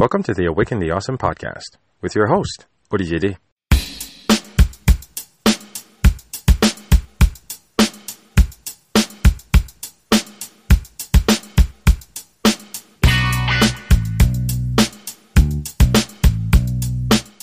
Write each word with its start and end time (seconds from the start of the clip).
Welcome 0.00 0.22
to 0.22 0.32
the 0.32 0.46
Awaken 0.46 0.78
the 0.78 0.92
Awesome 0.92 1.18
podcast 1.18 1.76
with 2.00 2.14
your 2.14 2.26
host, 2.28 2.64
Olivier 2.90 3.18
D. 3.18 3.36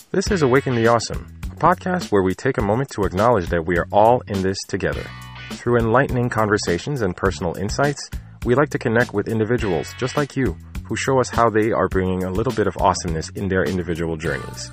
This 0.09 0.31
is 0.31 0.41
Awaken 0.41 0.73
the 0.73 0.87
Awesome, 0.87 1.39
a 1.51 1.55
podcast 1.57 2.11
where 2.11 2.23
we 2.23 2.33
take 2.33 2.57
a 2.57 2.63
moment 2.63 2.89
to 2.95 3.03
acknowledge 3.03 3.49
that 3.49 3.67
we 3.67 3.77
are 3.77 3.85
all 3.91 4.21
in 4.21 4.41
this 4.41 4.57
together. 4.67 5.05
Through 5.51 5.77
enlightening 5.77 6.29
conversations 6.29 7.03
and 7.03 7.15
personal 7.15 7.55
insights, 7.55 8.09
we 8.45 8.55
like 8.55 8.69
to 8.69 8.79
connect 8.79 9.13
with 9.13 9.27
individuals 9.27 9.93
just 9.99 10.17
like 10.17 10.35
you 10.35 10.57
who 10.87 10.95
show 10.95 11.19
us 11.19 11.29
how 11.29 11.49
they 11.49 11.71
are 11.71 11.87
bringing 11.89 12.23
a 12.23 12.31
little 12.31 12.53
bit 12.53 12.67
of 12.67 12.77
awesomeness 12.77 13.29
in 13.29 13.47
their 13.47 13.63
individual 13.63 14.17
journeys. 14.17 14.71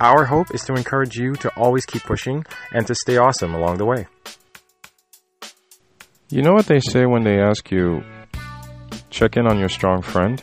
Our 0.00 0.24
hope 0.24 0.54
is 0.54 0.62
to 0.62 0.74
encourage 0.74 1.16
you 1.16 1.34
to 1.36 1.50
always 1.56 1.86
keep 1.86 2.02
pushing 2.02 2.44
and 2.72 2.86
to 2.86 2.94
stay 2.94 3.16
awesome 3.16 3.54
along 3.54 3.78
the 3.78 3.86
way. 3.86 4.06
You 6.28 6.42
know 6.42 6.52
what 6.52 6.66
they 6.66 6.80
say 6.80 7.06
when 7.06 7.22
they 7.22 7.38
ask 7.40 7.70
you, 7.70 8.02
check 9.10 9.36
in 9.36 9.46
on 9.46 9.58
your 9.58 9.68
strong 9.68 10.02
friend? 10.02 10.42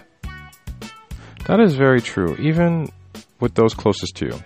That 1.46 1.60
is 1.60 1.76
very 1.76 2.02
true, 2.02 2.36
even 2.38 2.90
with 3.40 3.56
those 3.56 3.74
closest 3.74 4.16
to 4.18 4.28
you. 4.28 4.40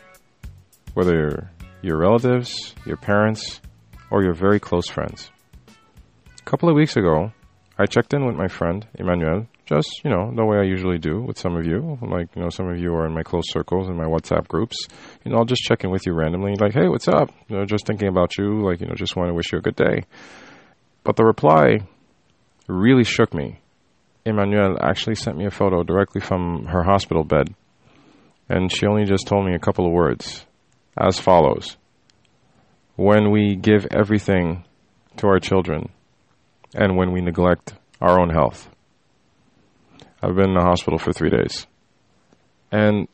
Whether 0.94 1.52
your 1.82 1.98
relatives, 1.98 2.74
your 2.86 2.98
parents, 2.98 3.62
or 4.10 4.24
your 4.24 4.34
very 4.34 4.60
close 4.60 4.88
friends. 4.88 5.30
A 5.68 6.44
couple 6.44 6.70
of 6.70 6.76
weeks 6.76 6.96
ago, 6.96 7.32
I 7.78 7.86
checked 7.86 8.14
in 8.14 8.26
with 8.26 8.36
my 8.36 8.48
friend, 8.48 8.88
Emmanuel, 8.96 9.48
just, 9.66 10.02
you 10.04 10.10
know, 10.10 10.32
the 10.36 10.46
way 10.46 10.58
I 10.58 10.64
usually 10.64 10.98
do 10.98 11.22
with 11.22 11.38
some 11.38 11.56
of 11.56 11.66
you. 11.66 11.98
Like, 12.02 12.36
you 12.36 12.42
know, 12.42 12.50
some 12.50 12.70
of 12.70 12.80
you 12.80 12.94
are 12.94 13.06
in 13.06 13.14
my 13.14 13.24
close 13.24 13.46
circles 13.50 13.90
in 13.90 13.96
my 13.96 14.06
WhatsApp 14.06 14.48
groups. 14.48 14.78
You 15.24 15.32
know, 15.32 15.38
I'll 15.38 15.46
just 15.46 15.64
check 15.64 15.84
in 15.84 15.92
with 15.92 16.06
you 16.06 16.14
randomly, 16.14 16.56
like, 16.56 16.74
hey, 16.74 16.88
what's 16.88 17.08
up? 17.08 17.32
You 17.48 17.58
know, 17.58 17.66
just 17.66 17.86
thinking 17.88 18.08
about 18.08 18.38
you, 18.38 18.64
like, 18.64 18.80
you 18.80 18.88
know, 18.88 18.96
just 18.96 19.16
want 19.16 19.30
to 19.30 19.34
wish 19.34 19.52
you 19.52 19.58
a 19.58 19.62
good 19.62 19.76
day. 19.76 20.04
But 21.04 21.16
the 21.16 21.26
reply 21.26 21.80
really 22.68 23.04
shook 23.04 23.34
me. 23.34 23.60
Emmanuel 24.26 24.78
actually 24.82 25.16
sent 25.16 25.38
me 25.38 25.46
a 25.46 25.52
photo 25.52 25.84
directly 25.84 26.22
from 26.22 26.66
her 26.66 26.84
hospital 26.84 27.24
bed. 27.24 27.54
And 28.50 28.72
she 28.72 28.86
only 28.86 29.06
just 29.06 29.28
told 29.28 29.46
me 29.46 29.56
a 29.56 29.60
couple 29.60 29.86
of 29.86 29.92
words 29.92 30.46
as 30.98 31.20
follows 31.20 31.78
When 32.96 33.32
we 33.32 33.56
give 33.56 33.88
everything 33.92 34.64
to 35.18 35.28
our 35.28 35.40
children, 35.40 35.90
and 36.74 36.98
when 36.98 37.12
we 37.12 37.22
neglect 37.22 37.74
our 38.02 38.20
own 38.20 38.30
health. 38.30 38.70
I've 40.26 40.36
been 40.36 40.50
in 40.50 40.56
the 40.56 40.62
hospital 40.62 40.98
for 40.98 41.14
three 41.14 41.30
days. 41.30 41.68
And 42.72 43.08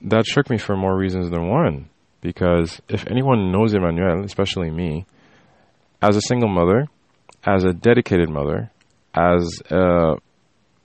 that 0.00 0.24
shook 0.24 0.48
me 0.48 0.56
for 0.56 0.74
more 0.74 0.96
reasons 0.96 1.28
than 1.30 1.50
one. 1.50 1.90
Because 2.22 2.80
if 2.88 3.06
anyone 3.08 3.52
knows 3.52 3.74
Emmanuel, 3.74 4.24
especially 4.24 4.70
me, 4.70 5.04
as 6.00 6.16
a 6.16 6.22
single 6.22 6.48
mother, 6.48 6.88
as 7.44 7.64
a 7.64 7.74
dedicated 7.74 8.30
mother, 8.30 8.70
as 9.14 9.60
a 9.70 10.14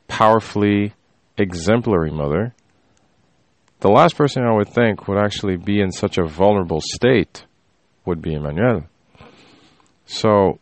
powerfully 0.10 0.94
exemplary 1.38 2.12
mother, 2.12 2.54
the 3.80 3.90
last 3.90 4.18
person 4.18 4.44
I 4.44 4.54
would 4.54 4.70
think 4.70 5.08
would 5.08 5.18
actually 5.18 5.56
be 5.56 5.80
in 5.80 5.92
such 5.92 6.18
a 6.18 6.26
vulnerable 6.26 6.82
state 6.82 7.46
would 8.06 8.22
be 8.22 8.34
Emmanuel. 8.34 8.84
So 10.06 10.60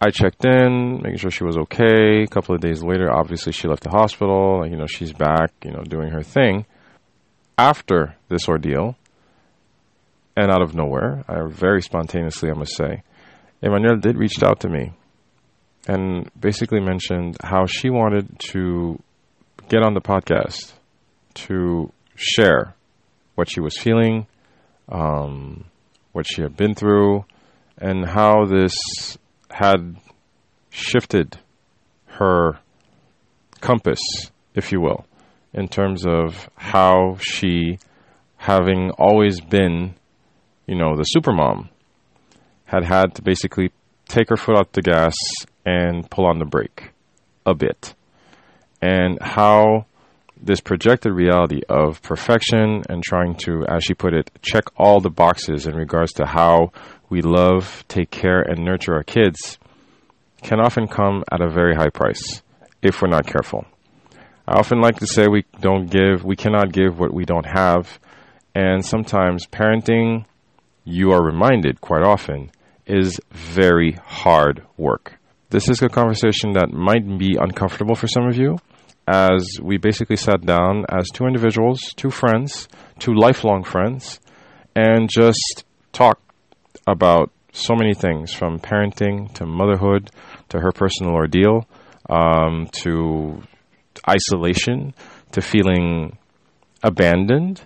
I 0.00 0.10
checked 0.10 0.44
in, 0.46 1.00
making 1.02 1.18
sure 1.18 1.30
she 1.30 1.44
was 1.44 1.58
okay. 1.58 2.22
A 2.22 2.26
couple 2.26 2.54
of 2.54 2.60
days 2.60 2.82
later, 2.82 3.12
obviously 3.12 3.52
she 3.52 3.68
left 3.68 3.82
the 3.82 3.90
hospital. 3.90 4.66
You 4.66 4.76
know, 4.76 4.86
she's 4.86 5.12
back, 5.12 5.52
you 5.62 5.72
know, 5.72 5.82
doing 5.82 6.10
her 6.10 6.22
thing. 6.22 6.64
After 7.58 8.16
this 8.28 8.48
ordeal, 8.48 8.96
and 10.36 10.50
out 10.50 10.62
of 10.62 10.74
nowhere, 10.74 11.24
I 11.28 11.42
very 11.48 11.82
spontaneously, 11.82 12.50
I 12.50 12.54
must 12.54 12.76
say, 12.76 13.02
Emmanuel 13.60 13.98
did 13.98 14.16
reach 14.16 14.42
out 14.42 14.60
to 14.60 14.68
me 14.68 14.92
and 15.86 16.30
basically 16.38 16.80
mentioned 16.80 17.36
how 17.42 17.66
she 17.66 17.90
wanted 17.90 18.38
to 18.38 18.98
get 19.68 19.82
on 19.82 19.94
the 19.94 20.00
podcast 20.00 20.72
to 21.34 21.92
share 22.14 22.74
what 23.34 23.50
she 23.50 23.60
was 23.60 23.76
feeling, 23.76 24.26
um, 24.88 25.64
what 26.12 26.26
she 26.26 26.42
had 26.42 26.56
been 26.56 26.74
through, 26.74 27.24
and 27.78 28.06
how 28.06 28.44
this 28.46 28.74
had 29.60 29.94
shifted 30.70 31.38
her 32.06 32.58
compass, 33.60 34.00
if 34.54 34.72
you 34.72 34.80
will, 34.80 35.04
in 35.52 35.68
terms 35.68 36.06
of 36.06 36.48
how 36.56 37.18
she, 37.20 37.78
having 38.38 38.90
always 38.92 39.38
been, 39.38 39.94
you 40.66 40.74
know, 40.74 40.96
the 40.96 41.04
supermom, 41.14 41.68
had 42.64 42.84
had 42.84 43.14
to 43.14 43.20
basically 43.20 43.70
take 44.08 44.30
her 44.30 44.36
foot 44.36 44.56
off 44.56 44.72
the 44.72 44.80
gas 44.80 45.14
and 45.66 46.10
pull 46.10 46.24
on 46.24 46.38
the 46.38 46.46
brake 46.46 46.92
a 47.44 47.54
bit. 47.54 47.94
And 48.80 49.18
how 49.20 49.84
this 50.42 50.62
projected 50.62 51.12
reality 51.12 51.60
of 51.68 52.00
perfection 52.00 52.82
and 52.88 53.02
trying 53.02 53.34
to, 53.34 53.66
as 53.68 53.84
she 53.84 53.92
put 53.92 54.14
it, 54.14 54.30
check 54.40 54.64
all 54.78 55.00
the 55.00 55.10
boxes 55.10 55.66
in 55.66 55.74
regards 55.74 56.12
to 56.14 56.24
how 56.24 56.72
we 57.10 57.20
love, 57.22 57.84
take 57.88 58.10
care, 58.10 58.40
and 58.40 58.64
nurture 58.64 58.94
our 58.94 59.02
kids 59.02 59.58
can 60.42 60.60
often 60.60 60.86
come 60.86 61.22
at 61.30 61.42
a 61.42 61.50
very 61.50 61.74
high 61.74 61.90
price 61.90 62.42
if 62.80 63.02
we're 63.02 63.08
not 63.08 63.26
careful. 63.26 63.66
I 64.48 64.58
often 64.58 64.80
like 64.80 64.96
to 65.00 65.06
say 65.06 65.26
we 65.26 65.44
don't 65.60 65.90
give, 65.90 66.24
we 66.24 66.36
cannot 66.36 66.72
give 66.72 66.98
what 66.98 67.12
we 67.12 67.24
don't 67.24 67.46
have. 67.46 67.98
And 68.54 68.84
sometimes 68.84 69.46
parenting, 69.46 70.24
you 70.84 71.12
are 71.12 71.22
reminded 71.22 71.80
quite 71.80 72.02
often, 72.02 72.50
is 72.86 73.20
very 73.30 73.92
hard 74.04 74.62
work. 74.76 75.18
This 75.50 75.68
is 75.68 75.82
a 75.82 75.88
conversation 75.88 76.52
that 76.54 76.72
might 76.72 77.06
be 77.18 77.36
uncomfortable 77.38 77.94
for 77.94 78.06
some 78.06 78.26
of 78.26 78.36
you, 78.36 78.56
as 79.06 79.58
we 79.62 79.76
basically 79.76 80.16
sat 80.16 80.46
down 80.46 80.84
as 80.88 81.08
two 81.08 81.26
individuals, 81.26 81.80
two 81.96 82.10
friends, 82.10 82.68
two 82.98 83.14
lifelong 83.14 83.64
friends, 83.64 84.20
and 84.74 85.08
just 85.08 85.64
talked 85.92 86.22
about 86.86 87.30
so 87.52 87.74
many 87.74 87.94
things 87.94 88.32
from 88.32 88.58
parenting 88.58 89.32
to 89.34 89.46
motherhood 89.46 90.10
to 90.48 90.60
her 90.60 90.72
personal 90.72 91.12
ordeal 91.12 91.66
um, 92.08 92.68
to 92.72 93.42
isolation 94.08 94.94
to 95.32 95.40
feeling 95.40 96.16
abandoned, 96.82 97.62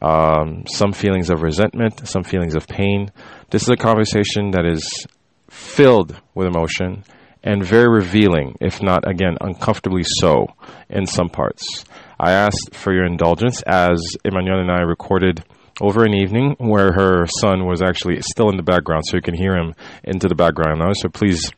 um, 0.00 0.64
some 0.66 0.92
feelings 0.92 1.30
of 1.30 1.42
resentment, 1.42 2.06
some 2.06 2.22
feelings 2.22 2.54
of 2.54 2.68
pain. 2.68 3.10
This 3.50 3.62
is 3.62 3.68
a 3.70 3.76
conversation 3.76 4.52
that 4.52 4.64
is 4.64 5.06
filled 5.50 6.20
with 6.34 6.46
emotion 6.46 7.04
and 7.42 7.64
very 7.64 7.88
revealing, 7.88 8.56
if 8.60 8.82
not, 8.82 9.08
again, 9.08 9.36
uncomfortably 9.40 10.02
so 10.04 10.48
in 10.90 11.06
some 11.06 11.28
parts. 11.28 11.84
I 12.20 12.32
asked 12.32 12.70
for 12.72 12.92
your 12.92 13.06
indulgence 13.06 13.62
as 13.62 14.00
Emmanuel 14.24 14.60
and 14.60 14.70
I 14.70 14.82
recorded 14.82 15.44
over 15.80 16.04
an 16.04 16.14
evening 16.14 16.56
where 16.58 16.92
her 16.92 17.26
son 17.40 17.66
was 17.66 17.82
actually 17.82 18.20
still 18.22 18.50
in 18.50 18.56
the 18.56 18.62
background, 18.62 19.04
so 19.06 19.16
you 19.16 19.22
can 19.22 19.34
hear 19.34 19.56
him 19.56 19.74
into 20.04 20.28
the 20.28 20.34
background 20.34 20.80
now. 20.80 20.92
So 20.92 21.08
please 21.08 21.52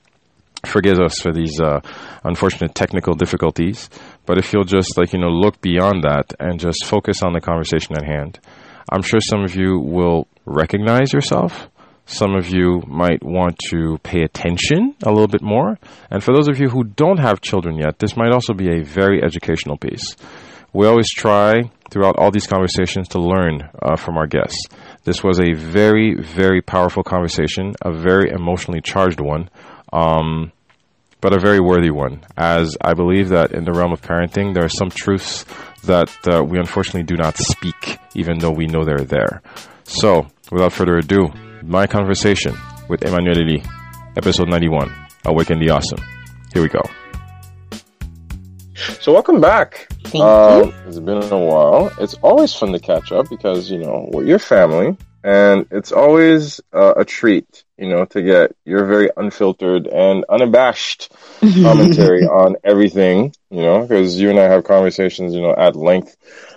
forgive 0.66 0.98
us 0.98 1.18
for 1.20 1.32
these 1.32 1.58
uh, 1.60 1.80
unfortunate 2.24 2.74
technical 2.74 3.14
difficulties. 3.14 3.88
But 4.26 4.38
if 4.38 4.52
you'll 4.52 4.64
just 4.64 4.96
like 4.98 5.12
you 5.12 5.18
know 5.18 5.28
look 5.28 5.60
beyond 5.60 6.04
that 6.04 6.34
and 6.38 6.60
just 6.60 6.84
focus 6.84 7.22
on 7.22 7.32
the 7.32 7.40
conversation 7.40 7.96
at 7.96 8.04
hand, 8.04 8.38
I'm 8.90 9.02
sure 9.02 9.20
some 9.20 9.42
of 9.42 9.54
you 9.54 9.78
will 9.78 10.26
recognize 10.44 11.12
yourself. 11.12 11.68
Some 12.06 12.34
of 12.34 12.48
you 12.48 12.82
might 12.88 13.22
want 13.22 13.56
to 13.70 13.98
pay 14.02 14.22
attention 14.22 14.96
a 15.04 15.10
little 15.10 15.28
bit 15.28 15.42
more. 15.42 15.78
And 16.10 16.24
for 16.24 16.34
those 16.34 16.48
of 16.48 16.58
you 16.58 16.68
who 16.68 16.82
don't 16.82 17.18
have 17.20 17.40
children 17.40 17.76
yet, 17.76 18.00
this 18.00 18.16
might 18.16 18.32
also 18.32 18.52
be 18.52 18.68
a 18.68 18.82
very 18.82 19.22
educational 19.22 19.76
piece. 19.76 20.16
We 20.72 20.88
always 20.88 21.08
try 21.08 21.70
throughout 21.90 22.16
all 22.18 22.30
these 22.30 22.46
conversations 22.46 23.08
to 23.08 23.20
learn 23.20 23.68
uh, 23.82 23.96
from 23.96 24.16
our 24.16 24.26
guests. 24.26 24.58
This 25.04 25.22
was 25.22 25.40
a 25.40 25.54
very, 25.54 26.14
very 26.14 26.62
powerful 26.62 27.02
conversation, 27.02 27.74
a 27.82 27.92
very 27.92 28.30
emotionally 28.30 28.80
charged 28.80 29.20
one, 29.20 29.50
um, 29.92 30.52
but 31.20 31.34
a 31.34 31.40
very 31.40 31.60
worthy 31.60 31.90
one, 31.90 32.24
as 32.36 32.76
I 32.80 32.94
believe 32.94 33.28
that 33.30 33.52
in 33.52 33.64
the 33.64 33.72
realm 33.72 33.92
of 33.92 34.00
parenting, 34.00 34.54
there 34.54 34.64
are 34.64 34.68
some 34.68 34.90
truths 34.90 35.44
that 35.84 36.10
uh, 36.26 36.42
we 36.42 36.58
unfortunately 36.58 37.02
do 37.02 37.16
not 37.16 37.36
speak, 37.36 37.98
even 38.14 38.38
though 38.38 38.52
we 38.52 38.66
know 38.66 38.84
they're 38.84 39.04
there. 39.04 39.42
So, 39.84 40.28
without 40.50 40.72
further 40.72 40.96
ado, 40.96 41.28
my 41.62 41.86
conversation 41.86 42.56
with 42.88 43.02
Emmanuel 43.02 43.44
Lee, 43.44 43.62
episode 44.16 44.48
91, 44.48 44.94
Awaken 45.26 45.58
the 45.58 45.70
Awesome. 45.70 46.00
Here 46.54 46.62
we 46.62 46.68
go. 46.68 46.82
So, 48.80 49.12
welcome 49.12 49.42
back. 49.42 49.88
Thank 50.04 50.24
um, 50.24 50.64
you. 50.64 50.74
It's 50.86 50.98
been 50.98 51.22
a 51.22 51.38
while. 51.38 51.92
It's 52.00 52.14
always 52.22 52.54
fun 52.54 52.72
to 52.72 52.78
catch 52.78 53.12
up 53.12 53.28
because, 53.28 53.70
you 53.70 53.78
know, 53.78 54.08
we're 54.10 54.24
your 54.24 54.38
family. 54.38 54.96
and 55.22 55.66
it's 55.70 55.92
always 55.92 56.62
uh, 56.72 56.94
a 56.96 57.04
treat, 57.04 57.64
you 57.76 57.90
know, 57.90 58.06
to 58.06 58.22
get 58.22 58.56
your 58.64 58.86
very 58.86 59.10
unfiltered 59.18 59.86
and 59.86 60.24
unabashed 60.30 61.12
commentary 61.40 62.24
on 62.24 62.56
everything, 62.64 63.34
you 63.50 63.60
know, 63.60 63.82
because 63.82 64.18
you 64.18 64.30
and 64.30 64.40
I 64.40 64.44
have 64.44 64.64
conversations, 64.64 65.34
you 65.34 65.42
know, 65.42 65.54
at 65.54 65.76
length, 65.76 66.16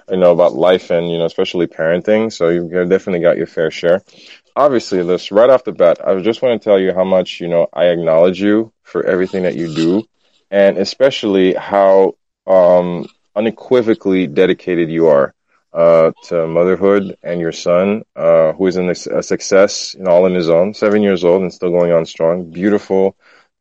you 0.09 0.15
know, 0.15 0.31
about 0.31 0.53
life 0.53 0.91
and, 0.91 1.11
you 1.11 1.17
know, 1.17 1.25
especially 1.25 1.67
parenting. 1.67 2.31
So 2.31 2.47
you've 2.47 2.71
definitely 2.89 3.19
got 3.19 3.35
your 3.35 3.47
fair 3.47 3.69
share. 3.69 4.01
Obviously, 4.55 5.03
this 5.03 5.29
right 5.29 5.49
off 5.49 5.65
the 5.65 5.73
bat, 5.73 5.99
I 6.07 6.17
just 6.21 6.41
want 6.41 6.61
to 6.61 6.63
tell 6.63 6.79
you 6.79 6.93
how 6.93 7.03
much, 7.03 7.41
you 7.41 7.49
know, 7.49 7.67
I 7.73 7.85
acknowledge 7.85 8.41
you 8.41 8.71
for 8.83 9.05
everything 9.05 9.43
that 9.43 9.55
you 9.55 9.75
do 9.75 10.07
and 10.53 10.77
especially 10.77 11.55
how 11.55 12.15
um, 12.47 13.07
unequivocally 13.35 14.27
dedicated 14.27 14.89
you 14.91 15.07
are 15.07 15.33
uh, 15.73 16.11
to 16.25 16.47
motherhood 16.47 17.17
and 17.23 17.41
your 17.41 17.51
son, 17.51 18.03
uh, 18.15 18.53
who 18.53 18.67
is 18.67 18.77
in 18.77 18.89
a, 18.89 19.23
success 19.23 19.95
in 19.95 20.07
all 20.07 20.25
in 20.27 20.35
his 20.35 20.49
own, 20.49 20.73
seven 20.73 21.03
years 21.03 21.25
old 21.25 21.41
and 21.43 21.53
still 21.53 21.71
going 21.71 21.91
on 21.91 22.05
strong. 22.05 22.51
Beautiful, 22.51 23.17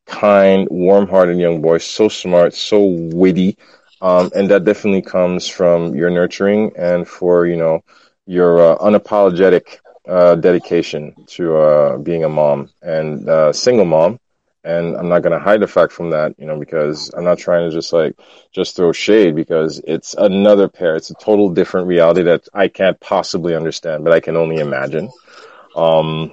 kind, 0.07 0.69
warm-hearted 0.71 1.39
young 1.39 1.63
boy, 1.63 1.79
so 1.79 2.09
smart, 2.09 2.55
so 2.55 2.85
witty, 2.85 3.57
um, 4.03 4.31
and 4.35 4.51
that 4.51 4.65
definitely 4.65 5.03
comes 5.03 5.49
from 5.49 5.95
your 5.97 6.11
nurturing 6.11 6.73
and 6.77 7.09
for 7.09 7.47
you 7.47 7.57
know 7.57 7.83
your 8.27 8.73
uh, 8.73 8.79
unapologetic 8.79 9.79
uh, 10.09 10.35
dedication 10.37 11.15
to 11.27 11.57
uh, 11.57 11.99
being 11.99 12.25
a 12.25 12.29
mom 12.29 12.69
and 12.83 13.29
uh, 13.29 13.53
single 13.53 13.85
mom 13.87 14.19
and 14.65 14.97
I'm 14.97 15.09
not 15.09 15.23
going 15.23 15.33
to 15.33 15.39
hide 15.39 15.61
the 15.61 15.67
fact 15.67 15.93
from 15.93 16.11
that, 16.11 16.35
you 16.39 16.47
know, 16.47 16.59
because 16.59 17.11
I'm 17.17 17.25
not 17.25 17.39
trying 17.39 17.69
to 17.69 17.75
just 17.75 17.93
like 17.93 18.17
just 18.53 18.77
throw 18.77 18.93
shade 18.93 19.35
because 19.35 19.81
it's 19.87 20.15
another 20.15 20.69
pair. 20.69 20.97
It's 20.97 21.11
a 21.11 21.15
total 21.15 21.51
different 21.51 21.89
reality 21.89 22.23
that 22.23 22.49
I 22.55 22.69
can't 22.69 22.99
possibly 23.01 23.55
understand, 23.55 24.05
but 24.05 24.13
I 24.13 24.21
can 24.21 24.37
only 24.37 24.59
imagine. 24.59 25.11
Um, 25.75 26.33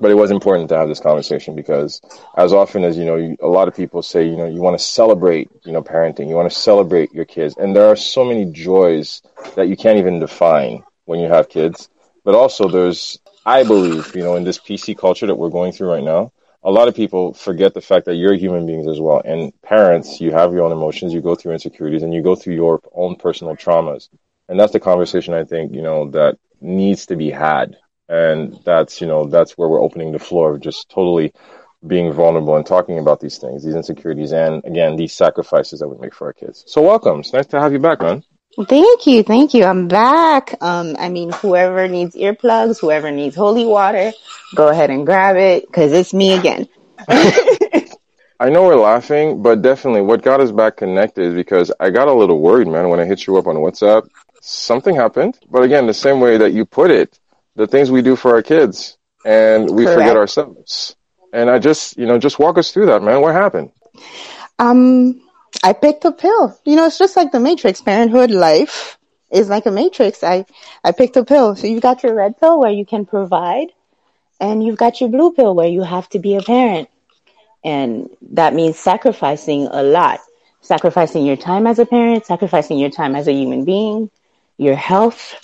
but 0.00 0.10
it 0.10 0.14
was 0.14 0.30
important 0.30 0.68
to 0.68 0.76
have 0.76 0.88
this 0.88 1.00
conversation 1.00 1.54
because 1.54 2.00
as 2.36 2.52
often 2.52 2.84
as 2.84 2.96
you 2.96 3.04
know 3.04 3.16
you, 3.16 3.36
a 3.40 3.46
lot 3.46 3.68
of 3.68 3.74
people 3.74 4.02
say 4.02 4.24
you 4.24 4.36
know 4.36 4.46
you 4.46 4.60
want 4.60 4.78
to 4.78 4.84
celebrate 4.84 5.50
you 5.64 5.72
know 5.72 5.82
parenting 5.82 6.28
you 6.28 6.34
want 6.34 6.50
to 6.50 6.56
celebrate 6.56 7.12
your 7.12 7.24
kids 7.24 7.56
and 7.58 7.74
there 7.74 7.86
are 7.86 7.96
so 7.96 8.24
many 8.24 8.44
joys 8.46 9.22
that 9.56 9.68
you 9.68 9.76
can't 9.76 9.98
even 9.98 10.20
define 10.20 10.84
when 11.06 11.18
you 11.18 11.28
have 11.28 11.48
kids 11.48 11.88
but 12.24 12.34
also 12.34 12.68
there's 12.68 13.18
i 13.44 13.62
believe 13.64 14.14
you 14.14 14.22
know 14.22 14.36
in 14.36 14.44
this 14.44 14.58
pc 14.58 14.96
culture 14.96 15.26
that 15.26 15.34
we're 15.34 15.48
going 15.48 15.72
through 15.72 15.90
right 15.90 16.04
now 16.04 16.30
a 16.62 16.70
lot 16.70 16.88
of 16.88 16.94
people 16.94 17.34
forget 17.34 17.74
the 17.74 17.80
fact 17.80 18.06
that 18.06 18.16
you're 18.16 18.34
human 18.34 18.66
beings 18.66 18.86
as 18.86 19.00
well. 19.00 19.22
And 19.24 19.52
parents, 19.62 20.20
you 20.20 20.32
have 20.32 20.52
your 20.52 20.62
own 20.62 20.72
emotions, 20.72 21.14
you 21.14 21.20
go 21.20 21.34
through 21.34 21.52
insecurities, 21.52 22.02
and 22.02 22.12
you 22.12 22.22
go 22.22 22.34
through 22.34 22.54
your 22.54 22.80
own 22.92 23.16
personal 23.16 23.56
traumas. 23.56 24.08
And 24.48 24.58
that's 24.58 24.72
the 24.72 24.80
conversation 24.80 25.34
I 25.34 25.44
think, 25.44 25.74
you 25.74 25.82
know, 25.82 26.10
that 26.10 26.38
needs 26.60 27.06
to 27.06 27.16
be 27.16 27.30
had. 27.30 27.76
And 28.08 28.58
that's, 28.64 29.00
you 29.00 29.06
know, 29.06 29.26
that's 29.26 29.52
where 29.52 29.68
we're 29.68 29.82
opening 29.82 30.12
the 30.12 30.18
floor 30.18 30.54
of 30.54 30.60
just 30.60 30.88
totally 30.88 31.32
being 31.86 32.12
vulnerable 32.12 32.56
and 32.56 32.66
talking 32.66 32.98
about 32.98 33.20
these 33.20 33.38
things, 33.38 33.64
these 33.64 33.76
insecurities, 33.76 34.32
and 34.32 34.64
again, 34.64 34.96
these 34.96 35.12
sacrifices 35.12 35.80
that 35.80 35.88
we 35.88 35.96
make 35.98 36.14
for 36.14 36.26
our 36.26 36.32
kids. 36.32 36.64
So 36.66 36.82
welcome. 36.82 37.20
It's 37.20 37.32
nice 37.32 37.46
to 37.48 37.60
have 37.60 37.72
you 37.72 37.78
back, 37.78 38.00
man. 38.00 38.24
Thank 38.66 39.06
you, 39.06 39.22
thank 39.22 39.54
you. 39.54 39.64
I'm 39.64 39.86
back. 39.86 40.56
Um, 40.60 40.96
I 40.98 41.08
mean, 41.08 41.30
whoever 41.30 41.86
needs 41.86 42.16
earplugs, 42.16 42.80
whoever 42.80 43.10
needs 43.10 43.36
holy 43.36 43.64
water, 43.64 44.12
go 44.54 44.68
ahead 44.68 44.90
and 44.90 45.06
grab 45.06 45.36
it 45.36 45.66
because 45.66 45.92
it's 45.92 46.12
me 46.12 46.32
again. 46.32 46.68
I 48.40 48.50
know 48.50 48.64
we're 48.64 48.76
laughing, 48.76 49.42
but 49.42 49.62
definitely 49.62 50.02
what 50.02 50.22
got 50.22 50.40
us 50.40 50.50
back 50.50 50.76
connected 50.76 51.26
is 51.26 51.34
because 51.34 51.72
I 51.78 51.90
got 51.90 52.08
a 52.08 52.12
little 52.12 52.40
worried, 52.40 52.68
man, 52.68 52.88
when 52.88 53.00
I 53.00 53.04
hit 53.04 53.26
you 53.26 53.36
up 53.36 53.46
on 53.46 53.56
WhatsApp. 53.56 54.08
Something 54.40 54.94
happened, 54.94 55.38
but 55.50 55.62
again, 55.62 55.86
the 55.86 55.94
same 55.94 56.20
way 56.20 56.36
that 56.38 56.52
you 56.52 56.64
put 56.64 56.90
it, 56.90 57.18
the 57.56 57.66
things 57.66 57.90
we 57.90 58.02
do 58.02 58.16
for 58.16 58.34
our 58.34 58.42
kids 58.42 58.96
and 59.24 59.70
we 59.70 59.84
Correct. 59.84 59.98
forget 59.98 60.16
ourselves. 60.16 60.96
And 61.32 61.50
I 61.50 61.58
just, 61.58 61.96
you 61.96 62.06
know, 62.06 62.18
just 62.18 62.38
walk 62.38 62.58
us 62.58 62.72
through 62.72 62.86
that, 62.86 63.02
man. 63.02 63.20
What 63.20 63.34
happened? 63.34 63.72
Um, 64.58 65.20
I 65.62 65.72
picked 65.72 66.04
a 66.04 66.12
pill. 66.12 66.58
You 66.64 66.76
know, 66.76 66.86
it's 66.86 66.98
just 66.98 67.16
like 67.16 67.32
the 67.32 67.40
Matrix. 67.40 67.80
Parenthood 67.80 68.30
life 68.30 68.98
is 69.30 69.48
like 69.48 69.66
a 69.66 69.70
matrix. 69.70 70.22
I, 70.22 70.46
I 70.84 70.92
picked 70.92 71.16
a 71.16 71.24
pill. 71.24 71.56
So 71.56 71.66
you've 71.66 71.82
got 71.82 72.02
your 72.02 72.14
red 72.14 72.38
pill 72.38 72.60
where 72.60 72.70
you 72.70 72.86
can 72.86 73.04
provide 73.06 73.68
and 74.40 74.64
you've 74.64 74.78
got 74.78 75.00
your 75.00 75.10
blue 75.10 75.32
pill 75.32 75.54
where 75.54 75.68
you 75.68 75.82
have 75.82 76.08
to 76.10 76.18
be 76.18 76.36
a 76.36 76.42
parent. 76.42 76.88
And 77.64 78.08
that 78.32 78.54
means 78.54 78.78
sacrificing 78.78 79.66
a 79.70 79.82
lot. 79.82 80.20
Sacrificing 80.60 81.24
your 81.24 81.36
time 81.36 81.66
as 81.66 81.78
a 81.78 81.86
parent, 81.86 82.26
sacrificing 82.26 82.78
your 82.78 82.90
time 82.90 83.14
as 83.14 83.28
a 83.28 83.32
human 83.32 83.64
being, 83.64 84.10
your 84.56 84.74
health. 84.74 85.34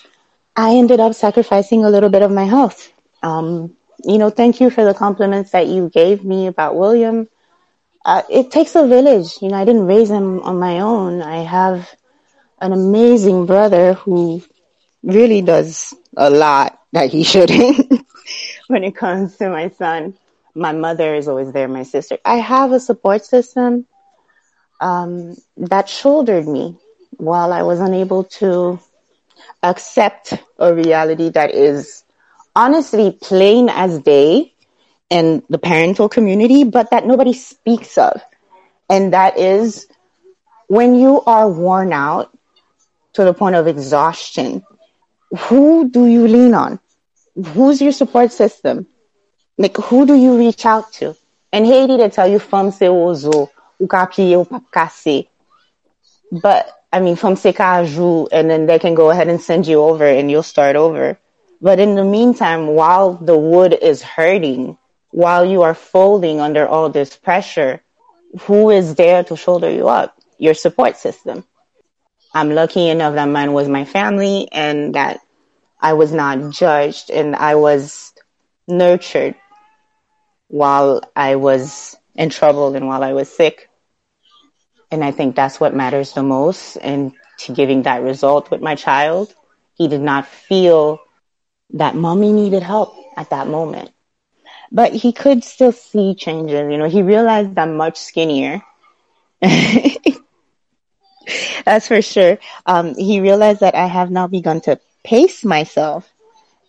I 0.56 0.74
ended 0.74 1.00
up 1.00 1.14
sacrificing 1.14 1.84
a 1.84 1.90
little 1.90 2.10
bit 2.10 2.22
of 2.22 2.30
my 2.30 2.44
health. 2.44 2.92
Um, 3.22 3.76
you 4.04 4.18
know, 4.18 4.30
thank 4.30 4.60
you 4.60 4.70
for 4.70 4.84
the 4.84 4.94
compliments 4.94 5.52
that 5.52 5.68
you 5.68 5.88
gave 5.88 6.24
me 6.24 6.46
about 6.46 6.76
William 6.76 7.28
uh, 8.04 8.22
it 8.30 8.50
takes 8.50 8.74
a 8.76 8.86
village. 8.86 9.38
You 9.40 9.48
know, 9.50 9.56
I 9.56 9.64
didn't 9.64 9.86
raise 9.86 10.10
him 10.10 10.40
on 10.42 10.58
my 10.58 10.80
own. 10.80 11.22
I 11.22 11.38
have 11.44 11.94
an 12.60 12.72
amazing 12.72 13.46
brother 13.46 13.94
who 13.94 14.42
really 15.02 15.42
does 15.42 15.94
a 16.16 16.30
lot 16.30 16.78
that 16.92 17.10
he 17.10 17.22
shouldn't 17.32 18.06
when 18.68 18.84
it 18.84 18.96
comes 18.96 19.36
to 19.38 19.48
my 19.50 19.68
son. 19.70 20.14
My 20.54 20.72
mother 20.72 21.14
is 21.14 21.28
always 21.28 21.52
there, 21.52 21.68
my 21.68 21.82
sister. 21.84 22.18
I 22.24 22.36
have 22.36 22.72
a 22.72 22.80
support 22.80 23.24
system 23.24 23.86
um, 24.80 25.36
that 25.56 25.88
shouldered 25.88 26.46
me 26.48 26.76
while 27.16 27.52
I 27.52 27.62
was 27.62 27.80
unable 27.80 28.24
to 28.40 28.80
accept 29.62 30.34
a 30.58 30.74
reality 30.74 31.30
that 31.30 31.52
is 31.54 32.04
honestly 32.56 33.18
plain 33.22 33.68
as 33.70 34.00
day 34.00 34.53
in 35.10 35.42
the 35.48 35.58
parental 35.58 36.08
community, 36.08 36.64
but 36.64 36.90
that 36.90 37.06
nobody 37.06 37.32
speaks 37.32 37.98
of. 37.98 38.20
And 38.88 39.12
that 39.12 39.38
is 39.38 39.86
when 40.68 40.94
you 40.94 41.22
are 41.22 41.48
worn 41.48 41.92
out 41.92 42.36
to 43.14 43.24
the 43.24 43.34
point 43.34 43.54
of 43.56 43.66
exhaustion, 43.66 44.64
who 45.38 45.88
do 45.88 46.06
you 46.06 46.26
lean 46.26 46.54
on? 46.54 46.80
Who's 47.36 47.80
your 47.80 47.92
support 47.92 48.32
system? 48.32 48.86
Like, 49.56 49.76
who 49.76 50.06
do 50.06 50.14
you 50.14 50.36
reach 50.36 50.66
out 50.66 50.92
to? 50.94 51.16
And 51.52 51.66
Haiti, 51.66 51.96
they 51.96 52.08
tell 52.08 52.26
you 52.26 52.38
from 52.38 52.72
se 52.72 52.86
ozo, 52.86 53.50
ou 53.80 53.86
ou 54.36 54.44
papkase. 54.44 55.28
But, 56.32 56.68
I 56.92 57.00
mean, 57.00 57.16
from 57.16 57.36
se 57.36 57.54
and 57.58 58.50
then 58.50 58.66
they 58.66 58.78
can 58.78 58.94
go 58.94 59.10
ahead 59.10 59.28
and 59.28 59.40
send 59.40 59.66
you 59.66 59.80
over 59.80 60.04
and 60.04 60.30
you'll 60.30 60.42
start 60.42 60.74
over. 60.74 61.18
But 61.60 61.78
in 61.78 61.94
the 61.94 62.04
meantime, 62.04 62.66
while 62.68 63.14
the 63.14 63.38
wood 63.38 63.76
is 63.80 64.02
hurting, 64.02 64.76
while 65.14 65.44
you 65.44 65.62
are 65.62 65.74
folding 65.74 66.40
under 66.40 66.66
all 66.66 66.90
this 66.90 67.16
pressure, 67.16 67.80
who 68.40 68.70
is 68.70 68.96
there 68.96 69.22
to 69.22 69.36
shoulder 69.36 69.70
you 69.70 69.86
up? 69.86 70.18
Your 70.38 70.54
support 70.54 70.96
system. 70.96 71.44
I'm 72.34 72.50
lucky 72.50 72.88
enough 72.88 73.14
that 73.14 73.26
mine 73.26 73.52
was 73.52 73.68
my 73.68 73.84
family 73.84 74.48
and 74.50 74.96
that 74.96 75.20
I 75.80 75.92
was 75.92 76.10
not 76.12 76.50
judged 76.50 77.10
and 77.10 77.36
I 77.36 77.54
was 77.54 78.12
nurtured 78.66 79.36
while 80.48 81.02
I 81.14 81.36
was 81.36 81.96
in 82.16 82.30
trouble 82.30 82.74
and 82.74 82.88
while 82.88 83.04
I 83.04 83.12
was 83.12 83.32
sick. 83.32 83.70
And 84.90 85.04
I 85.04 85.12
think 85.12 85.36
that's 85.36 85.60
what 85.60 85.76
matters 85.76 86.12
the 86.12 86.24
most. 86.24 86.74
And 86.74 87.12
to 87.38 87.52
giving 87.52 87.82
that 87.82 88.02
result 88.02 88.50
with 88.50 88.62
my 88.62 88.74
child, 88.74 89.32
he 89.74 89.86
did 89.86 90.00
not 90.00 90.26
feel 90.26 90.98
that 91.70 91.94
mommy 91.94 92.32
needed 92.32 92.64
help 92.64 92.96
at 93.16 93.30
that 93.30 93.46
moment 93.46 93.92
but 94.74 94.92
he 94.94 95.12
could 95.12 95.44
still 95.44 95.72
see 95.72 96.14
changes. 96.14 96.70
You 96.70 96.78
know, 96.78 96.88
he 96.90 97.02
realized 97.02 97.58
I'm 97.58 97.76
much 97.76 97.98
skinnier. 97.98 98.62
That's 101.64 101.88
for 101.88 102.02
sure. 102.02 102.38
Um, 102.66 102.94
he 102.96 103.20
realized 103.20 103.60
that 103.60 103.74
I 103.74 103.86
have 103.86 104.10
now 104.10 104.26
begun 104.28 104.60
to 104.62 104.80
pace 105.04 105.44
myself 105.44 106.12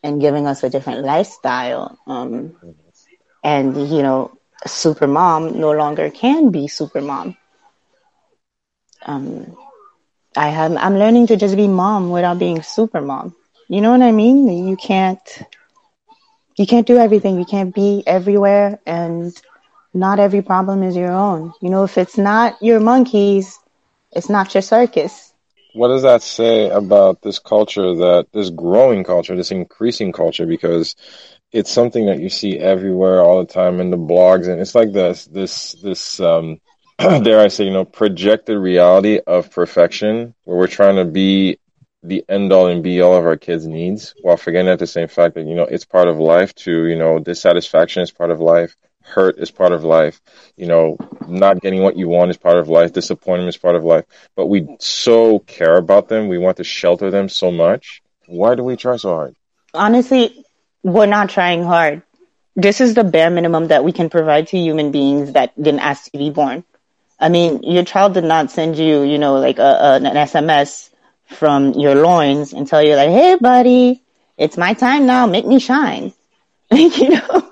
and 0.04 0.22
giving 0.22 0.48
us 0.48 0.64
a 0.64 0.70
different 0.70 1.06
lifestyle. 1.06 1.98
Um, 2.08 2.56
and, 3.44 3.76
you 3.90 4.02
know, 4.04 4.32
super 4.66 5.08
mom 5.08 5.60
no 5.60 5.72
longer 5.72 6.10
can 6.12 6.52
be 6.52 6.68
super 6.68 7.02
mom. 7.02 7.38
Um, 9.06 9.56
I 10.36 10.50
have, 10.50 10.76
I'm 10.78 10.98
learning 10.98 11.28
to 11.28 11.38
just 11.38 11.56
be 11.56 11.68
mom 11.68 12.10
without 12.10 12.40
being 12.40 12.62
super 12.62 13.02
mom. 13.02 13.36
You 13.68 13.82
know 13.82 13.92
what 13.92 14.02
I 14.02 14.12
mean? 14.12 14.48
You 14.68 14.76
can't, 14.78 15.20
you 16.58 16.66
can't 16.66 16.88
do 16.88 16.98
everything. 16.98 17.38
You 17.40 17.46
can't 17.46 17.74
be 17.74 18.04
everywhere 18.06 18.80
and 18.86 19.34
not 19.94 20.20
every 20.20 20.42
problem 20.42 20.84
is 20.84 20.96
your 20.96 21.12
own. 21.12 21.54
You 21.62 21.70
know, 21.70 21.84
if 21.84 21.98
it's 21.98 22.18
not 22.18 22.62
your 22.62 22.80
monkeys, 22.80 23.60
it's 24.12 24.30
not 24.30 24.54
your 24.54 24.62
circus. 24.62 25.34
What 25.74 25.90
does 25.90 26.04
that 26.04 26.22
say 26.22 26.70
about 26.70 27.22
this 27.22 27.40
culture 27.40 27.96
that 27.96 28.28
this 28.32 28.50
growing 28.50 29.04
culture, 29.04 29.36
this 29.36 29.52
increasing 29.52 30.12
culture 30.12 30.46
because 30.46 30.96
it's 31.52 31.72
something 31.72 32.06
that 32.08 32.20
you 32.20 32.30
see 32.30 32.58
everywhere 32.58 33.22
all 33.22 33.40
the 33.40 33.52
time 33.54 33.80
in 33.80 33.90
the 33.90 33.98
blogs 33.98 34.48
and 34.48 34.60
it's 34.60 34.76
like 34.76 34.92
this 34.94 35.26
this 35.26 35.74
this 35.84 36.20
um 36.20 36.60
dare 37.00 37.42
I 37.42 37.50
say, 37.50 37.66
you 37.66 37.72
know, 37.72 37.84
projected 37.86 38.58
reality 38.58 39.20
of 39.28 39.52
perfection 39.52 40.34
where 40.46 40.58
we're 40.58 40.68
trying 40.68 40.96
to 40.96 41.06
be 41.06 41.60
the 42.08 42.24
end 42.30 42.52
all 42.52 42.68
and 42.68 42.84
be 42.84 43.02
all 43.02 43.16
of 43.16 43.26
our 43.26 43.38
kids' 43.38 43.66
needs 43.66 44.14
while 44.22 44.38
forgetting 44.38 44.70
at 44.70 44.80
the 44.80 44.88
same 44.88 45.08
fact 45.08 45.36
that, 45.36 45.46
you 45.46 45.56
know, 45.56 45.64
it's 45.64 45.86
part 45.86 46.08
of 46.08 46.20
life 46.20 46.54
to, 46.56 46.86
you 46.86 46.96
know, 46.96 47.20
dissatisfaction 47.20 48.04
is 48.04 48.12
part 48.12 48.32
of 48.32 48.40
life. 48.40 48.76
Hurt 49.02 49.38
is 49.38 49.52
part 49.52 49.72
of 49.72 49.84
life. 49.84 50.20
You 50.56 50.68
know, 50.68 50.98
not 51.28 51.62
getting 51.62 51.84
what 51.84 51.98
you 51.98 52.08
want 52.08 52.32
is 52.32 52.38
part 52.38 52.58
of 52.58 52.70
life. 52.70 52.94
Disappointment 52.94 53.50
is 53.50 53.58
part 53.58 53.76
of 53.76 53.84
life. 53.84 54.06
But 54.36 54.48
we 54.48 54.68
so 54.80 55.40
care 55.40 55.78
about 55.78 56.10
them. 56.10 56.28
We 56.28 56.38
want 56.38 56.58
to 56.58 56.64
shelter 56.64 57.12
them 57.12 57.30
so 57.30 57.52
much. 57.52 58.02
Why 58.26 58.56
do 58.56 58.64
we 58.64 58.76
try 58.76 58.98
so 58.98 59.14
hard? 59.14 59.36
Honestly, 59.74 60.44
we're 60.84 61.06
not 61.06 61.30
trying 61.30 61.64
hard. 61.64 62.02
This 62.56 62.82
is 62.82 62.94
the 62.94 63.04
bare 63.04 63.30
minimum 63.30 63.68
that 63.68 63.84
we 63.84 63.92
can 63.92 64.10
provide 64.10 64.48
to 64.48 64.58
human 64.58 64.92
beings 64.92 65.34
that 65.34 65.56
didn't 65.62 65.82
ask 65.82 66.12
to 66.12 66.18
be 66.18 66.30
born. 66.30 66.64
I 67.20 67.30
mean, 67.30 67.64
your 67.64 67.84
child 67.84 68.14
did 68.14 68.24
not 68.24 68.52
send 68.52 68.78
you, 68.78 69.04
you 69.04 69.18
know, 69.18 69.36
like 69.40 69.60
a, 69.60 69.62
a, 69.62 69.96
an 69.96 70.04
SMS 70.04 70.90
from 71.28 71.74
your 71.74 71.96
loins 71.96 72.54
and 72.54 72.68
tell 72.68 72.84
you 72.84 72.96
like, 72.96 73.10
hey, 73.10 73.38
buddy, 73.40 74.04
it's 74.38 74.58
my 74.58 74.74
time 74.74 75.06
now. 75.06 75.26
Make 75.28 75.46
me 75.46 75.60
shine. 75.60 76.14
you 76.72 77.10
know, 77.10 77.52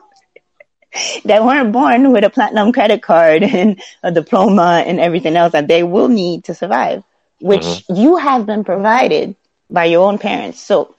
they 1.26 1.40
weren't 1.40 1.72
born 1.72 2.12
with 2.12 2.24
a 2.24 2.30
platinum 2.30 2.72
credit 2.72 3.02
card 3.02 3.44
and 3.44 3.82
a 4.02 4.12
diploma 4.12 4.84
and 4.86 5.00
everything 5.00 5.36
else 5.36 5.54
that 5.54 5.68
they 5.68 5.84
will 5.84 6.08
need 6.08 6.46
to 6.46 6.54
survive, 6.54 7.04
which 7.40 7.62
mm-hmm. 7.62 7.96
you 7.96 8.18
have 8.18 8.46
been 8.46 8.64
provided 8.64 9.36
by 9.70 9.86
your 9.86 10.08
own 10.08 10.18
parents. 10.18 10.60
So 10.60 10.96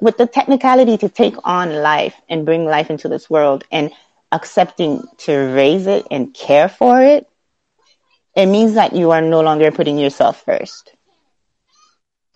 with 0.00 0.16
the 0.16 0.26
technicality 0.26 0.96
to 0.98 1.08
take 1.08 1.34
on 1.44 1.82
life 1.82 2.14
and 2.28 2.44
bring 2.44 2.64
life 2.64 2.90
into 2.90 3.08
this 3.08 3.28
world 3.28 3.64
and 3.70 3.92
accepting 4.30 5.02
to 5.18 5.32
raise 5.32 5.86
it 5.86 6.06
and 6.10 6.32
care 6.34 6.68
for 6.68 7.00
it, 7.02 7.26
it 8.36 8.46
means 8.46 8.74
that 8.74 8.94
you 8.94 9.10
are 9.10 9.20
no 9.20 9.40
longer 9.40 9.72
putting 9.72 9.98
yourself 9.98 10.44
first. 10.44 10.92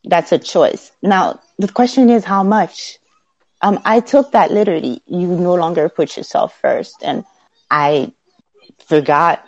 That's 0.04 0.32
a 0.32 0.38
choice. 0.38 0.92
Now, 1.02 1.40
the 1.58 1.68
question 1.68 2.10
is 2.10 2.24
how 2.24 2.42
much? 2.42 2.98
Um, 3.60 3.80
I 3.84 4.00
took 4.00 4.32
that 4.32 4.50
literally. 4.50 5.00
You 5.06 5.26
no 5.28 5.54
longer 5.54 5.88
put 5.88 6.16
yourself 6.16 6.58
first. 6.60 6.96
And 7.02 7.24
I 7.70 8.12
forgot 8.86 9.46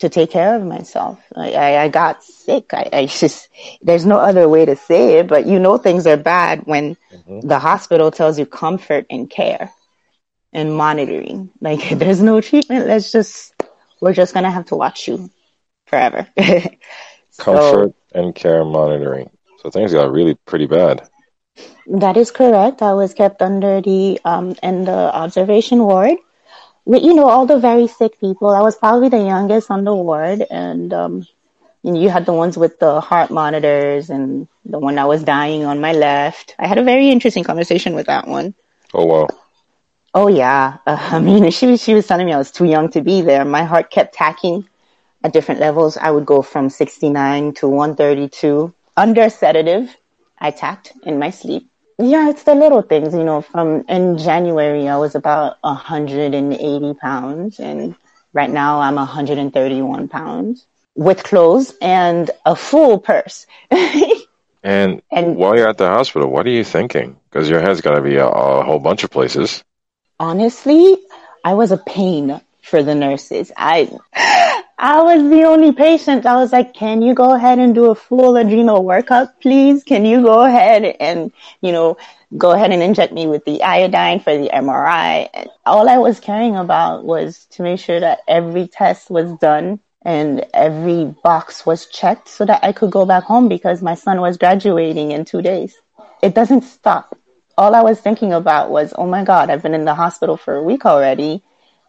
to 0.00 0.08
take 0.08 0.30
care 0.30 0.56
of 0.56 0.64
myself. 0.64 1.22
I, 1.36 1.52
I, 1.52 1.82
I 1.82 1.88
got 1.88 2.24
sick. 2.24 2.72
I, 2.72 2.88
I, 2.92 3.06
just, 3.20 3.48
there's 3.82 4.06
no 4.06 4.16
other 4.16 4.48
way 4.48 4.64
to 4.64 4.76
say 4.76 5.18
it, 5.18 5.28
but 5.28 5.46
you 5.46 5.58
know 5.58 5.76
things 5.76 6.06
are 6.06 6.16
bad 6.16 6.62
when 6.66 6.96
mm-hmm. 7.12 7.46
the 7.46 7.58
hospital 7.58 8.10
tells 8.10 8.38
you 8.38 8.46
comfort 8.46 9.06
and 9.10 9.30
care 9.30 9.70
and 10.52 10.74
monitoring. 10.74 11.50
Like 11.60 11.88
there's 11.98 12.22
no 12.22 12.40
treatment. 12.40 12.86
Let's 12.86 13.12
just, 13.12 13.54
we're 14.00 14.14
just 14.14 14.32
going 14.32 14.44
to 14.44 14.50
have 14.50 14.66
to 14.66 14.76
watch 14.76 15.06
you 15.06 15.30
forever. 15.86 16.26
comfort 16.36 16.74
so, 17.38 17.94
and 18.14 18.34
care 18.34 18.64
monitoring. 18.64 19.30
So 19.62 19.70
things 19.70 19.92
got 19.92 20.10
really 20.10 20.34
pretty 20.46 20.66
bad. 20.66 21.08
That 21.86 22.16
is 22.16 22.30
correct. 22.30 22.82
I 22.82 22.94
was 22.94 23.12
kept 23.14 23.42
under 23.42 23.80
the 23.80 24.20
um 24.24 24.54
in 24.62 24.84
the 24.84 25.14
observation 25.14 25.84
ward 25.84 26.18
with 26.84 27.02
you 27.02 27.14
know 27.14 27.28
all 27.28 27.46
the 27.46 27.58
very 27.58 27.86
sick 27.86 28.18
people. 28.20 28.50
I 28.50 28.62
was 28.62 28.76
probably 28.76 29.08
the 29.08 29.22
youngest 29.22 29.70
on 29.70 29.84
the 29.84 29.94
ward, 29.94 30.44
and 30.50 30.92
um, 30.92 31.26
you, 31.82 31.96
you 31.96 32.08
had 32.08 32.26
the 32.26 32.32
ones 32.32 32.56
with 32.56 32.78
the 32.78 33.00
heart 33.00 33.30
monitors 33.30 34.10
and 34.10 34.48
the 34.64 34.78
one 34.78 34.96
that 34.96 35.08
was 35.08 35.24
dying 35.24 35.64
on 35.64 35.80
my 35.80 35.92
left. 35.92 36.54
I 36.58 36.66
had 36.66 36.78
a 36.78 36.84
very 36.84 37.10
interesting 37.10 37.44
conversation 37.44 37.94
with 37.94 38.06
that 38.06 38.26
one. 38.26 38.54
Oh 38.94 39.04
wow. 39.04 39.28
Oh 40.14 40.28
yeah. 40.28 40.78
Uh, 40.86 40.98
I 41.12 41.20
mean, 41.20 41.50
she 41.50 41.66
was 41.66 41.82
she 41.82 41.94
was 41.94 42.06
telling 42.06 42.26
me 42.26 42.32
I 42.32 42.38
was 42.38 42.50
too 42.50 42.66
young 42.66 42.90
to 42.90 43.02
be 43.02 43.20
there. 43.22 43.44
My 43.44 43.64
heart 43.64 43.90
kept 43.90 44.14
tacking 44.14 44.68
at 45.22 45.32
different 45.32 45.60
levels. 45.60 45.96
I 45.96 46.10
would 46.10 46.26
go 46.26 46.42
from 46.42 46.70
69 46.70 47.54
to 47.54 47.68
132 47.68 48.74
under 48.96 49.28
sedative. 49.30 49.94
I 50.38 50.50
tacked 50.50 50.92
in 51.02 51.18
my 51.18 51.30
sleep. 51.30 51.70
Yeah, 51.98 52.30
it's 52.30 52.44
the 52.44 52.54
little 52.54 52.80
things, 52.80 53.12
you 53.12 53.24
know, 53.24 53.42
from 53.42 53.84
in 53.88 54.16
January, 54.16 54.88
I 54.88 54.96
was 54.96 55.14
about 55.14 55.58
180 55.60 56.94
pounds 56.94 57.60
and 57.60 57.94
right 58.32 58.48
now 58.48 58.80
I'm 58.80 58.94
131 58.94 60.08
pounds 60.08 60.66
with 60.94 61.22
clothes 61.22 61.74
and 61.82 62.30
a 62.46 62.56
full 62.56 62.98
purse. 62.98 63.46
and, 64.62 65.02
and 65.12 65.36
while 65.36 65.56
you're 65.56 65.68
at 65.68 65.76
the 65.76 65.88
hospital, 65.88 66.30
what 66.30 66.46
are 66.46 66.50
you 66.50 66.64
thinking? 66.64 67.18
Because 67.28 67.50
your 67.50 67.60
head's 67.60 67.82
got 67.82 67.96
to 67.96 68.02
be 68.02 68.16
a, 68.16 68.26
a 68.26 68.64
whole 68.64 68.78
bunch 68.78 69.04
of 69.04 69.10
places. 69.10 69.62
Honestly, 70.18 70.96
I 71.44 71.52
was 71.52 71.70
a 71.70 71.78
pain 71.78 72.40
for 72.62 72.82
the 72.82 72.94
nurses. 72.94 73.52
I 73.56 73.90
I 74.82 75.02
was 75.02 75.28
the 75.28 75.42
only 75.44 75.72
patient. 75.72 76.24
I 76.24 76.36
was 76.36 76.52
like, 76.52 76.72
can 76.72 77.02
you 77.02 77.12
go 77.12 77.34
ahead 77.34 77.58
and 77.58 77.74
do 77.74 77.90
a 77.90 77.94
full 77.94 78.36
adrenal 78.36 78.82
workup, 78.82 79.38
please? 79.42 79.84
Can 79.84 80.06
you 80.06 80.22
go 80.22 80.40
ahead 80.42 80.96
and, 80.98 81.32
you 81.60 81.70
know, 81.70 81.98
go 82.38 82.52
ahead 82.52 82.72
and 82.72 82.82
inject 82.82 83.12
me 83.12 83.26
with 83.26 83.44
the 83.44 83.62
iodine 83.62 84.20
for 84.20 84.34
the 84.34 84.48
MRI? 84.48 85.28
And 85.34 85.50
all 85.66 85.86
I 85.86 85.98
was 85.98 86.18
caring 86.18 86.56
about 86.56 87.04
was 87.04 87.44
to 87.50 87.62
make 87.62 87.78
sure 87.78 88.00
that 88.00 88.20
every 88.26 88.68
test 88.68 89.10
was 89.10 89.30
done 89.34 89.80
and 90.00 90.46
every 90.54 91.14
box 91.22 91.66
was 91.66 91.84
checked 91.84 92.28
so 92.28 92.46
that 92.46 92.64
I 92.64 92.72
could 92.72 92.90
go 92.90 93.04
back 93.04 93.24
home 93.24 93.50
because 93.50 93.82
my 93.82 93.94
son 93.94 94.22
was 94.22 94.38
graduating 94.38 95.10
in 95.10 95.26
two 95.26 95.42
days. 95.42 95.76
It 96.22 96.34
doesn't 96.34 96.62
stop. 96.62 97.18
All 97.58 97.74
I 97.74 97.82
was 97.82 98.00
thinking 98.00 98.32
about 98.32 98.70
was, 98.70 98.94
oh 98.96 99.06
my 99.06 99.24
God, 99.24 99.50
I've 99.50 99.62
been 99.62 99.74
in 99.74 99.84
the 99.84 99.94
hospital 99.94 100.38
for 100.38 100.54
a 100.54 100.62
week 100.62 100.86
already 100.86 101.42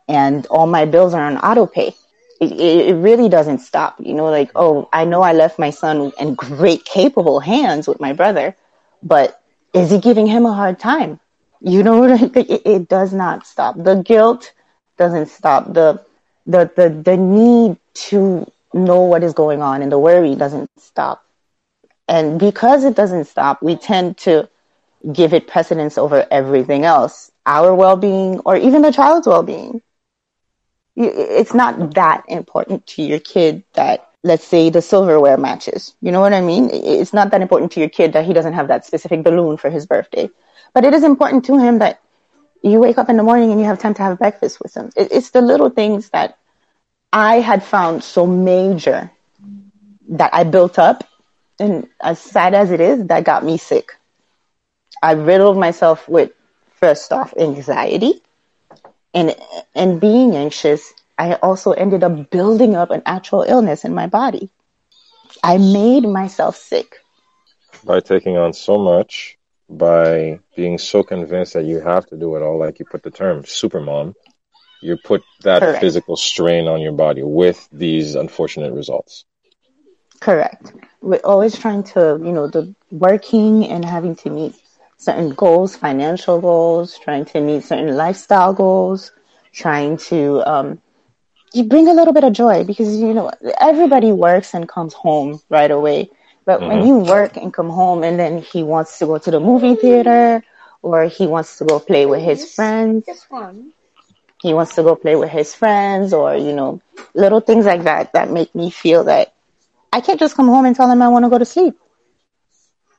and 0.10 0.46
all 0.48 0.68
my 0.68 0.84
bills 0.84 1.14
are 1.14 1.24
on 1.24 1.38
auto 1.38 1.66
pay 1.66 1.96
it, 2.42 2.90
it 2.90 2.96
really 2.96 3.30
doesn't 3.30 3.60
stop. 3.60 3.96
You 4.00 4.16
know, 4.16 4.26
like, 4.26 4.52
oh, 4.56 4.90
I 4.92 5.06
know 5.06 5.22
I 5.22 5.34
left 5.34 5.60
my 5.60 5.70
son 5.70 6.12
in 6.20 6.36
great, 6.36 6.84
capable 6.86 7.40
hands 7.40 7.88
with 7.88 8.02
my 8.02 8.14
brother, 8.14 8.56
but 9.04 9.42
is 9.74 9.92
he 9.92 10.00
giving 10.00 10.28
him 10.28 10.46
a 10.46 10.54
hard 10.54 10.80
time? 10.80 11.20
You 11.62 11.84
know, 11.84 12.04
it, 12.36 12.36
it 12.66 12.90
does 12.90 13.14
not 13.14 13.46
stop. 13.46 13.76
The 13.78 13.96
guilt 13.96 14.54
doesn't 14.98 15.28
stop. 15.28 15.74
The, 15.74 16.04
the, 16.48 16.72
the, 16.76 16.90
the 16.90 17.18
need 17.18 17.78
to 18.10 18.52
know 18.74 19.02
what 19.02 19.24
is 19.24 19.34
going 19.34 19.62
on 19.62 19.84
and 19.84 19.92
the 19.92 20.00
worry 20.00 20.36
doesn't 20.36 20.70
stop. 20.80 21.24
And 22.08 22.40
because 22.40 22.84
it 22.84 22.96
doesn't 22.96 23.26
stop, 23.26 23.62
we 23.62 23.76
tend 23.76 24.18
to 24.20 24.50
give 25.14 25.34
it 25.34 25.48
precedence 25.48 25.98
over 25.98 26.28
everything 26.32 26.86
else, 26.86 27.32
our 27.46 27.74
well-being 27.76 28.40
or 28.40 28.58
even 28.58 28.82
the 28.82 28.92
child's 28.92 29.28
well-being 29.28 29.82
it's 31.06 31.54
not 31.54 31.96
that 31.96 32.24
important 32.28 32.86
to 32.88 33.04
your 33.04 33.20
kid 33.20 33.64
that 33.74 34.10
let's 34.24 34.46
say 34.46 34.70
the 34.70 34.82
silverware 34.82 35.38
matches. 35.38 35.96
You 36.02 36.12
know 36.12 36.22
what 36.22 36.34
I 36.34 36.42
mean? 36.42 36.70
It's 36.72 37.14
not 37.14 37.32
that 37.32 37.42
important 37.42 37.72
to 37.74 37.80
your 37.80 37.90
kid 37.90 38.14
that 38.14 38.26
he 38.26 38.34
doesn't 38.34 38.54
have 38.54 38.68
that 38.68 38.86
specific 38.86 39.24
balloon 39.24 39.58
for 39.58 39.70
his 39.70 39.86
birthday. 39.86 40.30
But 40.74 40.86
it 40.86 40.94
is 40.94 41.04
important 41.04 41.46
to 41.46 41.58
him 41.58 41.80
that 41.80 42.02
you 42.62 42.80
wake 42.80 42.98
up 42.98 43.10
in 43.10 43.18
the 43.18 43.24
morning 43.24 43.52
and 43.52 43.60
you 43.60 43.66
have 43.66 43.80
time 43.80 43.94
to 43.96 44.04
have 44.04 44.20
breakfast 44.20 44.62
with 44.62 44.76
him. 44.76 44.92
It's 44.96 45.32
the 45.32 45.42
little 45.42 45.70
things 45.70 46.10
that 46.10 46.38
I 47.12 47.40
had 47.40 47.64
found 47.64 48.04
so 48.04 48.28
major 48.28 49.12
that 50.10 50.34
I 50.34 50.44
built 50.44 50.78
up. 50.78 51.04
And 51.60 51.88
as 52.02 52.20
sad 52.20 52.54
as 52.54 52.72
it 52.72 52.80
is, 52.80 53.06
that 53.08 53.24
got 53.24 53.44
me 53.44 53.58
sick. 53.58 53.94
I 55.02 55.14
riddled 55.14 55.58
myself 55.58 56.08
with, 56.08 56.32
first 56.76 57.12
off, 57.12 57.34
anxiety 57.38 58.22
and 59.14 59.36
and 59.76 60.00
being 60.00 60.36
anxious, 60.36 60.94
I 61.18 61.34
also 61.36 61.72
ended 61.72 62.04
up 62.04 62.30
building 62.30 62.76
up 62.76 62.92
an 62.92 63.02
actual 63.06 63.44
illness 63.44 63.84
in 63.86 63.94
my 63.94 64.08
body. 64.08 64.50
I 65.44 65.58
made 65.58 66.04
myself 66.08 66.56
sick 66.56 67.00
by 67.84 68.00
taking 68.00 68.38
on 68.38 68.54
so 68.54 68.78
much, 68.78 69.38
by 69.70 70.40
being 70.56 70.78
so 70.78 71.04
convinced 71.04 71.54
that 71.54 71.66
you 71.66 71.80
have 71.80 72.06
to 72.08 72.18
do 72.18 72.36
it 72.36 72.42
all, 72.42 72.58
like 72.58 72.80
you 72.80 72.86
put 72.86 73.04
the 73.04 73.12
term 73.12 73.44
super 73.46 73.80
mom. 73.82 74.16
You 74.82 74.98
put 74.98 75.24
that 75.42 75.66
Correct. 75.66 75.80
physical 75.80 76.16
strain 76.18 76.68
on 76.68 76.82
your 76.82 76.94
body 76.94 77.24
with 77.24 77.68
these 77.72 78.16
unfortunate 78.16 78.74
results. 78.74 79.26
Correct. 80.20 80.74
We're 81.02 81.22
always 81.24 81.58
trying 81.58 81.84
to, 81.96 82.20
you 82.24 82.32
know, 82.32 82.48
the 82.48 82.74
working 82.92 83.66
and 83.68 83.84
having 83.86 84.16
to 84.18 84.30
meet 84.30 84.56
certain 85.02 85.32
goals, 85.32 85.76
financial 85.76 86.40
goals, 86.40 86.98
trying 87.00 87.26
to 87.26 87.42
meet 87.42 87.64
certain 87.64 87.96
lifestyle 87.98 88.54
goals, 88.54 89.12
trying 89.52 89.98
to 89.98 90.48
um, 90.48 90.80
you 91.54 91.64
bring 91.64 91.88
a 91.88 91.94
little 91.94 92.14
bit 92.14 92.24
of 92.24 92.34
joy 92.34 92.64
because 92.64 92.96
you 92.98 93.12
know 93.12 93.32
everybody 93.60 94.12
works 94.12 94.54
and 94.54 94.70
comes 94.70 94.94
home 94.94 95.42
right 95.50 95.72
away. 95.72 96.10
But 96.46 96.60
mm-hmm. 96.60 96.70
when 96.70 96.88
you 96.88 96.98
work 97.00 97.36
and 97.36 97.52
come 97.52 97.70
home 97.70 98.04
and 98.04 98.20
then 98.20 98.44
he 98.44 98.62
wants 98.62 99.00
to 99.00 99.08
go 99.08 99.18
to 99.18 99.32
the 99.32 99.40
movie 99.40 99.76
theater 99.76 100.44
or 100.84 101.06
he 101.06 101.26
wants 101.26 101.58
to 101.58 101.66
go 101.66 101.80
play 101.80 102.06
with 102.06 102.22
his 102.22 102.54
friends. 102.54 103.06
He 104.42 104.54
wants 104.54 104.76
to 104.76 104.84
go 104.84 104.96
play 104.96 105.16
with 105.16 105.30
his 105.30 105.54
friends 105.54 106.14
or, 106.14 106.36
you 106.36 106.54
know, 106.54 106.82
little 107.14 107.42
things 107.42 107.66
like 107.66 107.84
that 107.84 108.14
that 108.14 108.32
make 108.32 108.54
me 108.56 108.70
feel 108.72 109.04
that 109.06 109.34
I 109.94 110.02
can't 110.02 110.20
just 110.20 110.36
come 110.36 110.48
home 110.48 110.66
and 110.66 110.76
tell 110.76 110.90
him 110.90 111.02
I 111.02 111.10
want 111.10 111.26
to 111.26 111.30
go 111.30 111.38
to 111.38 111.46
sleep. 111.46 111.78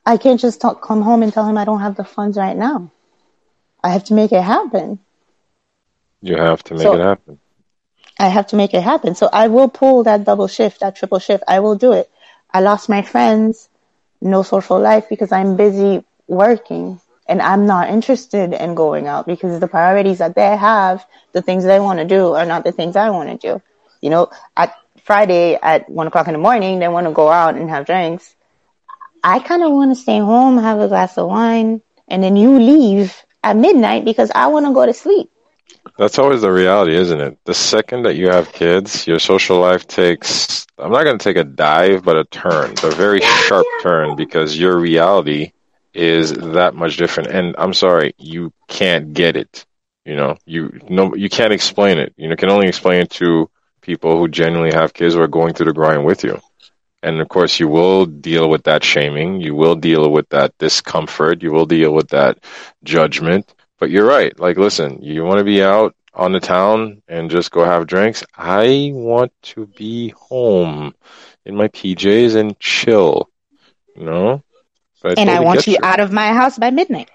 I 0.05 0.17
can't 0.17 0.39
just 0.39 0.59
talk, 0.61 0.81
come 0.81 1.01
home 1.01 1.23
and 1.23 1.31
tell 1.33 1.47
him 1.47 1.57
I 1.57 1.65
don't 1.65 1.79
have 1.79 1.95
the 1.95 2.03
funds 2.03 2.37
right 2.37 2.57
now. 2.57 2.91
I 3.83 3.89
have 3.89 4.05
to 4.05 4.13
make 4.13 4.31
it 4.31 4.41
happen. 4.41 4.99
You 6.21 6.37
have 6.37 6.63
to 6.65 6.73
make 6.73 6.83
so, 6.83 6.93
it 6.93 7.01
happen. 7.01 7.39
I 8.19 8.27
have 8.27 8.47
to 8.47 8.55
make 8.55 8.73
it 8.73 8.81
happen. 8.81 9.15
So 9.15 9.29
I 9.31 9.47
will 9.47 9.69
pull 9.69 10.03
that 10.03 10.23
double 10.23 10.47
shift, 10.47 10.79
that 10.81 10.95
triple 10.95 11.19
shift. 11.19 11.43
I 11.47 11.59
will 11.59 11.75
do 11.75 11.93
it. 11.93 12.09
I 12.51 12.61
lost 12.61 12.89
my 12.89 13.01
friends 13.01 13.69
no 14.23 14.41
social 14.41 14.79
life 14.79 15.09
because 15.09 15.31
I'm 15.31 15.57
busy 15.57 16.03
working 16.27 16.99
and 17.27 17.41
I'm 17.41 17.65
not 17.65 17.89
interested 17.89 18.53
in 18.53 18.75
going 18.75 19.07
out 19.07 19.25
because 19.25 19.59
the 19.59 19.67
priorities 19.67 20.19
that 20.19 20.35
they 20.35 20.55
have, 20.55 21.05
the 21.33 21.41
things 21.41 21.63
they 21.63 21.79
want 21.79 21.99
to 21.99 22.05
do 22.05 22.33
are 22.33 22.45
not 22.45 22.63
the 22.63 22.71
things 22.71 22.95
I 22.95 23.09
want 23.09 23.29
to 23.29 23.47
do. 23.47 23.61
You 24.01 24.09
know, 24.09 24.29
at 24.55 24.75
Friday 25.03 25.55
at 25.55 25.89
one 25.89 26.07
o'clock 26.07 26.27
in 26.27 26.33
the 26.33 26.39
morning, 26.39 26.79
they 26.79 26.87
want 26.87 27.07
to 27.07 27.13
go 27.13 27.29
out 27.29 27.55
and 27.55 27.69
have 27.69 27.85
drinks. 27.85 28.35
I 29.23 29.39
kind 29.39 29.63
of 29.63 29.71
want 29.71 29.95
to 29.95 30.01
stay 30.01 30.19
home, 30.19 30.57
have 30.57 30.79
a 30.79 30.87
glass 30.87 31.17
of 31.17 31.27
wine, 31.27 31.81
and 32.07 32.23
then 32.23 32.35
you 32.35 32.59
leave 32.59 33.15
at 33.43 33.55
midnight 33.55 34.05
because 34.05 34.31
I 34.33 34.47
want 34.47 34.65
to 34.65 34.73
go 34.73 34.85
to 34.85 34.93
sleep. 34.93 35.29
That's 35.97 36.17
always 36.17 36.41
the 36.41 36.51
reality, 36.51 36.95
isn't 36.95 37.21
it? 37.21 37.37
The 37.45 37.53
second 37.53 38.03
that 38.03 38.15
you 38.15 38.29
have 38.29 38.51
kids, 38.51 39.05
your 39.05 39.19
social 39.19 39.59
life 39.59 39.87
takes, 39.87 40.65
I'm 40.77 40.91
not 40.91 41.03
going 41.03 41.17
to 41.17 41.23
take 41.23 41.37
a 41.37 41.43
dive, 41.43 42.03
but 42.03 42.17
a 42.17 42.25
turn, 42.25 42.73
a 42.83 42.91
very 42.91 43.21
sharp 43.21 43.65
turn 43.81 44.15
because 44.15 44.57
your 44.57 44.77
reality 44.77 45.51
is 45.93 46.33
that 46.33 46.73
much 46.73 46.97
different. 46.97 47.29
And 47.29 47.55
I'm 47.57 47.73
sorry, 47.73 48.15
you 48.17 48.51
can't 48.67 49.13
get 49.13 49.35
it. 49.37 49.65
You 50.05 50.15
know, 50.15 50.37
you 50.45 50.81
no, 50.89 51.15
you 51.15 51.29
can't 51.29 51.53
explain 51.53 51.97
it. 51.97 52.13
You 52.17 52.27
know, 52.27 52.35
can 52.35 52.49
only 52.49 52.67
explain 52.67 53.01
it 53.01 53.11
to 53.11 53.49
people 53.81 54.17
who 54.17 54.27
genuinely 54.27 54.73
have 54.73 54.93
kids 54.93 55.13
who 55.13 55.21
are 55.21 55.27
going 55.27 55.53
through 55.53 55.67
the 55.67 55.73
grind 55.73 56.03
with 56.03 56.23
you. 56.23 56.41
And 57.03 57.19
of 57.19 57.27
course, 57.27 57.59
you 57.59 57.67
will 57.67 58.05
deal 58.05 58.49
with 58.49 58.63
that 58.63 58.81
shaming. 58.83 59.41
You 59.41 59.55
will 59.55 59.75
deal 59.75 60.09
with 60.09 60.29
that 60.29 60.57
discomfort. 60.57 61.43
You 61.43 61.51
will 61.51 61.65
deal 61.65 61.93
with 61.93 62.07
that 62.09 62.39
judgment. 62.83 63.53
But 63.77 63.89
you're 63.89 64.07
right. 64.07 64.37
Like, 64.39 64.57
listen, 64.57 65.01
you 65.01 65.25
want 65.25 65.39
to 65.39 65.43
be 65.43 65.61
out 65.61 65.93
on 66.13 66.31
the 66.31 66.39
town 66.39 67.01
and 67.09 67.29
just 67.29 67.51
go 67.51 67.65
have 67.65 67.87
drinks. 67.87 68.23
I 68.37 68.91
want 68.93 69.33
to 69.51 69.67
be 69.67 70.09
home 70.09 70.95
in 71.45 71.57
my 71.57 71.67
PJs 71.67 72.35
and 72.35 72.57
chill. 72.57 73.29
You 73.97 74.05
know? 74.05 74.43
But 75.01 75.19
and 75.19 75.29
I 75.29 75.41
want 75.41 75.67
you, 75.67 75.73
you 75.73 75.79
out 75.83 75.99
of 75.99 76.13
my 76.13 76.31
house 76.31 76.57
by 76.57 76.71
midnight. 76.71 77.11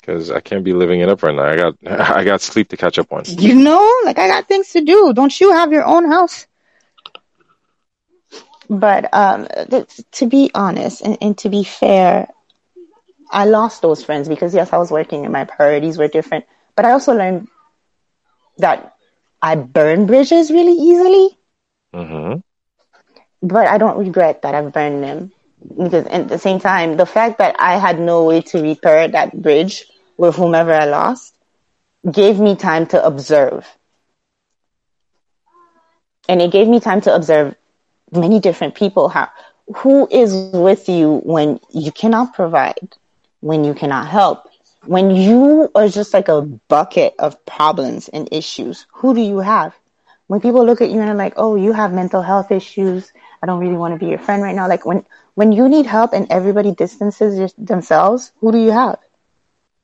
Because 0.00 0.30
I 0.30 0.40
can't 0.40 0.64
be 0.64 0.72
living 0.72 1.00
it 1.00 1.10
up 1.10 1.22
right 1.22 1.34
now. 1.34 1.44
I 1.44 1.56
got 1.56 1.74
I 2.16 2.24
got 2.24 2.40
sleep 2.40 2.68
to 2.68 2.78
catch 2.78 2.98
up 2.98 3.12
on. 3.12 3.24
You 3.26 3.54
know, 3.54 3.92
like 4.06 4.18
I 4.18 4.26
got 4.28 4.48
things 4.48 4.70
to 4.72 4.80
do. 4.80 5.12
Don't 5.12 5.38
you 5.38 5.52
have 5.52 5.70
your 5.70 5.84
own 5.84 6.10
house? 6.10 6.46
But 8.68 9.12
um, 9.12 9.46
to 10.12 10.26
be 10.26 10.50
honest 10.54 11.02
and, 11.02 11.18
and 11.20 11.36
to 11.38 11.48
be 11.48 11.64
fair, 11.64 12.28
I 13.30 13.44
lost 13.44 13.82
those 13.82 14.02
friends 14.04 14.28
because 14.28 14.54
yes, 14.54 14.72
I 14.72 14.78
was 14.78 14.90
working 14.90 15.24
and 15.24 15.32
my 15.32 15.44
priorities 15.44 15.98
were 15.98 16.08
different. 16.08 16.44
But 16.76 16.86
I 16.86 16.92
also 16.92 17.14
learned 17.14 17.48
that 18.58 18.96
I 19.42 19.56
burn 19.56 20.06
bridges 20.06 20.50
really 20.50 20.72
easily. 20.72 21.38
Mm-hmm. 21.94 22.40
But 23.46 23.66
I 23.66 23.78
don't 23.78 23.98
regret 23.98 24.42
that 24.42 24.54
I've 24.54 24.72
burned 24.72 25.02
them 25.02 25.32
because 25.76 26.06
at 26.06 26.28
the 26.28 26.38
same 26.38 26.58
time, 26.60 26.96
the 26.96 27.06
fact 27.06 27.38
that 27.38 27.56
I 27.58 27.76
had 27.76 27.98
no 27.98 28.24
way 28.24 28.40
to 28.42 28.62
repair 28.62 29.08
that 29.08 29.40
bridge 29.40 29.86
with 30.16 30.36
whomever 30.36 30.72
I 30.72 30.86
lost 30.86 31.36
gave 32.10 32.38
me 32.38 32.56
time 32.56 32.86
to 32.88 33.04
observe. 33.04 33.66
And 36.28 36.40
it 36.40 36.52
gave 36.52 36.68
me 36.68 36.80
time 36.80 37.00
to 37.02 37.14
observe 37.14 37.54
many 38.12 38.40
different 38.40 38.74
people 38.74 39.08
how 39.08 39.28
who 39.78 40.08
is 40.10 40.34
with 40.34 40.68
you 40.68 41.02
when 41.24 41.40
you 41.54 41.72
cannot 41.72 42.14
provide, 42.34 42.96
when 43.40 43.64
you 43.64 43.72
cannot 43.74 44.06
help, 44.06 44.44
when 44.84 45.10
you 45.10 45.70
are 45.74 45.88
just 45.88 46.12
like 46.12 46.28
a 46.28 46.42
bucket 46.42 47.14
of 47.18 47.44
problems 47.46 48.08
and 48.08 48.28
issues, 48.30 48.86
who 48.92 49.14
do 49.14 49.20
you 49.20 49.38
have? 49.38 49.74
When 50.26 50.40
people 50.40 50.64
look 50.64 50.80
at 50.80 50.90
you 50.90 51.00
and 51.00 51.10
are 51.10 51.14
like, 51.14 51.34
oh, 51.36 51.54
you 51.56 51.72
have 51.72 51.92
mental 51.92 52.22
health 52.22 52.50
issues. 52.50 53.12
I 53.42 53.46
don't 53.46 53.60
really 53.60 53.76
want 53.76 53.94
to 53.94 53.98
be 53.98 54.10
your 54.10 54.18
friend 54.18 54.42
right 54.42 54.54
now. 54.54 54.68
Like 54.68 54.84
when, 54.86 55.04
when 55.34 55.52
you 55.52 55.68
need 55.68 55.86
help 55.86 56.12
and 56.12 56.26
everybody 56.30 56.72
distances 56.72 57.54
themselves, 57.58 58.32
who 58.40 58.52
do 58.52 58.58
you 58.58 58.72
have? 58.72 58.98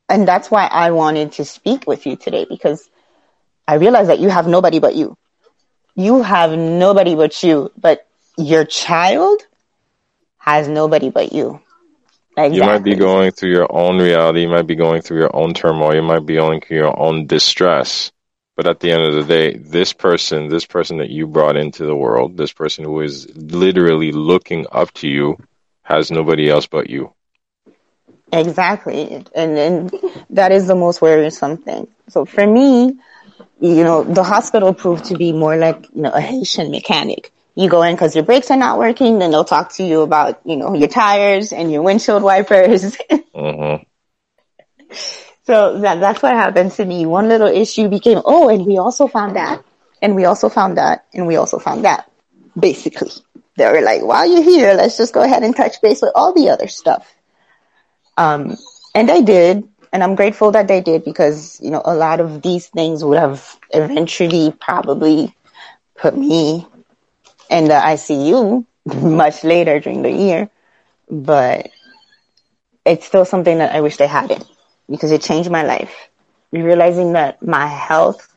And 0.08 0.26
that's 0.28 0.50
why 0.50 0.66
I 0.66 0.90
wanted 0.90 1.32
to 1.32 1.44
speak 1.44 1.86
with 1.86 2.06
you 2.06 2.16
today 2.16 2.46
because 2.48 2.90
I 3.66 3.74
realize 3.74 4.08
that 4.08 4.18
you 4.20 4.28
have 4.30 4.46
nobody 4.46 4.78
but 4.78 4.94
you. 4.94 5.16
You 5.94 6.22
have 6.22 6.56
nobody 6.56 7.14
but 7.14 7.42
you, 7.42 7.70
but 7.76 8.06
your 8.46 8.64
child 8.64 9.40
has 10.38 10.68
nobody 10.68 11.10
but 11.10 11.32
you. 11.32 11.60
Exactly. 12.36 12.56
You 12.56 12.62
might 12.64 12.84
be 12.84 12.94
going 12.94 13.32
through 13.32 13.50
your 13.50 13.70
own 13.70 13.98
reality. 13.98 14.42
You 14.42 14.48
might 14.48 14.66
be 14.66 14.76
going 14.76 15.02
through 15.02 15.18
your 15.18 15.34
own 15.34 15.52
turmoil. 15.52 15.94
You 15.94 16.02
might 16.02 16.24
be 16.24 16.36
going 16.36 16.60
through 16.60 16.78
your 16.78 16.98
own 16.98 17.26
distress. 17.26 18.12
But 18.56 18.66
at 18.66 18.80
the 18.80 18.92
end 18.92 19.02
of 19.02 19.14
the 19.14 19.24
day, 19.24 19.56
this 19.56 19.92
person, 19.92 20.48
this 20.48 20.66
person 20.66 20.98
that 20.98 21.10
you 21.10 21.26
brought 21.26 21.56
into 21.56 21.86
the 21.86 21.96
world, 21.96 22.36
this 22.36 22.52
person 22.52 22.84
who 22.84 23.00
is 23.00 23.28
literally 23.34 24.12
looking 24.12 24.66
up 24.70 24.92
to 24.94 25.08
you, 25.08 25.36
has 25.82 26.10
nobody 26.10 26.48
else 26.48 26.66
but 26.66 26.88
you. 26.88 27.12
Exactly. 28.32 29.24
And, 29.34 29.58
and 29.58 29.94
that 30.30 30.52
is 30.52 30.66
the 30.66 30.74
most 30.74 31.02
worrisome 31.02 31.56
thing. 31.56 31.88
So 32.08 32.24
for 32.24 32.46
me, 32.46 32.96
you 33.60 33.84
know, 33.84 34.04
the 34.04 34.22
hospital 34.22 34.72
proved 34.72 35.06
to 35.06 35.16
be 35.16 35.32
more 35.32 35.56
like, 35.56 35.86
you 35.94 36.02
know, 36.02 36.10
a 36.10 36.20
Haitian 36.20 36.70
mechanic 36.70 37.32
you 37.54 37.68
go 37.68 37.82
in 37.82 37.94
because 37.94 38.14
your 38.14 38.24
brakes 38.24 38.50
are 38.50 38.56
not 38.56 38.78
working, 38.78 39.18
then 39.18 39.30
they'll 39.30 39.44
talk 39.44 39.72
to 39.74 39.82
you 39.82 40.02
about, 40.02 40.40
you 40.44 40.56
know, 40.56 40.74
your 40.74 40.88
tires 40.88 41.52
and 41.52 41.70
your 41.70 41.82
windshield 41.82 42.22
wipers. 42.22 42.96
mm-hmm. 43.34 43.82
So 45.44 45.80
that, 45.80 45.98
that's 45.98 46.22
what 46.22 46.34
happened 46.34 46.70
to 46.72 46.84
me. 46.84 47.06
One 47.06 47.28
little 47.28 47.48
issue 47.48 47.88
became, 47.88 48.20
oh, 48.24 48.48
and 48.48 48.64
we 48.64 48.78
also 48.78 49.08
found 49.08 49.34
that, 49.34 49.64
and 50.00 50.14
we 50.14 50.24
also 50.24 50.48
found 50.48 50.78
that, 50.78 51.06
and 51.12 51.26
we 51.26 51.34
also 51.34 51.58
found 51.58 51.84
that. 51.84 52.08
Basically, 52.56 53.10
they 53.56 53.66
were 53.66 53.80
like, 53.80 54.02
while 54.02 54.30
you're 54.30 54.44
here, 54.44 54.74
let's 54.74 54.96
just 54.96 55.12
go 55.12 55.22
ahead 55.22 55.42
and 55.42 55.56
touch 55.56 55.80
base 55.80 56.02
with 56.02 56.12
all 56.14 56.34
the 56.34 56.50
other 56.50 56.68
stuff. 56.68 57.12
Um, 58.16 58.56
and 58.94 59.08
they 59.08 59.22
did, 59.22 59.68
and 59.92 60.04
I'm 60.04 60.14
grateful 60.14 60.52
that 60.52 60.68
they 60.68 60.82
did 60.82 61.04
because, 61.04 61.60
you 61.60 61.70
know, 61.70 61.82
a 61.84 61.96
lot 61.96 62.20
of 62.20 62.42
these 62.42 62.68
things 62.68 63.02
would 63.02 63.18
have 63.18 63.58
eventually 63.70 64.52
probably 64.60 65.34
put 65.96 66.16
me 66.16 66.64
in 67.50 67.68
the 67.68 67.74
ICU 67.74 68.66
much 69.02 69.44
later 69.44 69.80
during 69.80 70.02
the 70.02 70.10
year, 70.12 70.50
but 71.10 71.70
it's 72.84 73.06
still 73.06 73.24
something 73.24 73.58
that 73.58 73.74
I 73.74 73.80
wish 73.80 73.96
they 73.96 74.06
hadn't 74.06 74.44
because 74.88 75.12
it 75.12 75.22
changed 75.22 75.50
my 75.50 75.62
life. 75.62 76.08
Realizing 76.52 77.12
that 77.12 77.42
my 77.42 77.66
health 77.66 78.36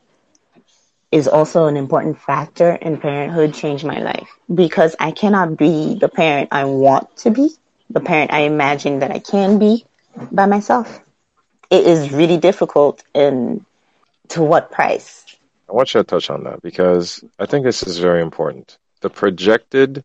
is 1.12 1.28
also 1.28 1.66
an 1.68 1.78
important 1.78 2.20
factor 2.20 2.72
in 2.74 2.98
parenthood 2.98 3.54
changed 3.54 3.86
my 3.86 4.00
life 4.00 4.28
because 4.54 4.96
I 5.00 5.12
cannot 5.12 5.58
be 5.58 5.96
the 5.96 6.10
parent 6.10 6.50
I 6.52 6.66
want 6.66 7.16
to 7.18 7.32
be, 7.32 7.50
the 7.90 8.02
parent 8.02 8.34
I 8.34 8.42
imagine 8.42 9.00
that 9.00 9.12
I 9.12 9.20
can 9.20 9.60
be 9.60 9.86
by 10.32 10.46
myself. 10.46 11.02
It 11.70 11.86
is 11.86 12.12
really 12.12 12.38
difficult 12.38 13.04
and 13.16 13.66
to 14.30 14.44
what 14.44 14.72
price? 14.72 15.26
I 15.70 15.74
want 15.74 15.94
you 15.94 16.00
to 16.02 16.04
touch 16.04 16.30
on 16.30 16.44
that 16.44 16.62
because 16.62 17.24
I 17.40 17.46
think 17.46 17.64
this 17.66 17.84
is 17.84 18.00
very 18.00 18.22
important 18.22 18.78
the 19.04 19.10
projected 19.10 20.04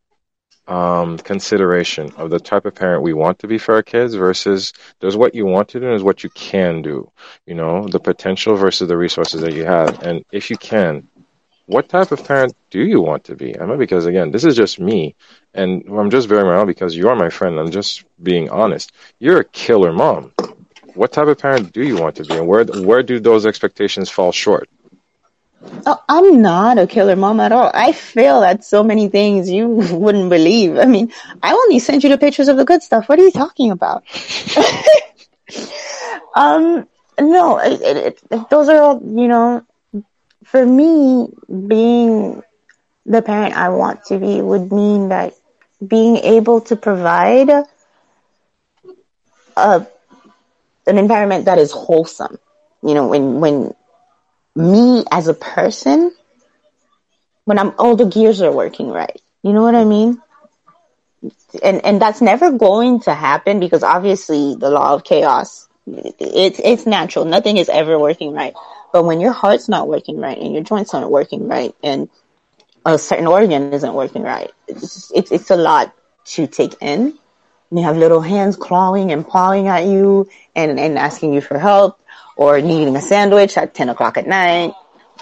um, 0.66 1.16
consideration 1.18 2.12
of 2.18 2.28
the 2.28 2.38
type 2.38 2.66
of 2.66 2.74
parent 2.74 3.02
we 3.02 3.14
want 3.14 3.38
to 3.38 3.46
be 3.46 3.56
for 3.56 3.74
our 3.74 3.82
kids 3.82 4.14
versus 4.14 4.74
there's 5.00 5.16
what 5.16 5.34
you 5.34 5.46
want 5.46 5.68
to 5.70 5.80
do 5.80 5.86
and 5.86 5.92
there's 5.92 6.02
what 6.02 6.22
you 6.22 6.30
can 6.30 6.82
do. 6.82 7.10
You 7.46 7.54
know, 7.54 7.88
the 7.88 8.00
potential 8.00 8.54
versus 8.56 8.88
the 8.88 8.98
resources 8.98 9.40
that 9.40 9.54
you 9.54 9.64
have. 9.64 10.02
And 10.02 10.24
if 10.30 10.50
you 10.50 10.58
can, 10.58 11.08
what 11.66 11.88
type 11.88 12.12
of 12.12 12.26
parent 12.26 12.54
do 12.70 12.80
you 12.80 13.00
want 13.00 13.24
to 13.24 13.36
be? 13.36 13.58
I 13.58 13.64
mean, 13.66 13.78
because 13.78 14.04
again, 14.04 14.30
this 14.30 14.44
is 14.44 14.56
just 14.56 14.80
me, 14.80 15.14
and 15.54 15.84
I'm 15.88 16.10
just 16.10 16.28
bearing 16.28 16.46
around 16.46 16.66
because 16.66 16.96
you 16.96 17.08
are 17.08 17.16
my 17.16 17.30
friend. 17.30 17.58
I'm 17.58 17.70
just 17.70 18.04
being 18.22 18.50
honest. 18.50 18.92
You're 19.20 19.40
a 19.40 19.44
killer 19.44 19.92
mom. 19.92 20.32
What 20.94 21.12
type 21.12 21.28
of 21.28 21.38
parent 21.38 21.72
do 21.72 21.82
you 21.84 21.96
want 21.96 22.16
to 22.16 22.24
be, 22.24 22.36
and 22.36 22.48
where 22.48 22.64
where 22.64 23.02
do 23.02 23.20
those 23.20 23.46
expectations 23.46 24.10
fall 24.10 24.32
short? 24.32 24.68
Oh, 25.86 25.96
I'm 26.08 26.40
not 26.42 26.78
a 26.78 26.86
killer 26.86 27.16
mom 27.16 27.40
at 27.40 27.52
all. 27.52 27.70
I 27.74 27.92
fail 27.92 28.42
at 28.44 28.64
so 28.64 28.82
many 28.84 29.08
things 29.08 29.50
you 29.50 29.68
wouldn't 29.92 30.30
believe. 30.30 30.78
I 30.78 30.84
mean, 30.84 31.12
I 31.42 31.52
only 31.52 31.78
sent 31.78 32.02
you 32.04 32.10
the 32.10 32.18
pictures 32.18 32.48
of 32.48 32.56
the 32.56 32.64
good 32.64 32.82
stuff. 32.82 33.08
What 33.08 33.18
are 33.18 33.22
you 33.22 33.30
talking 33.32 33.70
about? 33.70 34.04
um, 36.34 36.86
no, 37.20 37.58
it, 37.58 37.80
it, 37.80 38.20
it, 38.30 38.50
those 38.50 38.68
are 38.68 38.80
all, 38.80 39.00
you 39.02 39.28
know, 39.28 39.64
for 40.44 40.64
me, 40.64 41.28
being 41.68 42.42
the 43.06 43.22
parent 43.22 43.54
I 43.56 43.70
want 43.70 44.04
to 44.06 44.18
be 44.18 44.40
would 44.40 44.72
mean 44.72 45.08
that 45.10 45.34
being 45.86 46.16
able 46.18 46.60
to 46.62 46.76
provide 46.76 47.50
a, 49.56 49.86
an 50.86 50.98
environment 50.98 51.44
that 51.46 51.58
is 51.58 51.70
wholesome. 51.72 52.38
You 52.82 52.94
know, 52.94 53.06
when, 53.08 53.40
when 53.40 53.74
me 54.58 55.04
as 55.10 55.28
a 55.28 55.34
person 55.34 56.12
when 57.44 57.58
I'm 57.58 57.72
all 57.78 57.96
the 57.96 58.06
gears 58.06 58.42
are 58.42 58.52
working 58.52 58.90
right. 58.90 59.20
You 59.42 59.52
know 59.52 59.62
what 59.62 59.74
I 59.74 59.84
mean? 59.84 60.20
And 61.62 61.84
and 61.84 62.02
that's 62.02 62.20
never 62.20 62.52
going 62.52 63.00
to 63.00 63.14
happen 63.14 63.60
because 63.60 63.82
obviously 63.82 64.56
the 64.56 64.70
law 64.70 64.94
of 64.94 65.04
chaos 65.04 65.68
it's 65.86 66.60
it's 66.62 66.86
natural. 66.86 67.24
Nothing 67.24 67.56
is 67.56 67.68
ever 67.68 67.98
working 67.98 68.32
right. 68.32 68.54
But 68.92 69.04
when 69.04 69.20
your 69.20 69.32
heart's 69.32 69.68
not 69.68 69.88
working 69.88 70.18
right 70.18 70.36
and 70.38 70.52
your 70.52 70.62
joints 70.62 70.92
aren't 70.94 71.10
working 71.10 71.48
right 71.48 71.74
and 71.82 72.08
a 72.84 72.98
certain 72.98 73.26
organ 73.26 73.72
isn't 73.72 73.94
working 73.94 74.22
right, 74.22 74.50
it's 74.66 75.10
it's, 75.14 75.32
it's 75.32 75.50
a 75.50 75.56
lot 75.56 75.94
to 76.36 76.46
take 76.46 76.74
in. 76.80 77.14
and 77.70 77.78
you 77.78 77.82
have 77.82 77.96
little 77.96 78.20
hands 78.20 78.56
clawing 78.56 79.12
and 79.12 79.26
pawing 79.26 79.68
at 79.68 79.84
you 79.84 80.28
and, 80.54 80.78
and 80.78 80.98
asking 80.98 81.32
you 81.32 81.40
for 81.40 81.58
help 81.58 81.97
or 82.38 82.60
needing 82.60 82.94
a 82.94 83.00
sandwich 83.02 83.58
at 83.58 83.74
10 83.74 83.88
o'clock 83.90 84.16
at 84.16 84.26
night, 84.26 84.72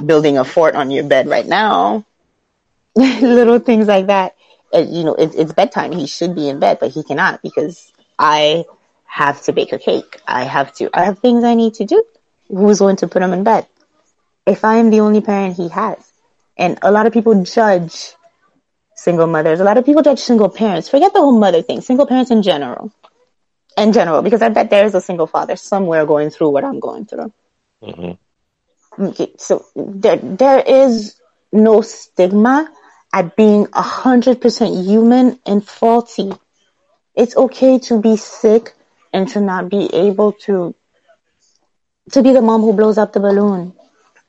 building 0.04 0.36
a 0.36 0.44
fort 0.44 0.74
on 0.74 0.90
your 0.90 1.02
bed 1.02 1.26
right 1.26 1.46
now. 1.46 2.04
little 2.94 3.58
things 3.58 3.88
like 3.88 4.06
that. 4.08 4.36
It, 4.72 4.88
you 4.88 5.02
know, 5.02 5.14
it, 5.14 5.34
it's 5.34 5.52
bedtime. 5.52 5.92
He 5.92 6.06
should 6.06 6.34
be 6.34 6.48
in 6.48 6.60
bed, 6.60 6.76
but 6.78 6.90
he 6.90 7.02
cannot 7.02 7.42
because 7.42 7.90
I 8.18 8.66
have 9.06 9.42
to 9.44 9.52
bake 9.54 9.72
a 9.72 9.78
cake. 9.78 10.20
I 10.26 10.44
have 10.44 10.74
to, 10.74 10.90
I 10.92 11.06
have 11.06 11.18
things 11.18 11.42
I 11.42 11.54
need 11.54 11.74
to 11.74 11.86
do. 11.86 12.04
Who's 12.48 12.80
going 12.80 12.96
to 12.96 13.08
put 13.08 13.22
him 13.22 13.32
in 13.32 13.44
bed? 13.44 13.66
If 14.44 14.64
I 14.64 14.76
am 14.76 14.90
the 14.90 15.00
only 15.00 15.22
parent 15.22 15.56
he 15.56 15.68
has. 15.68 15.98
And 16.58 16.78
a 16.82 16.92
lot 16.92 17.06
of 17.06 17.14
people 17.14 17.42
judge 17.44 18.12
single 18.94 19.26
mothers. 19.26 19.60
A 19.60 19.64
lot 19.64 19.78
of 19.78 19.86
people 19.86 20.02
judge 20.02 20.18
single 20.18 20.50
parents. 20.50 20.90
Forget 20.90 21.14
the 21.14 21.20
whole 21.20 21.38
mother 21.38 21.62
thing. 21.62 21.80
Single 21.80 22.06
parents 22.06 22.30
in 22.30 22.42
general. 22.42 22.92
In 23.76 23.92
general, 23.92 24.22
because 24.22 24.42
I 24.42 24.48
bet 24.48 24.70
there 24.70 24.86
is 24.86 24.94
a 24.94 25.00
single 25.00 25.26
father 25.26 25.56
somewhere 25.56 26.06
going 26.06 26.30
through 26.30 26.50
what 26.50 26.64
I'm 26.64 26.80
going 26.80 27.04
through. 27.04 27.32
Mm-hmm. 27.82 29.04
Okay, 29.08 29.32
so 29.36 29.66
there, 29.76 30.16
there 30.16 30.60
is 30.60 31.20
no 31.52 31.82
stigma 31.82 32.72
at 33.12 33.36
being 33.36 33.66
a 33.74 33.82
hundred 33.82 34.40
percent 34.40 34.74
human 34.86 35.38
and 35.46 35.66
faulty. 35.66 36.32
It's 37.14 37.36
okay 37.36 37.78
to 37.80 38.00
be 38.00 38.16
sick 38.16 38.74
and 39.12 39.28
to 39.28 39.40
not 39.40 39.68
be 39.68 39.92
able 39.94 40.32
to, 40.46 40.74
to 42.12 42.22
be 42.22 42.32
the 42.32 42.40
mom 42.40 42.62
who 42.62 42.72
blows 42.72 42.96
up 42.98 43.12
the 43.12 43.20
balloon. 43.20 43.74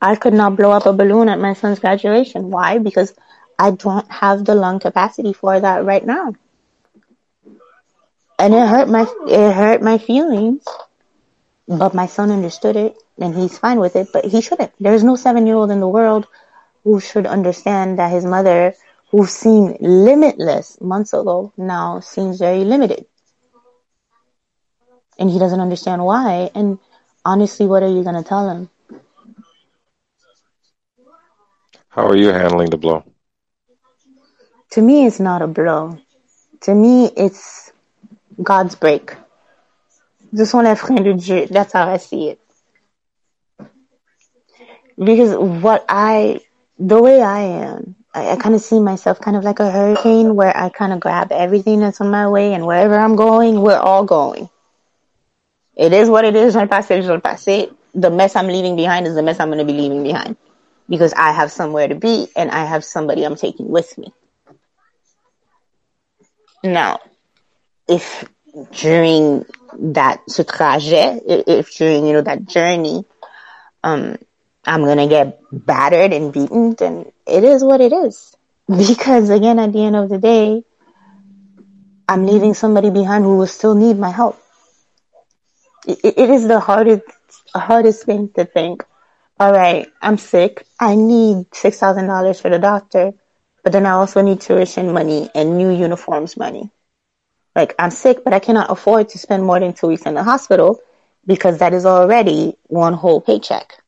I 0.02 0.16
could 0.16 0.34
not 0.34 0.58
blow 0.58 0.72
up 0.72 0.86
a 0.86 0.94
balloon 0.94 1.30
at 1.30 1.40
my 1.40 1.54
son's 1.54 1.80
graduation. 1.80 2.52
Why? 2.52 2.78
Because 2.80 3.14
I 3.58 3.72
don't 3.72 4.10
have 4.12 4.46
the 4.46 4.56
lung 4.56 4.80
capacity 4.80 5.34
for 5.34 5.60
that 5.60 5.86
right 5.86 6.06
now. 6.06 6.34
And 8.40 8.54
it 8.54 8.58
oh, 8.58 8.68
hurt 8.68 8.88
my 8.88 9.08
it 9.28 9.54
hurt 9.54 9.82
my 9.82 9.98
feelings. 9.98 10.64
But 11.68 11.94
my 11.94 12.06
son 12.08 12.32
understood 12.32 12.76
it 12.76 12.96
and 13.20 13.36
he's 13.36 13.58
fine 13.58 13.80
with 13.80 13.96
it, 13.96 14.10
but 14.14 14.26
he 14.26 14.42
shouldn't. 14.42 14.72
There's 14.80 15.04
no 15.04 15.16
seven 15.16 15.46
year 15.48 15.56
old 15.56 15.72
in 15.72 15.80
the 15.80 15.88
world 15.88 16.28
who 16.84 17.00
should 17.00 17.26
understand 17.26 18.00
that 18.00 18.12
his 18.12 18.24
mother, 18.24 18.74
who 19.12 19.26
seemed 19.26 19.78
limitless 19.82 20.80
months 20.80 21.14
ago, 21.14 21.52
now 21.58 22.00
seems 22.00 22.40
very 22.40 22.64
limited. 22.64 23.06
And 25.20 25.30
he 25.30 25.40
doesn't 25.40 25.60
understand 25.60 26.06
why. 26.06 26.52
And 26.56 26.80
honestly, 27.26 27.66
what 27.66 27.84
are 27.84 27.90
you 27.90 28.04
going 28.04 28.16
to 28.22 28.28
tell 28.28 28.50
him? 28.50 28.70
How 31.90 32.08
are 32.08 32.16
you 32.16 32.28
handling 32.30 32.70
the 32.70 32.78
blow? 32.78 33.04
To 34.72 34.82
me, 34.82 35.08
it's 35.08 35.20
not 35.20 35.42
a 35.42 35.48
blow. 35.48 35.98
To 36.62 36.76
me, 36.76 37.10
it's 37.18 37.72
God's 38.42 38.76
break. 38.76 39.16
Ce 40.36 40.46
sont 40.46 40.62
les 40.64 40.76
freins 40.76 41.04
de 41.04 41.14
Dieu. 41.14 41.48
That's 41.50 41.74
how 41.74 41.88
I 41.90 41.98
see 41.98 42.30
it. 42.30 42.40
Because 44.98 45.36
what 45.36 45.86
I, 45.88 46.42
the 46.80 47.02
way 47.02 47.22
I 47.22 47.40
am, 47.42 47.96
I, 48.14 48.32
I 48.32 48.36
kind 48.36 48.56
of 48.56 48.62
see 48.62 48.80
myself 48.80 49.20
kind 49.20 49.38
of 49.38 49.44
like 49.44 49.60
a 49.60 49.72
hurricane 49.72 50.36
where 50.36 50.56
I 50.56 50.70
kind 50.70 50.92
of 50.92 51.00
grab 51.00 51.32
everything 51.32 51.80
that's 51.80 52.02
on 52.02 52.10
my 52.10 52.28
way 52.28 52.54
and 52.54 52.66
wherever 52.66 52.96
I'm 52.96 53.16
going, 53.16 53.62
we're 53.62 53.78
all 53.78 54.04
going. 54.04 54.50
It 55.76 55.94
is 55.94 56.10
what 56.10 56.26
it 56.26 56.36
is. 56.36 56.54
Je 56.54 56.60
le 56.60 56.68
passé, 56.68 57.04
je 57.04 57.12
le 57.12 57.20
passé. 57.20 57.72
The 57.94 58.10
mess 58.10 58.36
I'm 58.36 58.48
leaving 58.48 58.76
behind 58.76 59.08
is 59.08 59.16
the 59.16 59.24
mess 59.24 59.40
I'm 59.40 59.50
going 59.50 59.60
to 59.60 59.66
be 59.66 59.74
leaving 59.80 60.04
behind 60.04 60.36
because 60.90 61.14
I 61.14 61.32
have 61.32 61.52
somewhere 61.52 61.88
to 61.88 61.96
be 61.96 62.28
and 62.36 62.50
I 62.52 62.66
have 62.66 62.84
somebody 62.84 63.24
I'm 63.24 63.36
taking 63.36 63.70
with 63.70 63.98
me. 63.98 64.12
Now, 66.64 67.00
if 67.88 68.26
during 68.72 69.46
that 69.96 70.22
ce 70.30 70.44
trajet, 70.44 71.22
if 71.28 71.76
during 71.76 72.06
you 72.08 72.14
know 72.14 72.22
that 72.22 72.46
journey, 72.46 73.06
um, 73.84 74.18
I'm 74.66 74.84
gonna 74.86 75.08
get 75.08 75.40
battered 75.52 76.14
and 76.14 76.32
beaten, 76.34 76.74
then 76.76 77.12
it 77.28 77.44
is 77.44 77.64
what 77.64 77.82
it 77.82 77.94
is. 77.94 78.36
Because 78.68 79.30
again, 79.30 79.60
at 79.60 79.74
the 79.74 79.84
end 79.84 79.96
of 79.96 80.10
the 80.10 80.18
day, 80.20 80.64
I'm 82.08 82.26
leaving 82.26 82.54
somebody 82.54 82.90
behind 82.90 83.24
who 83.24 83.38
will 83.38 83.48
still 83.48 83.76
need 83.76 83.98
my 83.98 84.10
help. 84.10 84.38
it, 85.88 86.00
it 86.18 86.30
is 86.30 86.48
the 86.48 86.60
hardest 86.60 87.04
hardest 87.56 88.06
thing 88.06 88.30
to 88.36 88.46
think. 88.46 88.84
All 89.40 89.52
right, 89.52 89.88
I'm 90.02 90.18
sick. 90.18 90.66
I 90.80 90.96
need 90.96 91.54
six 91.54 91.80
thousand 91.80 92.08
dollars 92.08 92.40
for 92.40 92.50
the 92.50 92.60
doctor 92.60 93.14
but 93.64 93.74
then 93.74 93.86
I 93.86 93.92
also 93.92 94.22
need 94.22 94.40
tuition 94.42 94.94
money 94.94 95.30
and 95.36 95.58
new 95.58 95.70
uniforms 95.70 96.38
money. 96.38 96.72
Like 97.58 97.76
I'm 97.80 97.90
sick, 97.92 98.24
but 98.24 98.34
I 98.34 98.40
cannot 98.40 98.70
afford 98.70 99.10
to 99.10 99.18
spend 99.18 99.44
more 99.44 99.60
than 99.60 99.74
two 99.74 99.88
weeks 99.88 100.04
in 100.04 100.14
the 100.14 100.24
hospital 100.24 100.80
because 101.26 101.60
that 101.60 101.74
is 101.74 101.88
already 101.88 102.56
one 102.66 102.94
whole 102.94 103.20
paycheck. 103.20 103.84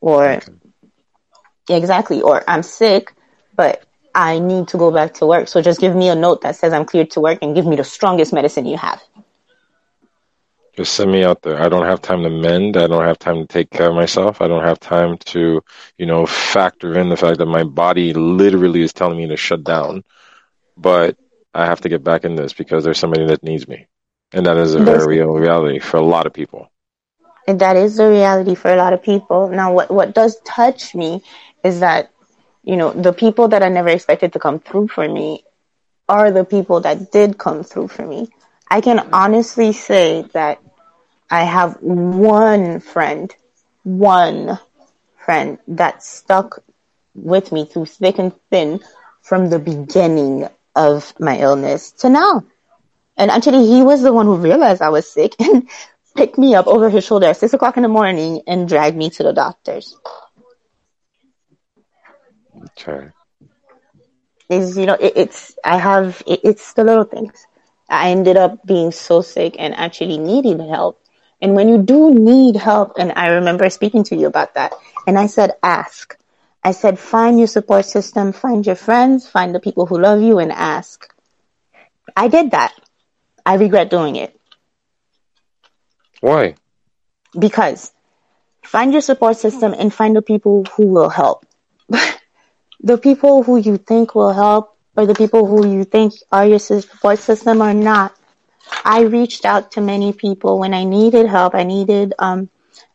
Or 0.00 0.40
okay. 0.40 0.52
exactly, 1.68 2.22
or 2.22 2.44
I'm 2.48 2.62
sick, 2.62 3.12
but 3.56 3.84
I 4.14 4.38
need 4.38 4.68
to 4.68 4.78
go 4.78 4.92
back 4.92 5.14
to 5.14 5.26
work. 5.26 5.48
So 5.48 5.60
just 5.60 5.80
give 5.80 5.96
me 5.96 6.08
a 6.08 6.14
note 6.14 6.42
that 6.42 6.54
says 6.56 6.72
I'm 6.72 6.84
cleared 6.84 7.10
to 7.12 7.20
work 7.20 7.40
and 7.42 7.54
give 7.54 7.66
me 7.66 7.76
the 7.76 7.84
strongest 7.84 8.32
medicine 8.32 8.64
you 8.64 8.78
have. 8.78 9.02
Just 10.76 10.94
send 10.94 11.10
me 11.10 11.24
out 11.24 11.42
there. 11.42 11.60
I 11.60 11.68
don't 11.68 11.86
have 11.86 12.00
time 12.00 12.22
to 12.22 12.30
mend. 12.30 12.76
I 12.76 12.86
don't 12.86 13.04
have 13.04 13.18
time 13.18 13.40
to 13.40 13.46
take 13.46 13.70
care 13.70 13.88
of 13.90 13.96
myself. 13.96 14.40
I 14.40 14.48
don't 14.48 14.64
have 14.64 14.78
time 14.78 15.18
to, 15.18 15.62
you 15.98 16.06
know, 16.06 16.26
factor 16.26 16.98
in 16.98 17.08
the 17.08 17.16
fact 17.16 17.38
that 17.38 17.46
my 17.46 17.64
body 17.64 18.12
literally 18.12 18.82
is 18.82 18.92
telling 18.92 19.18
me 19.18 19.28
to 19.28 19.36
shut 19.36 19.64
down. 19.64 20.04
But 20.76 21.16
I 21.54 21.66
have 21.66 21.80
to 21.82 21.88
get 21.88 22.02
back 22.02 22.24
in 22.24 22.34
this 22.34 22.52
because 22.52 22.84
there's 22.84 22.98
somebody 22.98 23.26
that 23.26 23.42
needs 23.42 23.68
me. 23.68 23.86
And 24.32 24.46
that 24.46 24.56
is 24.56 24.74
a 24.74 24.80
very 24.80 25.18
real 25.18 25.28
reality 25.28 25.78
for 25.78 25.98
a 25.98 26.04
lot 26.04 26.26
of 26.26 26.32
people. 26.32 26.70
And 27.46 27.60
that 27.60 27.76
is 27.76 27.96
the 27.96 28.08
reality 28.08 28.54
for 28.54 28.72
a 28.72 28.76
lot 28.76 28.92
of 28.92 29.02
people. 29.02 29.48
Now, 29.48 29.72
what, 29.72 29.90
what 29.90 30.14
does 30.14 30.40
touch 30.44 30.94
me 30.94 31.22
is 31.62 31.80
that, 31.80 32.10
you 32.64 32.76
know, 32.76 32.92
the 32.92 33.12
people 33.12 33.48
that 33.48 33.62
I 33.62 33.68
never 33.68 33.90
expected 33.90 34.32
to 34.32 34.38
come 34.38 34.58
through 34.58 34.88
for 34.88 35.08
me 35.08 35.44
are 36.08 36.32
the 36.32 36.44
people 36.44 36.80
that 36.80 37.12
did 37.12 37.38
come 37.38 37.62
through 37.62 37.88
for 37.88 38.04
me. 38.04 38.28
I 38.68 38.80
can 38.80 38.98
honestly 39.12 39.72
say 39.72 40.22
that 40.32 40.60
I 41.30 41.44
have 41.44 41.76
one 41.80 42.80
friend, 42.80 43.34
one 43.84 44.58
friend 45.24 45.58
that 45.68 46.02
stuck 46.02 46.62
with 47.14 47.52
me 47.52 47.64
through 47.66 47.86
thick 47.86 48.18
and 48.18 48.32
thin 48.50 48.80
from 49.22 49.50
the 49.50 49.58
beginning 49.58 50.48
of 50.74 51.14
my 51.20 51.38
illness 51.38 51.92
to 51.92 52.08
now. 52.08 52.44
And 53.16 53.30
actually, 53.30 53.66
he 53.66 53.82
was 53.82 54.02
the 54.02 54.12
one 54.12 54.26
who 54.26 54.36
realized 54.36 54.82
I 54.82 54.88
was 54.90 55.08
sick 55.08 55.34
and 55.40 55.68
picked 56.16 56.38
me 56.38 56.54
up 56.54 56.66
over 56.66 56.90
his 56.90 57.04
shoulder 57.04 57.26
at 57.26 57.36
six 57.36 57.52
o'clock 57.52 57.76
in 57.76 57.82
the 57.82 57.88
morning 57.88 58.42
and 58.46 58.68
dragged 58.68 58.96
me 58.96 59.10
to 59.10 59.22
the 59.22 59.32
doctors. 59.32 59.96
Okay. 62.78 63.08
Is 64.48 64.76
you 64.76 64.86
know 64.86 64.94
it, 64.94 65.14
it's 65.16 65.56
I 65.64 65.78
have 65.78 66.22
it, 66.26 66.40
it's 66.44 66.74
the 66.74 66.84
little 66.84 67.04
things. 67.04 67.46
I 67.88 68.10
ended 68.10 68.36
up 68.36 68.64
being 68.66 68.92
so 68.92 69.22
sick 69.22 69.56
and 69.58 69.74
actually 69.74 70.18
needing 70.18 70.58
help. 70.68 71.00
And 71.40 71.54
when 71.54 71.68
you 71.68 71.82
do 71.82 72.14
need 72.14 72.56
help, 72.56 72.94
and 72.98 73.12
I 73.16 73.28
remember 73.28 73.68
speaking 73.68 74.04
to 74.04 74.16
you 74.16 74.26
about 74.26 74.54
that, 74.54 74.72
and 75.06 75.18
I 75.18 75.26
said, 75.26 75.52
ask. 75.62 76.16
I 76.64 76.72
said, 76.72 76.98
find 76.98 77.38
your 77.38 77.46
support 77.48 77.84
system, 77.84 78.32
find 78.32 78.66
your 78.66 78.76
friends, 78.76 79.28
find 79.28 79.54
the 79.54 79.60
people 79.60 79.86
who 79.86 79.98
love 80.00 80.22
you, 80.22 80.38
and 80.38 80.50
ask. 80.52 81.06
I 82.16 82.28
did 82.28 82.50
that. 82.52 82.72
I 83.46 83.54
regret 83.54 83.90
doing 83.90 84.16
it. 84.16 84.38
Why? 86.20 86.54
Because 87.38 87.92
find 88.64 88.92
your 88.92 89.00
support 89.02 89.36
system 89.36 89.74
and 89.78 89.92
find 89.92 90.16
the 90.16 90.22
people 90.22 90.64
who 90.76 90.86
will 90.86 91.08
help. 91.10 91.44
the 92.80 92.98
people 92.98 93.42
who 93.42 93.56
you 93.58 93.76
think 93.78 94.14
will 94.14 94.32
help 94.32 94.76
or 94.96 95.06
the 95.06 95.14
people 95.14 95.46
who 95.46 95.66
you 95.66 95.84
think 95.84 96.12
are 96.32 96.46
your 96.46 96.58
support 96.58 97.18
system 97.18 97.60
are 97.62 97.74
not. 97.74 98.14
I 98.84 99.02
reached 99.02 99.44
out 99.44 99.72
to 99.72 99.80
many 99.80 100.12
people 100.12 100.58
when 100.58 100.74
I 100.74 100.84
needed 100.84 101.26
help. 101.26 101.54
I 101.54 101.64
needed 101.64 102.14
um, 102.18 102.48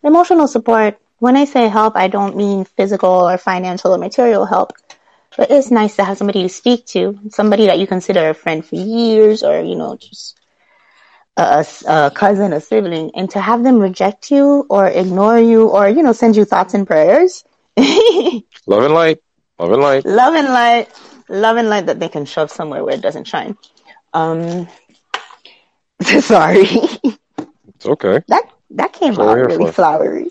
emotional 0.03 0.47
support. 0.47 0.99
When 1.19 1.35
I 1.35 1.45
say 1.45 1.67
help, 1.67 1.95
I 1.95 2.07
don't 2.07 2.35
mean 2.35 2.65
physical 2.65 3.09
or 3.29 3.37
financial 3.37 3.93
or 3.93 3.97
material 3.97 4.45
help, 4.45 4.73
but 5.37 5.51
it's 5.51 5.71
nice 5.71 5.95
to 5.97 6.03
have 6.03 6.17
somebody 6.17 6.43
to 6.43 6.49
speak 6.49 6.85
to, 6.87 7.19
somebody 7.29 7.67
that 7.67 7.79
you 7.79 7.87
consider 7.87 8.29
a 8.29 8.33
friend 8.33 8.65
for 8.65 8.75
years, 8.75 9.43
or 9.43 9.61
you 9.61 9.75
know, 9.75 9.95
just 9.97 10.39
a, 11.37 11.65
a 11.87 12.11
cousin, 12.13 12.53
a 12.53 12.61
sibling, 12.61 13.11
and 13.15 13.29
to 13.31 13.41
have 13.41 13.63
them 13.63 13.79
reject 13.79 14.31
you 14.31 14.65
or 14.69 14.87
ignore 14.87 15.39
you 15.39 15.67
or 15.69 15.87
you 15.89 16.03
know 16.03 16.13
send 16.13 16.35
you 16.35 16.45
thoughts 16.45 16.73
and 16.73 16.87
prayers. 16.87 17.43
love 17.77 18.83
and 18.83 18.93
light, 18.93 19.19
love 19.59 19.71
and 19.71 19.81
light, 19.81 20.05
love 20.05 20.35
and 20.35 20.47
light 20.47 20.89
love 21.29 21.57
and 21.57 21.69
light 21.69 21.85
that 21.85 21.99
they 21.99 22.09
can 22.09 22.25
shove 22.25 22.51
somewhere 22.51 22.83
where 22.83 22.95
it 22.95 23.01
doesn't 23.01 23.25
shine. 23.25 23.57
Um, 24.13 24.67
sorry. 26.01 26.65
It's 27.75 27.85
okay. 27.85 28.23
That 28.27 28.49
that 28.71 28.93
came 28.93 29.19
out 29.19 29.45
really 29.45 29.67
flowery. 29.67 30.29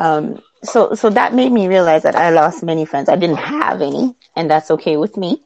Um, 0.00 0.42
so 0.64 0.94
so 0.94 1.10
that 1.10 1.34
made 1.34 1.52
me 1.52 1.68
realize 1.68 2.02
that 2.04 2.16
I 2.16 2.30
lost 2.30 2.64
many 2.64 2.86
friends. 2.86 3.08
I 3.10 3.16
didn't 3.16 3.36
have 3.38 3.82
any, 3.82 4.16
and 4.36 4.50
that's 4.50 4.70
okay 4.72 4.96
with 4.96 5.16
me. 5.16 5.42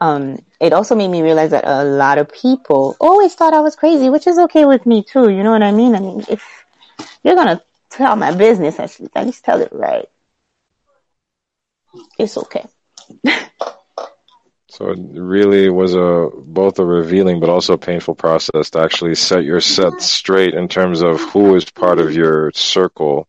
um, 0.00 0.38
it 0.60 0.72
also 0.72 0.96
made 0.96 1.08
me 1.10 1.22
realize 1.22 1.50
that 1.52 1.64
a 1.66 1.84
lot 1.84 2.18
of 2.18 2.32
people 2.32 2.96
always 3.00 3.34
thought 3.34 3.54
I 3.54 3.60
was 3.60 3.76
crazy, 3.76 4.10
which 4.10 4.26
is 4.28 4.38
okay 4.38 4.66
with 4.66 4.86
me 4.86 5.02
too. 5.04 5.30
You 5.30 5.42
know 5.44 5.52
what 5.52 5.62
I 5.62 5.72
mean? 5.72 5.94
I 5.96 6.00
mean, 6.00 6.24
if 6.28 6.66
you're 7.24 7.36
gonna 7.36 7.62
tell 7.90 8.16
my 8.16 8.32
business, 8.32 8.78
at 8.80 9.26
least 9.26 9.44
tell 9.44 9.60
it 9.62 9.72
right. 9.72 10.08
It's 12.18 12.36
okay. 12.38 12.66
so 14.68 14.90
it 14.90 14.98
really 15.20 15.70
was 15.70 15.94
a 15.94 16.30
both 16.36 16.78
a 16.78 16.84
revealing 16.84 17.40
but 17.40 17.50
also 17.50 17.74
a 17.74 17.78
painful 17.78 18.14
process 18.14 18.70
to 18.70 18.80
actually 18.80 19.14
set 19.16 19.44
your 19.44 19.60
set 19.60 20.00
straight 20.00 20.54
in 20.54 20.68
terms 20.68 21.02
of 21.02 21.20
who 21.20 21.56
is 21.56 21.70
part 21.70 22.00
of 22.00 22.14
your 22.14 22.52
circle 22.52 23.28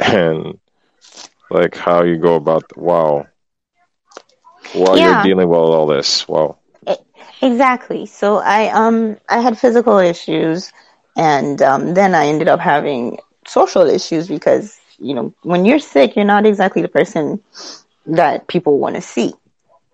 and 0.00 0.58
like 1.50 1.76
how 1.76 2.02
you 2.04 2.16
go 2.16 2.34
about 2.36 2.76
wow. 2.76 3.26
While 4.72 4.98
yeah. 4.98 5.14
you're 5.14 5.22
dealing 5.34 5.48
with 5.48 5.58
all 5.58 5.86
this. 5.86 6.28
Wow. 6.28 6.58
Exactly. 7.42 8.06
So 8.06 8.36
i 8.38 8.68
um 8.68 9.16
i 9.28 9.40
had 9.40 9.58
physical 9.58 9.98
issues 9.98 10.72
and 11.16 11.60
um, 11.62 11.94
then 11.94 12.14
i 12.14 12.26
ended 12.26 12.48
up 12.48 12.60
having 12.60 13.18
social 13.46 13.88
issues 13.88 14.28
because 14.28 14.78
you 14.98 15.14
know 15.14 15.34
when 15.42 15.64
you're 15.64 15.78
sick 15.78 16.14
you're 16.14 16.24
not 16.24 16.46
exactly 16.46 16.82
the 16.82 16.88
person 16.88 17.40
that 18.06 18.46
people 18.48 18.78
want 18.78 18.96
to 18.96 19.00
see. 19.00 19.32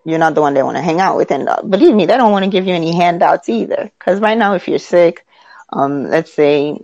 You're 0.05 0.19
not 0.19 0.35
the 0.35 0.41
one 0.41 0.53
they 0.53 0.63
want 0.63 0.77
to 0.77 0.81
hang 0.81 1.01
out 1.01 1.17
with. 1.17 1.31
And 1.31 1.49
uh, 1.49 1.61
believe 1.63 1.93
me 1.93 2.05
they 2.05 2.17
don't 2.17 2.31
want 2.31 2.45
to 2.45 2.51
give 2.51 2.65
you 2.65 2.73
any 2.73 2.95
handouts 2.95 3.49
either. 3.49 3.91
Because 3.97 4.19
right 4.19 4.37
now 4.37 4.55
if 4.55 4.67
you're 4.67 4.79
sick 4.79 5.25
um, 5.71 6.09
let's 6.09 6.33
say 6.33 6.79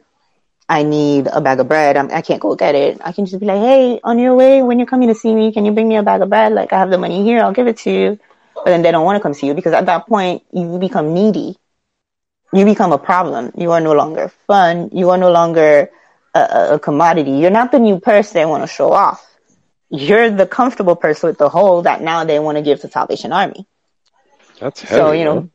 I 0.69 0.83
need 0.83 1.27
a 1.31 1.41
bag 1.41 1.59
of 1.59 1.67
bread. 1.67 1.97
I'm, 1.97 2.09
I 2.11 2.21
can 2.21 2.35
not 2.35 2.41
go 2.41 2.55
get 2.55 2.75
it. 2.75 2.99
I 3.03 3.11
can 3.11 3.25
just 3.25 3.39
be 3.39 3.45
like, 3.45 3.59
hey, 3.59 3.99
on 4.03 4.17
your 4.17 4.35
way, 4.35 4.63
when 4.63 4.79
you're 4.79 4.87
coming 4.87 5.09
to 5.09 5.15
see 5.15 5.33
me, 5.35 5.51
can 5.51 5.65
you 5.65 5.71
bring 5.71 5.87
me 5.87 5.97
a 5.97 6.03
bag 6.03 6.21
of 6.21 6.29
bread? 6.29 6.53
Like, 6.53 6.71
I 6.71 6.79
have 6.79 6.89
the 6.89 6.97
money 6.97 7.23
here. 7.23 7.41
I'll 7.41 7.53
give 7.53 7.67
it 7.67 7.77
to 7.79 7.91
you. 7.91 8.19
But 8.55 8.65
then 8.65 8.81
they 8.81 8.91
don't 8.91 9.03
want 9.03 9.17
to 9.17 9.21
come 9.21 9.33
see 9.33 9.47
you 9.47 9.53
because 9.53 9.73
at 9.73 9.85
that 9.87 10.07
point, 10.07 10.43
you 10.51 10.77
become 10.79 11.13
needy. 11.13 11.57
You 12.53 12.65
become 12.65 12.93
a 12.93 12.97
problem. 12.97 13.51
You 13.57 13.71
are 13.71 13.81
no 13.81 13.93
longer 13.93 14.29
fun. 14.47 14.89
You 14.93 15.09
are 15.09 15.17
no 15.17 15.31
longer 15.31 15.89
a, 16.33 16.73
a 16.73 16.79
commodity. 16.79 17.31
You're 17.31 17.51
not 17.51 17.71
the 17.71 17.79
new 17.79 17.99
person 17.99 18.35
they 18.35 18.45
want 18.45 18.63
to 18.63 18.67
show 18.67 18.91
off. 18.93 19.27
You're 19.89 20.31
the 20.31 20.47
comfortable 20.47 20.95
person 20.95 21.27
with 21.27 21.37
the 21.37 21.49
hole 21.49 21.81
that 21.83 22.01
now 22.01 22.23
they 22.23 22.39
want 22.39 22.57
to 22.57 22.61
give 22.61 22.81
to 22.81 22.89
Salvation 22.89 23.33
Army. 23.33 23.67
That's 24.59 24.81
heavy, 24.81 24.95
so 24.95 25.11
you 25.11 25.25
know. 25.25 25.49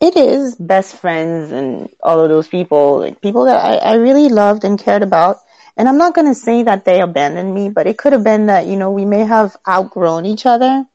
It 0.00 0.16
is 0.16 0.56
best 0.56 0.96
friends 0.96 1.52
and 1.52 1.90
all 2.02 2.20
of 2.20 2.30
those 2.30 2.48
people, 2.48 3.00
like 3.00 3.20
people 3.20 3.44
that 3.44 3.62
I, 3.62 3.76
I 3.76 3.94
really 3.96 4.30
loved 4.30 4.64
and 4.64 4.78
cared 4.78 5.02
about. 5.02 5.36
And 5.76 5.88
I'm 5.88 5.98
not 5.98 6.14
going 6.14 6.26
to 6.26 6.34
say 6.34 6.62
that 6.62 6.84
they 6.84 7.00
abandoned 7.00 7.54
me, 7.54 7.68
but 7.68 7.86
it 7.86 7.98
could 7.98 8.12
have 8.12 8.24
been 8.24 8.46
that, 8.46 8.66
you 8.66 8.76
know, 8.76 8.90
we 8.90 9.04
may 9.04 9.24
have 9.24 9.56
outgrown 9.68 10.26
each 10.26 10.46
other. 10.46 10.86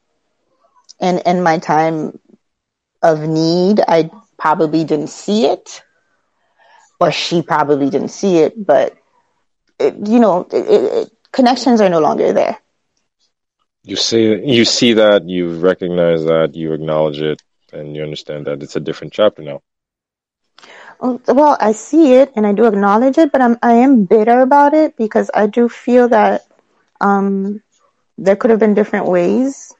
And 1.00 1.22
in 1.24 1.42
my 1.42 1.58
time 1.58 2.18
of 3.02 3.20
need, 3.20 3.80
I 3.86 4.10
probably 4.38 4.84
didn't 4.84 5.08
see 5.08 5.46
it, 5.46 5.82
or 7.00 7.12
she 7.12 7.42
probably 7.42 7.90
didn't 7.90 8.08
see 8.08 8.38
it, 8.38 8.66
but, 8.66 8.96
it, 9.78 9.94
you 10.06 10.18
know, 10.18 10.46
it, 10.50 10.54
it, 10.54 11.12
connections 11.32 11.80
are 11.80 11.88
no 11.88 12.00
longer 12.00 12.32
there. 12.32 12.58
You 13.82 13.96
see, 13.96 14.42
you 14.44 14.64
see 14.64 14.94
that, 14.94 15.28
you 15.28 15.58
recognize 15.58 16.24
that, 16.24 16.54
you 16.54 16.72
acknowledge 16.72 17.20
it, 17.20 17.42
and 17.72 17.96
you 17.96 18.02
understand 18.02 18.46
that 18.46 18.62
it's 18.62 18.76
a 18.76 18.80
different 18.80 19.12
chapter 19.12 19.42
now. 19.42 19.62
Oh, 21.00 21.20
well, 21.28 21.56
I 21.60 21.72
see 21.72 22.14
it 22.14 22.32
and 22.36 22.46
I 22.46 22.52
do 22.52 22.66
acknowledge 22.66 23.18
it, 23.18 23.32
but 23.32 23.40
I'm 23.40 23.58
I 23.62 23.72
am 23.74 24.04
bitter 24.04 24.40
about 24.40 24.74
it 24.74 24.96
because 24.96 25.30
I 25.34 25.46
do 25.46 25.68
feel 25.68 26.08
that 26.08 26.46
um, 27.00 27.62
there 28.18 28.36
could 28.36 28.50
have 28.50 28.60
been 28.60 28.74
different 28.74 29.06
ways 29.06 29.74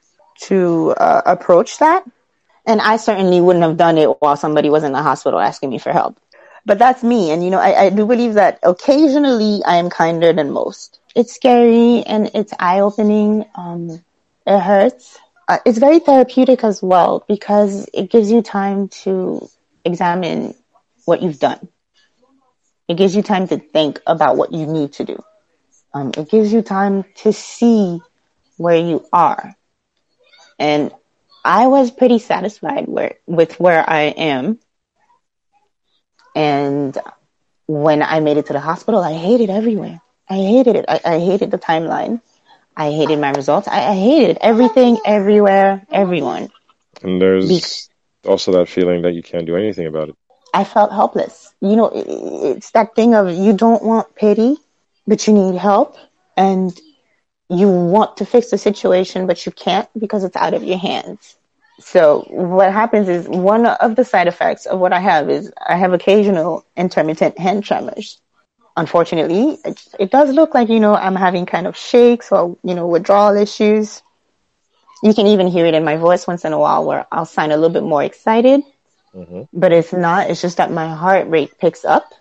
to 0.49 0.95
uh, 0.99 1.23
approach 1.27 1.79
that, 1.79 2.05
and 2.67 2.81
I 2.81 2.97
certainly 2.97 3.41
wouldn't 3.41 3.65
have 3.65 3.77
done 3.77 3.99
it 3.99 4.09
while 4.11 4.29
somebody 4.29 4.61
was 4.61 4.75
in 4.75 4.83
the 4.85 4.93
hospital 4.95 5.31
asking 5.31 5.61
me 5.63 5.71
for 5.71 5.85
help. 5.85 6.13
But 6.59 6.73
that's 6.79 6.99
me, 6.99 7.31
and 7.31 7.43
you 7.43 7.51
know, 7.51 7.59
I, 7.59 7.85
I 7.85 7.91
do 7.91 8.05
believe 8.07 8.35
that 8.35 8.59
occasionally 8.63 9.61
I 9.67 9.77
am 9.77 9.91
kinder 9.91 10.33
than 10.33 10.51
most. 10.51 11.01
It's 11.15 11.35
scary 11.35 12.03
and 12.07 12.31
it's 12.35 12.53
eye 12.59 12.81
opening. 12.81 13.47
Um, 13.57 14.03
it 14.47 14.61
hurts, 14.61 15.19
uh, 15.49 15.59
it's 15.65 15.79
very 15.79 16.01
therapeutic 16.01 16.65
as 16.65 16.83
well 16.83 17.25
because 17.29 17.89
it 17.95 18.11
gives 18.11 18.31
you 18.31 18.43
time 18.43 18.89
to 18.89 19.49
examine 19.85 20.55
what 21.05 21.23
you've 21.23 21.39
done. 21.39 21.69
It 22.89 22.97
gives 22.97 23.15
you 23.15 23.23
time 23.23 23.49
to 23.49 23.59
think 23.59 24.01
about 24.07 24.37
what 24.37 24.53
you 24.53 24.67
need 24.67 24.93
to 24.95 25.05
do. 25.05 25.23
Um, 25.95 26.13
it 26.17 26.31
gives 26.31 26.53
you 26.53 26.63
time 26.63 27.05
to 27.17 27.33
see 27.33 28.01
where 28.57 28.77
you 28.77 29.07
are. 29.13 29.55
And 30.59 30.93
I 31.45 31.69
was 31.69 31.91
pretty 31.91 32.19
satisfied 32.19 32.87
where, 32.87 33.15
with 33.27 33.59
where 33.61 33.89
I 33.89 34.03
am. 34.03 34.59
And 36.35 36.97
when 37.67 38.03
I 38.03 38.21
made 38.21 38.37
it 38.37 38.47
to 38.47 38.53
the 38.53 38.61
hospital, 38.61 39.01
I 39.01 39.15
hated 39.15 39.51
everywhere. 39.51 40.01
I 40.29 40.35
hated 40.35 40.77
it. 40.77 40.85
I, 40.89 41.01
I 41.05 41.19
hated 41.21 41.51
the 41.51 41.59
timeline. 41.59 42.21
I 42.77 42.91
hated 42.91 43.19
my 43.19 43.31
results. 43.31 43.69
I, 43.69 43.91
I 43.91 43.95
hated 43.95 44.39
everything, 44.41 44.99
everywhere, 45.05 45.87
everyone. 45.91 46.51
And 47.03 47.21
there's 47.21 47.49
Be- 47.49 47.63
also 48.27 48.53
that 48.53 48.69
feeling 48.69 49.03
that 49.03 49.15
you 49.15 49.23
can't 49.23 49.47
do 49.47 49.57
anything 49.57 49.87
about 49.87 50.09
it. 50.11 50.17
I 50.55 50.65
felt 50.65 50.93
helpless. 50.93 51.55
You 51.61 51.77
know, 51.77 51.87
it, 51.89 52.07
it's 52.09 52.71
that 52.73 52.95
thing 52.95 53.15
of 53.15 53.31
you 53.33 53.53
don't 53.53 53.83
want 53.83 54.15
pity, 54.15 54.57
but 55.07 55.27
you 55.27 55.33
need 55.35 55.57
help, 55.57 55.97
and 56.37 56.79
you 57.49 57.69
want 57.69 58.17
to 58.19 58.25
fix 58.27 58.51
the 58.51 58.59
situation, 58.59 59.27
but 59.27 59.45
you 59.47 59.53
can't 59.53 59.89
because 59.99 60.25
it's 60.25 60.37
out 60.37 60.55
of 60.55 60.65
your 60.65 60.79
hands. 60.79 61.37
So 61.81 62.27
what 62.31 62.73
happens 62.73 63.09
is 63.09 63.29
one 63.29 63.67
of 63.67 63.97
the 63.97 64.05
side 64.05 64.27
effects 64.29 64.67
of 64.67 64.79
what 64.79 64.93
I 64.93 65.01
have 65.01 65.29
is 65.31 65.53
I 65.67 65.77
have 65.77 65.93
occasional 65.93 66.65
intermittent 66.77 67.39
hand 67.39 67.65
tremors 67.65 68.21
unfortunately, 68.77 69.59
it, 69.65 69.89
it 69.99 70.11
does 70.11 70.33
look 70.33 70.55
like, 70.55 70.69
you 70.69 70.81
know, 70.81 70.95
I'm 70.95 71.17
having 71.17 71.47
kind 71.47 71.67
of 71.67 71.77
shakes 71.77 72.31
or, 72.31 72.57
you 72.63 72.75
know, 72.75 72.87
withdrawal 72.87 73.37
issues. 73.37 74.03
You 75.03 75.15
can 75.15 75.27
even 75.27 75.47
hear 75.47 75.67
it 75.67 75.75
in 75.75 75.85
my 75.85 75.97
voice 75.97 76.27
once 76.27 76.45
in 76.45 76.53
a 76.53 76.59
while 76.59 76.85
where 76.85 77.07
I'll 77.11 77.27
sound 77.27 77.53
a 77.53 77.57
little 77.57 77.71
bit 77.71 77.83
more 77.83 78.03
excited. 78.03 78.63
Mm-hmm. 79.15 79.43
But 79.53 79.73
it's 79.73 79.93
not, 79.93 80.31
it's 80.31 80.43
just 80.43 80.59
that 80.59 80.71
my 80.71 80.89
heart 80.89 81.29
rate 81.29 81.59
picks 81.59 81.85
up 81.85 82.13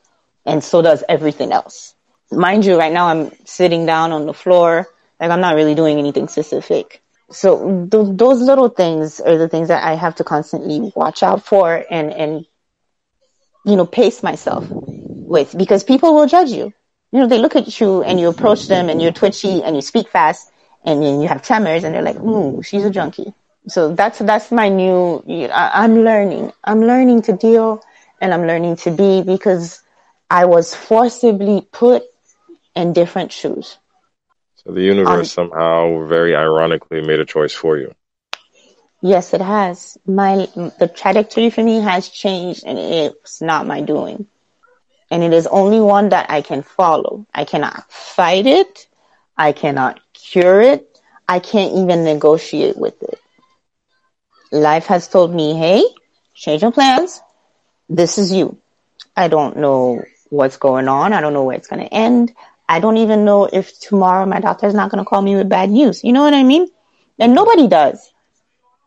and 0.45 0.63
so 0.63 0.81
does 0.81 1.03
everything 1.09 1.51
else. 1.51 1.95
Mind 2.31 2.65
you, 2.65 2.77
right 2.77 2.93
now 2.93 3.07
I'm 3.07 3.31
sitting 3.45 3.85
down 3.85 4.11
on 4.11 4.25
the 4.25 4.33
floor, 4.33 4.87
like 5.19 5.31
I'm 5.31 5.41
not 5.41 5.55
really 5.55 5.75
doing 5.75 5.99
anything 5.99 6.27
specific. 6.27 7.01
So 7.31 7.87
th- 7.91 8.17
those 8.17 8.41
little 8.41 8.69
things 8.69 9.19
are 9.19 9.37
the 9.37 9.49
things 9.49 9.67
that 9.67 9.83
I 9.83 9.95
have 9.95 10.15
to 10.15 10.23
constantly 10.23 10.91
watch 10.95 11.23
out 11.23 11.43
for 11.43 11.83
and, 11.89 12.13
and, 12.13 12.45
you 13.65 13.75
know, 13.75 13.85
pace 13.85 14.23
myself 14.23 14.65
with 15.25 15.57
because 15.57 15.83
people 15.83 16.13
will 16.15 16.27
judge 16.27 16.51
you. 16.51 16.73
You 17.11 17.19
know, 17.21 17.27
they 17.27 17.39
look 17.39 17.55
at 17.55 17.79
you 17.79 18.03
and 18.03 18.19
you 18.19 18.27
approach 18.29 18.67
them 18.67 18.89
and 18.89 19.01
you're 19.01 19.11
twitchy 19.11 19.63
and 19.63 19.75
you 19.75 19.81
speak 19.81 20.09
fast 20.09 20.51
and 20.85 21.03
you 21.03 21.27
have 21.27 21.41
tremors 21.41 21.83
and 21.83 21.93
they're 21.93 22.01
like, 22.01 22.17
ooh, 22.17 22.61
she's 22.61 22.83
a 22.85 22.89
junkie. 22.91 23.33
So 23.67 23.93
that's, 23.93 24.19
that's 24.19 24.51
my 24.51 24.69
new, 24.69 25.23
you 25.25 25.47
know, 25.47 25.53
I, 25.53 25.83
I'm 25.83 26.03
learning. 26.03 26.51
I'm 26.63 26.81
learning 26.81 27.23
to 27.23 27.33
deal 27.33 27.81
and 28.21 28.33
I'm 28.33 28.45
learning 28.47 28.77
to 28.77 28.91
be 28.91 29.23
because 29.23 29.81
I 30.29 30.45
was 30.45 30.75
forcibly 30.75 31.67
put 31.71 32.03
in 32.75 32.93
different 32.93 33.31
shoes. 33.31 33.77
So 34.55 34.71
the 34.71 34.81
universe 34.81 35.29
um, 35.29 35.31
somehow 35.31 36.05
very 36.07 36.35
ironically 36.35 37.01
made 37.01 37.19
a 37.19 37.25
choice 37.25 37.53
for 37.53 37.77
you. 37.77 37.93
Yes, 39.01 39.33
it 39.33 39.41
has. 39.41 39.97
My 40.05 40.47
the 40.55 40.91
trajectory 40.93 41.49
for 41.49 41.63
me 41.63 41.79
has 41.81 42.09
changed 42.09 42.63
and 42.65 42.77
it's 42.77 43.41
not 43.41 43.67
my 43.67 43.81
doing 43.81 44.27
and 45.11 45.23
it 45.23 45.33
is 45.33 45.47
only 45.47 45.79
one 45.79 46.09
that 46.09 46.29
I 46.29 46.41
can 46.41 46.63
follow. 46.63 47.25
I 47.33 47.45
cannot 47.45 47.91
fight 47.91 48.45
it. 48.45 48.87
I 49.37 49.51
cannot 49.51 49.99
cure 50.13 50.61
it. 50.61 50.99
I 51.27 51.39
can't 51.39 51.75
even 51.75 52.03
negotiate 52.03 52.77
with 52.77 53.01
it. 53.03 53.19
Life 54.51 54.85
has 54.87 55.07
told 55.07 55.33
me, 55.33 55.55
hey, 55.57 55.83
change 56.33 56.61
your 56.61 56.71
plans. 56.71 57.21
This 57.89 58.17
is 58.17 58.31
you. 58.31 58.57
I 59.15 59.27
don't 59.27 59.57
know 59.57 60.03
what's 60.29 60.57
going 60.57 60.87
on. 60.87 61.13
I 61.13 61.21
don't 61.21 61.33
know 61.33 61.43
where 61.43 61.57
it's 61.57 61.67
going 61.67 61.83
to 61.87 61.93
end. 61.93 62.33
I 62.67 62.79
don't 62.79 62.97
even 62.97 63.25
know 63.25 63.45
if 63.45 63.79
tomorrow 63.79 64.25
my 64.25 64.39
doctor 64.39 64.67
is 64.67 64.73
not 64.73 64.91
going 64.91 65.03
to 65.03 65.07
call 65.07 65.21
me 65.21 65.35
with 65.35 65.49
bad 65.49 65.69
news. 65.69 66.03
You 66.03 66.13
know 66.13 66.23
what 66.23 66.33
I 66.33 66.43
mean? 66.43 66.67
And 67.19 67.33
nobody 67.33 67.67
does. 67.67 68.11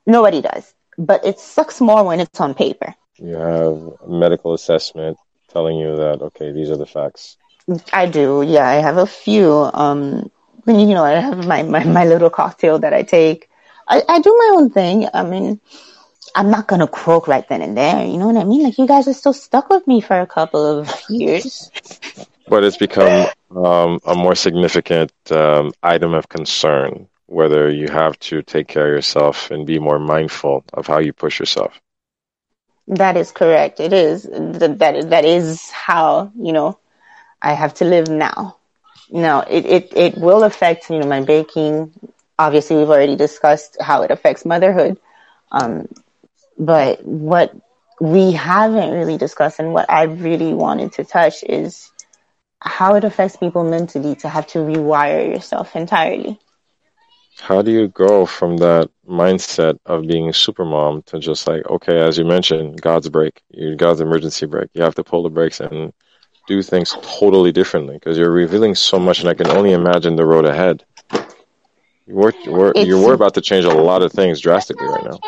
Nobody 0.07 0.41
does. 0.43 0.75
But 0.97 1.25
it 1.25 1.39
sucks 1.39 1.81
more 1.81 2.05
when 2.05 2.21
it's 2.21 2.41
on 2.41 2.55
paper. 2.55 2.95
You 3.17 3.35
have 3.37 4.09
medical 4.09 4.55
assessment 4.55 5.19
telling 5.49 5.79
you 5.79 5.97
that 5.97 6.23
okay, 6.23 6.53
these 6.53 6.71
are 6.71 6.77
the 6.77 6.87
facts? 6.87 7.37
I 7.93 8.07
do. 8.07 8.43
Yeah, 8.43 8.67
I 8.67 8.77
have 8.77 8.97
a 8.97 9.07
few. 9.07 9.51
Um, 9.75 10.31
you 10.67 10.95
know, 10.95 11.05
I 11.05 11.13
have 11.13 11.47
my, 11.47 11.63
my, 11.63 11.85
my 11.85 12.05
little 12.05 12.31
cocktail 12.31 12.79
that 12.81 12.93
I 12.93 13.03
take. 13.03 13.49
I, 13.87 14.03
I 14.09 14.21
do 14.21 14.35
my 14.37 14.57
own 14.57 14.71
thing. 14.71 15.07
I 15.13 15.25
mean, 15.25 15.61
I'm 16.35 16.51
not 16.51 16.67
gonna 16.69 16.87
croak 16.87 17.27
right 17.27 17.47
then 17.49 17.63
and 17.63 17.77
there. 17.77 18.05
You 18.05 18.19
know 18.19 18.27
what 18.27 18.37
I 18.37 18.45
mean? 18.45 18.63
Like 18.63 18.79
you 18.79 18.87
guys 18.87 19.09
are 19.09 19.15
still 19.15 19.33
stuck 19.33 19.71
with 19.71 19.87
me 19.87 20.01
for 20.01 20.21
a 20.21 20.27
couple 20.27 20.65
of 20.65 20.89
years. 21.09 21.71
But 22.49 22.65
it's 22.65 22.77
become 22.77 23.29
um, 23.55 24.01
a 24.07 24.15
more 24.15 24.35
significant 24.35 25.13
um, 25.31 25.73
item 25.83 26.15
of 26.15 26.29
concern 26.29 27.09
whether 27.27 27.69
you 27.69 27.89
have 27.89 28.19
to 28.21 28.43
take 28.43 28.69
care 28.69 28.87
of 28.87 28.95
yourself 28.95 29.51
and 29.51 29.67
be 29.67 29.79
more 29.79 29.99
mindful 29.99 30.65
of 30.73 30.87
how 30.87 30.99
you 30.99 31.13
push 31.13 31.39
yourself. 31.39 31.79
That 32.89 33.17
is 33.17 33.33
correct. 33.33 33.81
It 33.81 33.93
is 33.93 34.25
that 34.25 34.79
that 35.11 35.25
is 35.25 35.71
how 35.71 36.33
you 36.39 36.53
know 36.53 36.79
I 37.43 37.55
have 37.55 37.75
to 37.75 37.85
live 37.85 38.09
now. 38.09 38.57
Now 39.11 39.41
it, 39.43 39.67
it 39.67 39.93
it 39.97 40.19
will 40.19 40.45
affect 40.45 40.91
you 40.91 40.99
know 40.99 41.07
my 41.07 41.23
baking. 41.23 41.93
Obviously, 42.39 42.77
we've 42.77 42.91
already 42.91 43.17
discussed 43.17 43.77
how 43.81 44.03
it 44.03 44.11
affects 44.11 44.45
motherhood. 44.45 44.99
Um, 45.53 45.89
but 46.59 47.05
what 47.05 47.55
we 48.01 48.33
haven't 48.33 48.93
really 48.93 49.19
discussed 49.19 49.59
and 49.61 49.73
what 49.75 49.91
I 49.91 50.05
really 50.05 50.55
wanted 50.55 50.93
to 50.95 51.05
touch 51.05 51.45
is 51.45 51.91
how 52.61 52.95
it 52.95 53.05
affects 53.05 53.37
people 53.37 53.65
mentally 53.65 54.15
to 54.17 54.29
have 54.29 54.47
to 54.49 54.59
rewire 54.59 55.33
yourself 55.35 55.77
entirely. 55.77 56.39
How 57.41 57.63
do 57.63 57.71
you 57.71 57.89
go 57.89 58.27
from 58.27 58.57
that 58.59 58.91
mindset 59.09 59.79
of 59.87 60.07
being 60.07 60.33
super 60.33 60.65
mom 60.65 61.03
to 61.07 61.19
just 61.19 61.47
like, 61.47 61.65
okay, 61.69 61.99
as 62.01 62.19
you 62.19 62.25
mentioned, 62.25 62.81
God's 62.81 63.09
brake, 63.09 63.43
God's 63.77 64.01
emergency 64.01 64.47
brake 64.47 64.71
You 64.75 64.83
have 64.83 64.95
to 64.97 65.05
pull 65.05 65.23
the 65.23 65.31
brakes 65.31 65.61
and 65.61 65.93
do 66.47 66.63
things 66.63 66.97
totally 67.01 67.53
differently 67.53 67.95
because 67.97 68.19
you're 68.19 68.31
revealing 68.31 68.75
so 68.75 68.99
much, 68.99 69.21
and 69.21 69.29
I 69.29 69.35
can 69.35 69.49
only 69.51 69.73
imagine 69.73 70.17
the 70.17 70.27
road 70.27 70.45
ahead. 70.47 70.85
You're, 72.07 72.35
you're, 72.45 72.75
you're 72.79 73.13
about 73.15 73.35
to 73.35 73.41
change 73.41 73.65
a 73.65 73.71
lot 73.73 74.03
of 74.03 74.13
things 74.13 74.41
drastically 74.41 74.89
right 74.89 75.05
now. 75.05 75.23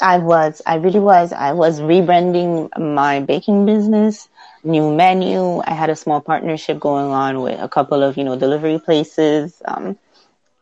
I 0.00 0.18
was, 0.18 0.60
I 0.66 0.76
really 0.76 0.98
was. 1.00 1.32
I 1.32 1.52
was 1.52 1.80
rebranding 1.80 2.68
my 2.78 3.20
baking 3.20 3.64
business, 3.66 4.28
new 4.64 4.94
menu. 4.94 5.60
I 5.66 5.74
had 5.74 5.90
a 5.90 5.96
small 5.96 6.20
partnership 6.20 6.80
going 6.80 7.10
on 7.10 7.40
with 7.42 7.60
a 7.60 7.68
couple 7.68 8.02
of, 8.02 8.16
you 8.16 8.24
know, 8.24 8.36
delivery 8.36 8.78
places, 8.78 9.62
um, 9.66 9.96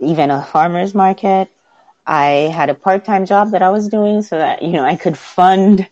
even 0.00 0.30
a 0.30 0.42
farmer's 0.42 0.94
market. 0.94 1.50
I 2.06 2.50
had 2.52 2.70
a 2.70 2.74
part-time 2.74 3.26
job 3.26 3.52
that 3.52 3.62
I 3.62 3.70
was 3.70 3.88
doing 3.88 4.22
so 4.22 4.38
that, 4.38 4.62
you 4.62 4.70
know, 4.70 4.84
I 4.84 4.96
could 4.96 5.16
fund 5.16 5.88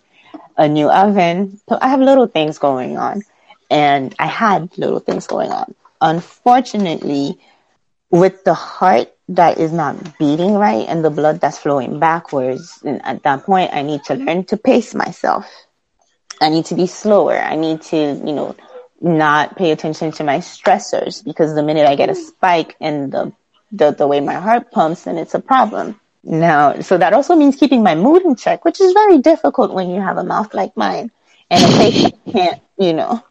a 0.57 0.69
new 0.69 0.91
oven. 0.91 1.61
So 1.69 1.79
I 1.81 1.89
have 1.89 2.01
little 2.01 2.27
things 2.27 2.59
going 2.59 2.97
on 2.97 3.23
and 3.71 4.15
I 4.19 4.27
had 4.27 4.77
little 4.79 5.01
things 5.01 5.27
going 5.27 5.51
on. 5.53 5.75
Unfortunately, 6.01 7.39
with 8.11 8.45
the 8.45 8.55
heart 8.55 9.13
that 9.29 9.59
is 9.59 9.73
not 9.73 10.19
beating 10.19 10.55
right 10.55 10.89
and 10.89 11.05
the 11.05 11.11
blood 11.11 11.41
that's 11.41 11.59
flowing 11.59 12.01
backwards. 12.01 12.81
And 12.85 13.05
at 13.05 13.23
that 13.25 13.45
point, 13.45 13.73
I 13.73 13.83
need 13.83 14.05
to 14.05 14.15
learn 14.15 14.45
to 14.45 14.57
pace 14.57 14.95
myself. 14.95 15.47
I 16.41 16.49
need 16.49 16.67
to 16.67 16.75
be 16.75 16.87
slower. 16.87 17.39
I 17.39 17.57
need 17.57 17.83
to, 17.83 17.97
you 17.97 18.33
know, 18.33 18.57
not 19.01 19.57
pay 19.57 19.71
attention 19.71 20.13
to 20.13 20.25
my 20.25 20.39
stressors 20.39 21.23
because 21.23 21.55
the 21.55 21.63
minute 21.63 21.87
I 21.87 21.95
get 21.95 22.09
a 22.09 22.15
spike 22.15 22.77
in 22.81 23.11
the, 23.11 23.33
the, 23.73 23.91
the 23.93 24.07
way 24.07 24.21
my 24.21 24.35
heart 24.35 24.71
pumps, 24.71 25.05
then 25.05 25.19
it's 25.19 25.35
a 25.35 25.41
problem. 25.41 25.99
Now, 26.25 26.81
so 26.81 26.99
that 26.99 27.13
also 27.13 27.35
means 27.37 27.57
keeping 27.57 27.83
my 27.83 27.95
mood 27.95 28.23
in 28.23 28.37
check, 28.37 28.65
which 28.65 28.81
is 28.81 28.93
very 28.93 29.19
difficult 29.19 29.73
when 29.73 29.91
you 29.91 30.01
have 30.01 30.19
a 30.19 30.25
mouth 30.25 30.53
like 30.55 30.77
mine 30.77 31.11
and 31.51 31.65
a 31.65 31.69
face 31.77 32.03
that 32.03 32.15
can't, 32.33 32.61
you 32.79 32.93
know, 32.93 33.23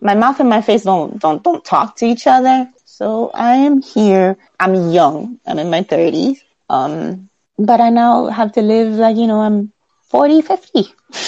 my 0.00 0.14
mouth 0.14 0.40
and 0.40 0.48
my 0.48 0.60
face 0.60 0.82
don't, 0.82 1.20
don't, 1.20 1.42
don't 1.42 1.64
talk 1.64 1.96
to 1.96 2.06
each 2.06 2.26
other. 2.26 2.68
So 2.84 3.30
I 3.34 3.54
am 3.56 3.80
here. 3.82 4.36
I'm 4.58 4.90
young. 4.90 5.38
I'm 5.46 5.58
in 5.58 5.70
my 5.70 5.82
30s. 5.82 6.42
Um, 6.68 7.28
but 7.58 7.80
I 7.80 7.90
now 7.90 8.26
have 8.26 8.52
to 8.52 8.62
live 8.62 8.94
like, 8.94 9.16
you 9.16 9.26
know, 9.26 9.40
I'm 9.40 9.72
40, 10.08 10.42
50. 10.42 10.84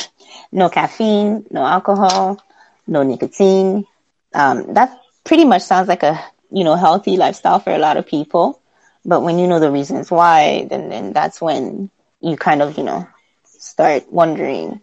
no 0.53 0.69
caffeine, 0.69 1.47
no 1.51 1.65
alcohol, 1.65 2.43
no 2.87 3.03
nicotine. 3.03 3.87
Um, 4.35 4.75
that 4.75 4.99
pretty 5.25 5.45
much 5.45 5.63
sounds 5.63 5.89
like 5.89 6.03
a, 6.03 6.19
you 6.51 6.65
know, 6.65 6.75
healthy 6.77 7.17
lifestyle 7.17 7.59
for 7.59 7.73
a 7.73 7.79
lot 7.79 7.97
of 7.97 8.07
people. 8.07 8.61
But 9.05 9.23
when 9.23 9.39
you 9.39 9.47
know 9.47 9.61
the 9.61 9.71
reasons 9.71 10.11
why, 10.11 10.67
then, 10.71 10.89
then 10.89 11.13
that's 11.13 11.41
when 11.41 11.91
you 12.21 12.37
kind 12.37 12.63
of, 12.63 12.79
you 12.79 12.85
know, 12.85 13.07
start 13.45 14.11
wondering 14.11 14.81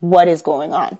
what 0.00 0.28
is 0.28 0.42
going 0.42 0.72
on 0.72 0.98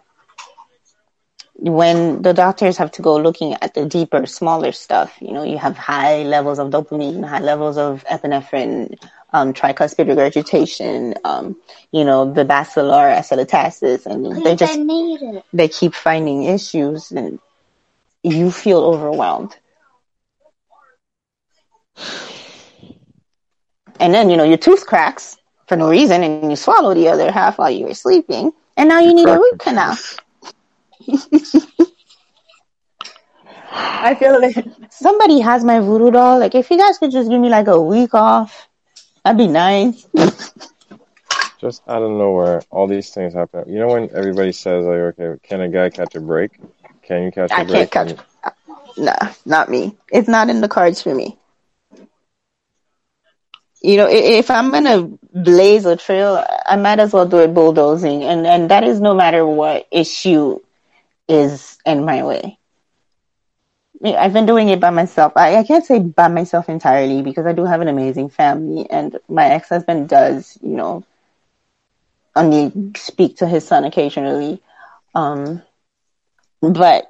when 1.58 2.22
the 2.22 2.34
doctors 2.34 2.76
have 2.76 2.92
to 2.92 3.02
go 3.02 3.16
looking 3.16 3.54
at 3.54 3.74
the 3.74 3.86
deeper, 3.86 4.26
smaller 4.26 4.72
stuff, 4.72 5.16
you 5.20 5.32
know, 5.32 5.42
you 5.42 5.58
have 5.58 5.76
high 5.76 6.22
levels 6.22 6.58
of 6.58 6.70
dopamine, 6.70 7.26
high 7.26 7.40
levels 7.40 7.78
of 7.78 8.04
epinephrine, 8.04 8.96
um, 9.32 9.52
tricuspid 9.54 10.06
regurgitation, 10.08 11.14
um, 11.24 11.56
you 11.92 12.04
know, 12.04 12.30
the 12.30 12.44
bacillar 12.44 13.10
acetatus, 13.10 14.06
and 14.06 14.44
they 14.44 14.54
just 14.54 14.78
they 15.52 15.68
keep 15.68 15.94
finding 15.94 16.44
issues, 16.44 17.10
and 17.10 17.38
you 18.22 18.50
feel 18.50 18.84
overwhelmed. 18.84 19.56
And 24.00 24.12
then 24.14 24.30
you 24.30 24.36
know 24.36 24.44
your 24.44 24.58
tooth 24.58 24.86
cracks 24.86 25.36
for 25.66 25.76
no 25.76 25.88
reason, 25.90 26.22
and 26.22 26.50
you 26.50 26.56
swallow 26.56 26.94
the 26.94 27.08
other 27.08 27.30
half 27.32 27.58
while 27.58 27.70
you 27.70 27.86
were 27.86 27.94
sleeping, 27.94 28.52
and 28.76 28.88
now 28.88 29.00
you 29.00 29.14
need 29.14 29.28
a 29.28 29.36
root 29.38 29.58
canal. 29.58 29.96
I 33.72 34.14
feel 34.14 34.40
like 34.40 34.56
somebody 34.90 35.40
has 35.40 35.64
my 35.64 35.80
voodoo 35.80 36.10
doll. 36.10 36.38
Like, 36.38 36.54
if 36.54 36.70
you 36.70 36.78
guys 36.78 36.98
could 36.98 37.10
just 37.10 37.28
give 37.30 37.40
me 37.40 37.48
like 37.48 37.68
a 37.68 37.80
week 37.80 38.14
off, 38.14 38.68
that'd 39.24 39.38
be 39.38 39.48
nice. 39.48 40.06
just 41.58 41.82
out 41.88 42.02
of 42.02 42.10
nowhere, 42.10 42.62
all 42.70 42.86
these 42.86 43.10
things 43.10 43.34
happen. 43.34 43.64
You 43.68 43.78
know 43.78 43.88
when 43.88 44.10
everybody 44.14 44.52
says, 44.52 44.84
like, 44.84 45.18
okay, 45.18 45.38
can 45.42 45.60
a 45.60 45.68
guy 45.68 45.90
catch 45.90 46.14
a 46.14 46.20
break? 46.20 46.52
Can 47.02 47.24
you 47.24 47.32
catch 47.32 47.50
a 47.52 47.54
I 47.54 47.64
break? 47.64 47.90
can't 47.90 47.90
catch. 47.90 48.18
No, 48.96 49.14
not 49.44 49.68
me. 49.68 49.96
It's 50.12 50.28
not 50.28 50.48
in 50.48 50.60
the 50.60 50.68
cards 50.68 51.02
for 51.02 51.14
me. 51.14 51.36
You 53.86 53.96
know, 53.98 54.08
if 54.10 54.50
I'm 54.50 54.70
gonna 54.72 55.02
blaze 55.32 55.86
a 55.86 55.96
trail, 55.96 56.44
I 56.66 56.76
might 56.76 56.98
as 56.98 57.12
well 57.12 57.26
do 57.26 57.38
it 57.38 57.54
bulldozing, 57.54 58.24
and 58.24 58.46
and 58.46 58.70
that 58.70 58.84
is 58.84 59.00
no 59.00 59.14
matter 59.14 59.46
what 59.46 59.86
issue 59.92 60.60
is 61.28 61.78
in 61.86 62.04
my 62.04 62.24
way. 62.24 62.58
I've 64.04 64.32
been 64.32 64.46
doing 64.46 64.68
it 64.68 64.80
by 64.80 64.90
myself. 64.90 65.32
I, 65.36 65.56
I 65.56 65.64
can't 65.64 65.84
say 65.84 65.98
by 66.00 66.28
myself 66.28 66.68
entirely 66.68 67.22
because 67.22 67.46
I 67.46 67.52
do 67.52 67.64
have 67.64 67.80
an 67.80 67.88
amazing 67.88 68.28
family 68.30 68.88
and 68.90 69.18
my 69.28 69.46
ex-husband 69.46 70.08
does, 70.08 70.58
you 70.62 70.76
know, 70.76 71.04
only 72.36 72.72
speak 72.96 73.36
to 73.38 73.46
his 73.46 73.66
son 73.66 73.84
occasionally. 73.84 74.60
Um, 75.14 75.62
but 76.62 77.06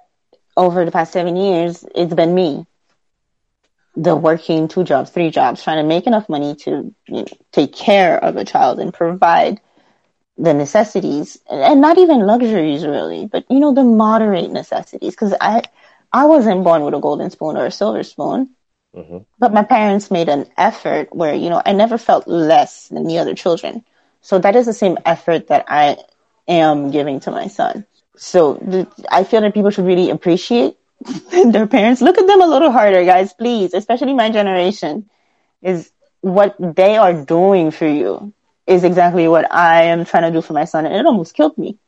over 0.56 0.84
the 0.84 0.92
past 0.92 1.12
seven 1.12 1.36
years, 1.36 1.84
it's 1.94 2.14
been 2.14 2.34
me. 2.34 2.66
The 3.96 4.14
working 4.14 4.68
two 4.68 4.84
jobs, 4.84 5.10
three 5.10 5.30
jobs, 5.30 5.62
trying 5.62 5.82
to 5.82 5.88
make 5.88 6.06
enough 6.06 6.28
money 6.28 6.54
to 6.56 6.94
you 7.08 7.14
know, 7.14 7.26
take 7.52 7.74
care 7.74 8.22
of 8.22 8.36
a 8.36 8.44
child 8.44 8.78
and 8.78 8.92
provide 8.92 9.60
the 10.38 10.52
necessities 10.52 11.38
and 11.48 11.80
not 11.80 11.96
even 11.96 12.26
luxuries 12.26 12.84
really, 12.84 13.26
but 13.26 13.44
you 13.48 13.58
know, 13.58 13.72
the 13.72 13.82
moderate 13.82 14.50
necessities. 14.50 15.16
Cause 15.16 15.34
I, 15.40 15.62
I 16.12 16.26
wasn't 16.26 16.64
born 16.64 16.82
with 16.82 16.94
a 16.94 17.00
golden 17.00 17.30
spoon 17.30 17.56
or 17.56 17.66
a 17.66 17.70
silver 17.70 18.02
spoon, 18.02 18.54
mm-hmm. 18.94 19.18
but 19.38 19.54
my 19.54 19.62
parents 19.62 20.10
made 20.10 20.28
an 20.28 20.46
effort 20.58 21.08
where, 21.14 21.34
you 21.34 21.48
know, 21.48 21.62
I 21.64 21.72
never 21.72 21.96
felt 21.96 22.28
less 22.28 22.88
than 22.88 23.06
the 23.06 23.18
other 23.18 23.34
children. 23.34 23.84
So 24.20 24.38
that 24.38 24.56
is 24.56 24.66
the 24.66 24.74
same 24.74 24.98
effort 25.06 25.48
that 25.48 25.64
I 25.68 25.96
am 26.46 26.90
giving 26.90 27.20
to 27.20 27.30
my 27.30 27.48
son. 27.48 27.86
So 28.16 28.54
the, 28.54 28.86
I 29.10 29.24
feel 29.24 29.40
that 29.40 29.54
people 29.54 29.70
should 29.70 29.86
really 29.86 30.10
appreciate 30.10 30.76
their 31.52 31.66
parents. 31.66 32.00
Look 32.00 32.18
at 32.18 32.26
them 32.26 32.42
a 32.42 32.46
little 32.46 32.70
harder, 32.70 33.04
guys, 33.04 33.32
please, 33.32 33.74
especially 33.74 34.14
my 34.14 34.30
generation 34.30 35.08
is 35.62 35.90
what 36.20 36.56
they 36.58 36.96
are 36.96 37.12
doing 37.24 37.70
for 37.70 37.86
you 37.86 38.32
is 38.66 38.82
exactly 38.84 39.28
what 39.28 39.52
I 39.52 39.84
am 39.84 40.04
trying 40.04 40.24
to 40.24 40.32
do 40.36 40.42
for 40.42 40.52
my 40.52 40.64
son, 40.64 40.86
and 40.86 40.94
it 40.96 41.06
almost 41.06 41.34
killed 41.34 41.56
me. 41.56 41.78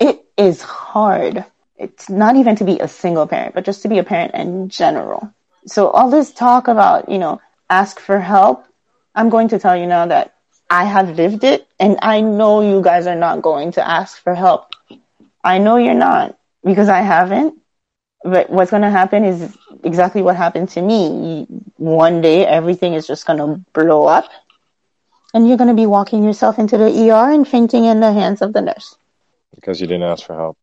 It 0.00 0.24
is 0.36 0.60
hard. 0.60 1.44
It's 1.76 2.10
not 2.10 2.36
even 2.36 2.56
to 2.56 2.64
be 2.64 2.80
a 2.80 2.88
single 2.88 3.26
parent, 3.26 3.54
but 3.54 3.64
just 3.64 3.82
to 3.82 3.88
be 3.88 3.98
a 3.98 4.04
parent 4.04 4.34
in 4.34 4.68
general. 4.68 5.32
So 5.66 5.88
all 5.88 6.10
this 6.10 6.32
talk 6.32 6.68
about, 6.68 7.08
you 7.08 7.18
know, 7.18 7.40
ask 7.70 8.00
for 8.00 8.18
help, 8.18 8.66
I'm 9.14 9.28
going 9.28 9.48
to 9.48 9.58
tell 9.58 9.76
you 9.76 9.86
now 9.86 10.06
that 10.06 10.34
I 10.68 10.84
have 10.84 11.16
lived 11.16 11.44
it, 11.44 11.68
and 11.78 11.98
I 12.02 12.20
know 12.20 12.60
you 12.60 12.82
guys 12.82 13.06
are 13.06 13.14
not 13.14 13.42
going 13.42 13.72
to 13.72 13.88
ask 13.88 14.20
for 14.20 14.34
help. 14.34 14.72
I 15.44 15.58
know 15.58 15.76
you're 15.76 15.94
not 15.94 16.38
because 16.64 16.88
I 16.88 17.02
haven't. 17.02 17.60
But 18.24 18.50
what's 18.50 18.70
going 18.70 18.82
to 18.82 18.90
happen 18.90 19.24
is 19.24 19.56
exactly 19.84 20.22
what 20.22 20.34
happened 20.34 20.70
to 20.70 20.82
me. 20.82 21.46
One 21.76 22.22
day, 22.22 22.46
everything 22.46 22.94
is 22.94 23.06
just 23.06 23.26
going 23.26 23.38
to 23.38 23.62
blow 23.72 24.06
up 24.06 24.30
and 25.34 25.48
you're 25.48 25.58
going 25.58 25.68
to 25.68 25.74
be 25.74 25.86
walking 25.86 26.24
yourself 26.24 26.58
into 26.58 26.78
the 26.78 27.10
ER 27.10 27.30
and 27.30 27.46
fainting 27.46 27.84
in 27.84 28.00
the 28.00 28.12
hands 28.12 28.40
of 28.40 28.52
the 28.52 28.62
nurse. 28.62 28.96
Because 29.54 29.80
you 29.80 29.86
didn't 29.86 30.04
ask 30.04 30.24
for 30.24 30.34
help. 30.34 30.56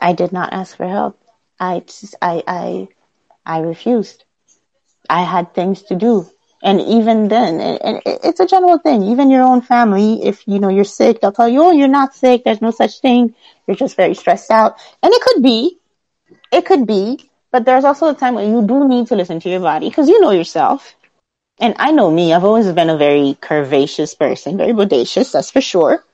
I 0.00 0.14
did 0.14 0.32
not 0.32 0.52
ask 0.52 0.76
for 0.76 0.88
help. 0.88 1.20
I, 1.60 1.80
just, 1.80 2.16
I, 2.20 2.42
I, 2.46 2.88
I 3.44 3.60
refused. 3.60 4.24
I 5.08 5.22
had 5.22 5.54
things 5.54 5.82
to 5.84 5.96
do. 5.96 6.28
And 6.62 6.80
even 6.80 7.28
then, 7.28 7.60
and 7.60 8.02
it's 8.04 8.40
a 8.40 8.46
general 8.46 8.78
thing, 8.78 9.04
even 9.04 9.30
your 9.30 9.42
own 9.42 9.60
family, 9.60 10.24
if 10.24 10.42
you 10.48 10.58
know 10.58 10.70
you're 10.70 10.84
sick, 10.84 11.20
they'll 11.20 11.30
tell 11.30 11.48
you, 11.48 11.62
oh, 11.62 11.70
you're 11.70 11.86
not 11.86 12.16
sick, 12.16 12.42
there's 12.42 12.60
no 12.60 12.72
such 12.72 13.00
thing, 13.00 13.32
you're 13.66 13.76
just 13.76 13.96
very 13.96 14.14
stressed 14.14 14.50
out. 14.50 14.76
And 15.00 15.12
it 15.14 15.22
could 15.22 15.40
be, 15.40 15.78
it 16.52 16.66
could 16.66 16.86
be, 16.86 17.30
but 17.52 17.64
there's 17.64 17.84
also 17.84 18.08
a 18.08 18.14
time 18.14 18.34
when 18.34 18.50
you 18.52 18.66
do 18.66 18.88
need 18.88 19.06
to 19.08 19.16
listen 19.16 19.40
to 19.40 19.48
your 19.48 19.60
body 19.60 19.88
because 19.88 20.08
you 20.08 20.20
know 20.20 20.30
yourself 20.30 20.94
And 21.60 21.74
I 21.78 21.90
know 21.92 22.10
me, 22.10 22.32
I've 22.32 22.44
always 22.44 22.70
been 22.72 22.90
a 22.90 22.96
very 22.96 23.36
curvaceous 23.40 24.16
person, 24.18 24.56
very 24.56 24.72
bodacious, 24.72 25.32
that's 25.32 25.50
for 25.50 25.60
sure. 25.60 26.04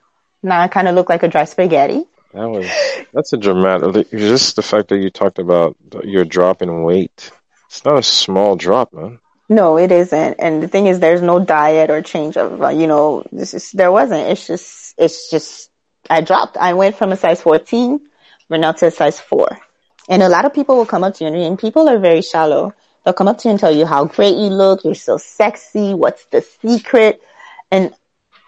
Now 0.43 0.61
I 0.61 0.69
kind 0.69 0.89
of 0.89 0.95
look 0.95 1.09
like 1.09 1.23
a 1.23 1.29
dry 1.29 1.45
spaghetti. 1.45 2.05
That 2.33 2.49
was 2.49 2.67
that's 3.13 3.33
a 3.33 3.37
dramatic. 3.37 4.11
Just 4.11 4.57
the 4.57 4.63
fact 4.63 4.89
that 4.89 4.99
you 4.99 5.11
talked 5.11 5.39
about 5.39 5.77
your 6.05 6.25
drop 6.25 6.63
in 6.63 6.83
weight. 6.83 7.31
It's 7.67 7.85
not 7.85 7.99
a 7.99 8.03
small 8.03 8.57
drop, 8.57 8.93
man. 8.93 9.21
No, 9.49 9.79
it 9.79 9.93
isn't. 9.93 10.37
And 10.39 10.63
the 10.63 10.69
thing 10.69 10.87
is, 10.87 11.01
there's 11.01 11.23
no 11.23 11.45
diet 11.45 11.91
or 11.91 12.03
change 12.03 12.37
of, 12.37 12.63
uh, 12.63 12.69
you 12.69 12.87
know, 12.87 13.25
this 13.33 13.53
is, 13.55 13.73
there 13.73 13.93
wasn't. 13.93 14.29
It's 14.31 14.47
just, 14.47 14.95
it's 14.99 15.31
just, 15.31 15.71
I 16.09 16.23
dropped. 16.23 16.57
I 16.57 16.73
went 16.75 16.97
from 16.97 17.13
a 17.13 17.17
size 17.17 17.43
14, 17.43 18.01
we're 18.49 18.57
now 18.59 18.73
to 18.73 18.87
a 18.87 18.91
size 18.91 19.21
4. 19.21 19.61
And 20.09 20.23
a 20.23 20.29
lot 20.29 20.45
of 20.45 20.53
people 20.53 20.77
will 20.77 20.87
come 20.87 21.05
up 21.05 21.15
to 21.15 21.25
you, 21.25 21.33
and 21.33 21.59
people 21.59 21.89
are 21.89 21.99
very 21.99 22.23
shallow. 22.23 22.75
They'll 23.05 23.15
come 23.15 23.29
up 23.29 23.39
to 23.39 23.49
you 23.49 23.51
and 23.51 23.61
tell 23.61 23.75
you 23.75 23.87
how 23.87 24.07
great 24.07 24.37
you 24.37 24.49
look, 24.49 24.85
you're 24.85 24.95
so 24.95 25.19
sexy, 25.19 25.95
what's 25.95 26.25
the 26.27 26.41
secret? 26.41 27.23
And 27.71 27.95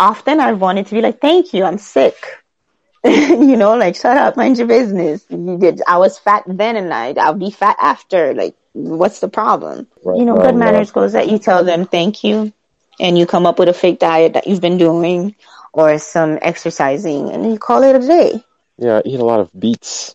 often 0.01 0.41
I've 0.41 0.61
wanted 0.61 0.87
to 0.87 0.95
be 0.95 1.03
like, 1.03 1.21
thank 1.21 1.53
you, 1.53 1.65
I'm 1.65 1.79
sick. 1.79 2.17
you 3.05 3.57
know, 3.57 3.77
like, 3.77 3.97
shut 3.97 4.17
up, 4.17 4.37
mind 4.37 4.59
your 4.59 4.67
business. 4.67 5.25
You 5.29 5.59
did, 5.59 5.83
I 5.87 5.99
was 5.99 6.19
fat 6.19 6.45
then 6.47 6.77
and 6.77 6.93
I, 6.93 7.13
I'll 7.13 7.35
be 7.35 7.51
fat 7.51 7.77
after. 7.79 8.35
Like, 8.35 8.57
what's 8.73 9.21
the 9.21 9.29
problem? 9.29 9.87
Right, 10.05 10.19
you 10.19 10.25
know, 10.25 10.37
right, 10.37 10.47
good 10.47 10.57
manners 10.57 10.89
right. 10.89 10.95
goes 10.95 11.13
that 11.13 11.29
you 11.29 11.39
tell 11.39 11.63
them 11.63 11.87
thank 11.87 12.25
you 12.25 12.53
and 12.99 13.19
you 13.19 13.27
come 13.27 13.47
up 13.47 13.59
with 13.59 13.69
a 13.69 13.75
fake 13.75 13.99
diet 13.99 14.33
that 14.33 14.47
you've 14.47 14.63
been 14.63 14.79
doing 14.79 15.37
or 15.73 15.99
some 15.99 16.39
exercising 16.41 17.31
and 17.31 17.51
you 17.51 17.59
call 17.59 17.83
it 17.83 17.95
a 17.95 18.07
day. 18.07 18.43
Yeah, 18.79 19.03
eat 19.05 19.21
a 19.21 19.25
lot 19.25 19.41
of 19.41 19.51
beets. 19.59 20.15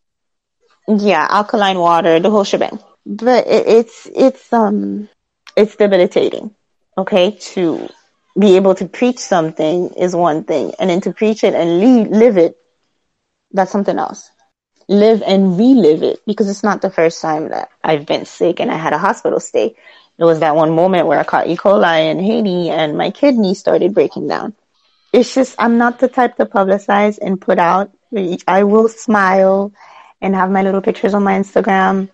Yeah, 0.88 1.28
alkaline 1.30 1.80
water, 1.80 2.20
the 2.20 2.30
whole 2.30 2.44
shebang. 2.44 2.80
But 3.06 3.48
it, 3.48 3.68
it's, 3.68 4.10
it's, 4.14 4.52
um, 4.54 5.10
it's 5.56 5.76
debilitating. 5.76 6.54
Okay. 6.98 7.32
To 7.32 7.90
be 8.40 8.56
able 8.56 8.76
to 8.76 8.88
preach 8.88 9.20
something 9.20 9.90
is 9.94 10.16
one 10.16 10.44
thing 10.44 10.74
and 10.80 10.90
then 10.90 11.02
to 11.02 11.14
preach 11.14 11.44
it 11.44 11.54
and 11.54 11.80
leave, 11.80 12.08
live 12.08 12.38
it, 12.38 12.58
that's 13.52 13.72
something 13.72 13.98
else 13.98 14.32
live 14.92 15.24
and 15.26 15.58
relive 15.58 16.04
it 16.04 16.22
because 16.26 16.50
it's 16.50 16.64
not 16.64 16.82
the 16.82 16.90
first 16.90 17.22
time 17.22 17.50
that 17.50 17.70
I've 17.84 18.06
been 18.06 18.26
sick 18.26 18.60
and 18.60 18.70
I 18.70 18.76
had 18.76 18.94
a 18.94 18.98
hospital 18.98 19.40
stay. 19.40 19.76
It 20.18 20.24
was 20.24 20.42
that 20.42 20.56
one 20.56 20.72
moment 20.72 21.08
where 21.08 21.20
I 21.20 21.24
caught 21.24 21.48
E. 21.48 21.56
coli 21.56 22.12
in 22.12 22.20
Haiti 22.20 22.70
and 22.70 22.98
my 22.98 23.10
kidney 23.10 23.54
started 23.54 23.94
breaking 23.94 24.28
down. 24.28 24.54
It's 25.14 25.34
just, 25.34 25.56
I'm 25.58 25.78
not 25.78 26.00
the 26.00 26.10
type 26.10 26.36
to 26.38 26.46
publicize 26.46 27.18
and 27.22 27.40
put 27.40 27.58
out. 27.58 27.92
I 28.48 28.64
will 28.64 28.90
smile 28.90 29.72
and 30.22 30.36
have 30.36 30.52
my 30.52 30.62
little 30.62 30.82
pictures 30.82 31.14
on 31.14 31.24
my 31.24 31.34
Instagram. 31.34 32.10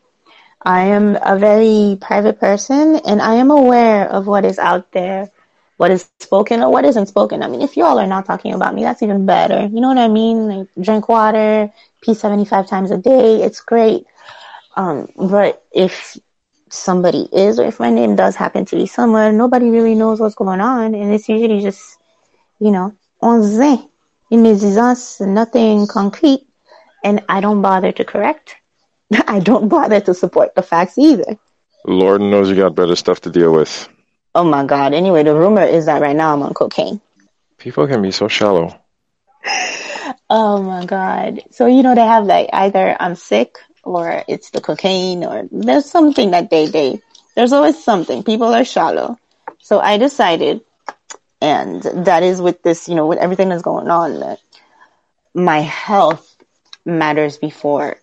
I 0.64 0.82
am 0.88 1.18
a 1.22 1.38
very 1.38 1.98
private 2.02 2.40
person 2.40 3.00
and 3.06 3.22
I 3.22 3.36
am 3.36 3.52
aware 3.52 4.10
of 4.10 4.28
what 4.28 4.46
is 4.46 4.60
out 4.60 4.92
there 4.92 5.30
what 5.78 5.92
is 5.92 6.04
spoken 6.04 6.46
or 6.46 6.54
what 6.56 6.68
isn't 6.70 7.08
spoken. 7.08 7.26
I 7.26 7.48
mean, 7.48 7.62
if 7.62 7.78
y'all 7.78 8.00
are 8.00 8.08
not 8.08 8.26
talking 8.26 8.54
about 8.54 8.62
me, 8.64 8.84
that's 8.84 9.02
even 9.02 9.26
better. 9.26 9.62
You 9.66 9.80
know 9.80 9.88
what 9.90 9.98
I 9.98 10.08
mean? 10.08 10.48
Like 10.48 10.68
drink 10.80 11.08
water, 11.08 11.72
pee 12.02 12.14
75 12.14 12.68
times 12.68 12.92
a 12.92 12.98
day. 12.98 13.44
It's 13.44 13.62
great. 13.62 14.06
Um, 14.76 15.08
but 15.16 15.64
if 15.72 16.18
somebody 16.70 17.28
is, 17.32 17.60
or 17.60 17.66
if 17.66 17.80
my 17.80 17.90
name 17.90 18.16
does 18.16 18.36
happen 18.36 18.66
to 18.66 18.76
be 18.76 18.86
somewhere, 18.88 19.32
nobody 19.32 19.70
really 19.70 19.96
knows 19.96 20.20
what's 20.20 20.36
going 20.36 20.62
on. 20.62 20.94
And 20.96 21.14
it's 21.14 21.30
usually 21.30 21.62
just, 21.62 22.00
you 22.60 22.72
know, 22.72 22.96
on 23.22 23.44
zin, 23.44 23.88
inexistence, 24.32 25.20
nothing 25.22 25.88
concrete. 25.88 26.48
And 27.04 27.24
I 27.30 27.42
don't 27.42 27.62
bother 27.62 27.92
to 27.92 28.06
correct. 28.06 28.56
I 29.28 29.40
don't 29.40 29.70
bother 29.70 30.00
to 30.02 30.14
support 30.14 30.56
the 30.56 30.64
facts 30.64 30.98
either. 30.98 31.38
Lord 31.86 32.22
knows 32.22 32.50
you 32.50 32.56
got 32.56 32.76
better 32.76 32.96
stuff 32.96 33.22
to 33.22 33.30
deal 33.30 33.54
with. 33.54 33.88
Oh 34.36 34.44
my 34.44 34.66
God. 34.66 34.94
Anyway, 34.94 35.24
the 35.24 35.36
rumor 35.36 35.64
is 35.64 35.86
that 35.86 36.02
right 36.02 36.16
now 36.16 36.34
I'm 36.34 36.44
on 36.44 36.54
cocaine. 36.54 37.02
People 37.58 37.88
can 37.88 38.02
be 38.02 38.12
so 38.12 38.28
shallow. 38.28 38.80
oh 40.30 40.62
my 40.62 40.86
God. 40.86 41.42
So, 41.52 41.66
you 41.66 41.82
know, 41.84 41.96
they 41.96 42.06
have 42.06 42.26
like 42.26 42.50
either 42.54 42.96
I'm 43.00 43.16
sick 43.16 43.58
or 43.84 44.24
it's 44.28 44.52
the 44.52 44.62
cocaine 44.62 45.24
or 45.24 45.48
there's 45.52 45.90
something 45.90 46.32
that 46.32 46.50
they, 46.50 46.68
they, 46.68 47.02
there's 47.36 47.54
always 47.54 47.82
something. 47.82 48.24
People 48.24 48.54
are 48.54 48.66
shallow. 48.66 49.18
So 49.60 49.80
I 49.80 49.98
decided, 49.98 50.62
and 51.42 51.82
that 51.84 52.24
is 52.24 52.42
with 52.42 52.62
this, 52.64 52.90
you 52.90 52.96
know, 52.96 53.08
with 53.08 53.20
everything 53.20 53.50
that's 53.50 53.62
going 53.62 53.90
on, 53.90 54.20
that 54.20 54.40
my 55.34 55.60
health 55.60 56.27
matters 56.88 57.38
before 57.38 57.98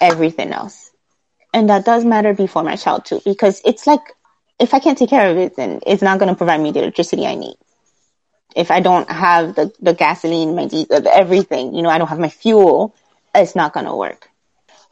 everything 0.00 0.52
else. 0.52 0.90
And 1.52 1.68
that 1.68 1.84
does 1.84 2.04
matter 2.04 2.32
before 2.32 2.62
my 2.62 2.76
child 2.76 3.04
too, 3.04 3.20
because 3.24 3.60
it's 3.64 3.86
like 3.86 4.00
if 4.58 4.72
I 4.72 4.78
can't 4.78 4.96
take 4.96 5.10
care 5.10 5.30
of 5.30 5.36
it, 5.36 5.56
then 5.56 5.80
it's 5.86 6.02
not 6.02 6.18
going 6.18 6.28
to 6.28 6.36
provide 6.36 6.60
me 6.60 6.70
the 6.70 6.80
electricity 6.80 7.26
I 7.26 7.34
need. 7.34 7.56
If 8.54 8.70
I 8.70 8.80
don't 8.80 9.10
have 9.10 9.54
the, 9.54 9.72
the 9.80 9.92
gasoline, 9.92 10.54
my 10.54 10.66
diesel, 10.66 11.06
everything, 11.08 11.74
you 11.74 11.82
know, 11.82 11.88
I 11.88 11.98
don't 11.98 12.08
have 12.08 12.18
my 12.18 12.28
fuel, 12.28 12.94
it's 13.34 13.56
not 13.56 13.72
going 13.72 13.86
to 13.86 13.96
work. 13.96 14.28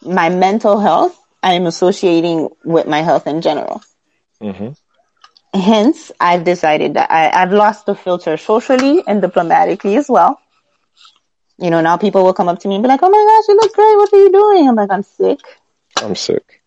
My 0.03 0.29
mental 0.29 0.81
health, 0.81 1.19
I 1.43 1.55
am 1.55 1.67
associating 1.67 2.49
with 2.65 2.87
my 2.87 3.03
health 3.03 3.27
in 3.27 3.43
general. 3.43 3.83
Mm-hmm. 4.41 4.71
Hence, 5.59 6.11
I've 6.19 6.45
decided 6.45 6.95
that 6.95 7.11
I, 7.11 7.31
I've 7.31 7.53
lost 7.53 7.87
the 7.87 7.95
filter 7.95 8.37
socially 8.37 9.03
and 9.07 9.21
diplomatically 9.21 9.97
as 9.97 10.09
well. 10.09 10.41
You 11.61 11.71
know, 11.71 11.81
now 11.81 11.97
people 11.97 12.25
will 12.25 12.33
come 12.35 12.49
up 12.49 12.59
to 12.61 12.69
me 12.69 12.77
and 12.77 12.83
be 12.83 12.89
like, 12.89 13.01
oh 13.03 13.11
my 13.11 13.19
gosh, 13.19 13.49
you 13.49 13.57
look 13.57 13.75
great. 13.75 13.97
What 13.97 14.13
are 14.13 14.19
you 14.19 14.33
doing? 14.33 14.69
I'm 14.69 14.77
like, 14.77 14.91
I'm 14.91 15.03
sick. 15.03 15.41
I'm 16.01 16.15
sick. 16.17 16.63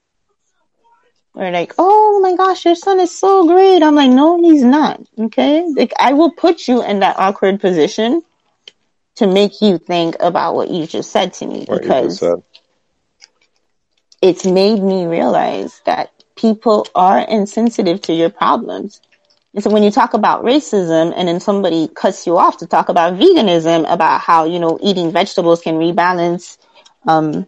Or 1.35 1.49
like, 1.49 1.73
oh 1.79 2.19
my 2.21 2.35
gosh, 2.35 2.65
your 2.65 2.75
son 2.75 2.99
is 2.99 3.17
so 3.17 3.47
great. 3.47 3.81
I'm 3.81 3.95
like, 3.95 4.11
no, 4.11 4.39
he's 4.41 4.63
not. 4.63 5.01
Okay. 5.17 5.65
Like 5.75 5.93
I 5.99 6.13
will 6.13 6.31
put 6.31 6.67
you 6.67 6.83
in 6.83 6.99
that 6.99 7.17
awkward 7.17 7.59
position 7.59 8.21
to 9.15 9.27
make 9.27 9.61
you 9.61 9.77
think 9.77 10.15
about 10.19 10.55
what 10.55 10.69
you 10.69 10.85
just 10.85 11.11
said 11.11 11.33
to 11.35 11.47
me 11.47 11.65
because 11.69 12.23
it's 14.21 14.45
made 14.45 14.81
me 14.81 15.05
realize 15.05 15.81
that 15.85 16.11
people 16.35 16.87
are 16.95 17.19
insensitive 17.19 18.01
to 18.01 18.13
your 18.13 18.29
problems. 18.29 19.01
And 19.53 19.63
so 19.63 19.69
when 19.69 19.83
you 19.83 19.91
talk 19.91 20.13
about 20.13 20.43
racism 20.43 21.13
and 21.15 21.27
then 21.27 21.39
somebody 21.39 21.87
cuts 21.87 22.25
you 22.25 22.37
off 22.37 22.57
to 22.57 22.67
talk 22.67 22.89
about 22.89 23.13
veganism, 23.13 23.91
about 23.91 24.19
how, 24.19 24.45
you 24.45 24.59
know, 24.59 24.79
eating 24.81 25.11
vegetables 25.11 25.61
can 25.61 25.75
rebalance, 25.75 26.57
um, 27.07 27.45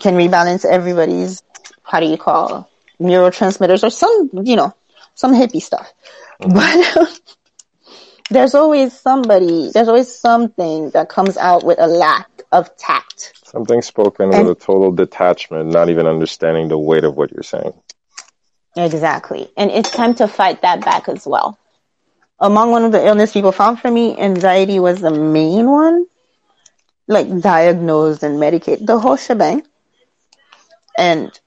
can 0.00 0.14
rebalance 0.14 0.64
everybody's 0.64 1.42
how 1.82 2.00
do 2.00 2.06
you 2.06 2.16
call 2.16 2.70
neurotransmitters 3.00 3.82
or 3.82 3.90
some, 3.90 4.30
you 4.44 4.56
know, 4.56 4.74
some 5.14 5.32
hippie 5.32 5.62
stuff. 5.62 5.92
Mm-hmm. 6.40 6.98
But 6.98 7.20
there's 8.30 8.54
always 8.54 8.98
somebody, 8.98 9.70
there's 9.72 9.88
always 9.88 10.14
something 10.14 10.90
that 10.90 11.08
comes 11.08 11.36
out 11.36 11.64
with 11.64 11.78
a 11.80 11.86
lack 11.86 12.28
of 12.52 12.74
tact. 12.76 13.32
Something 13.44 13.82
spoken 13.82 14.32
and, 14.32 14.46
with 14.46 14.58
a 14.58 14.60
total 14.60 14.92
detachment, 14.92 15.70
not 15.70 15.88
even 15.90 16.06
understanding 16.06 16.68
the 16.68 16.78
weight 16.78 17.04
of 17.04 17.16
what 17.16 17.32
you're 17.32 17.42
saying. 17.42 17.72
Exactly. 18.78 19.50
And 19.58 19.70
it's 19.70 19.90
time 19.90 20.14
to 20.16 20.28
fight 20.28 20.62
that 20.62 20.84
back 20.84 21.08
as 21.08 21.26
well. 21.26 21.58
Among 22.40 22.70
one 22.70 22.84
of 22.84 22.92
the 22.92 23.06
illness 23.06 23.32
people 23.32 23.52
found 23.52 23.80
for 23.80 23.90
me, 23.90 24.18
anxiety 24.18 24.78
was 24.80 25.00
the 25.00 25.10
main 25.10 25.70
one. 25.70 26.06
Like 27.08 27.40
diagnosed 27.40 28.22
and 28.22 28.40
medicated, 28.40 28.86
the 28.86 28.98
whole 29.00 29.16
shebang. 29.16 29.64
And 30.98 31.38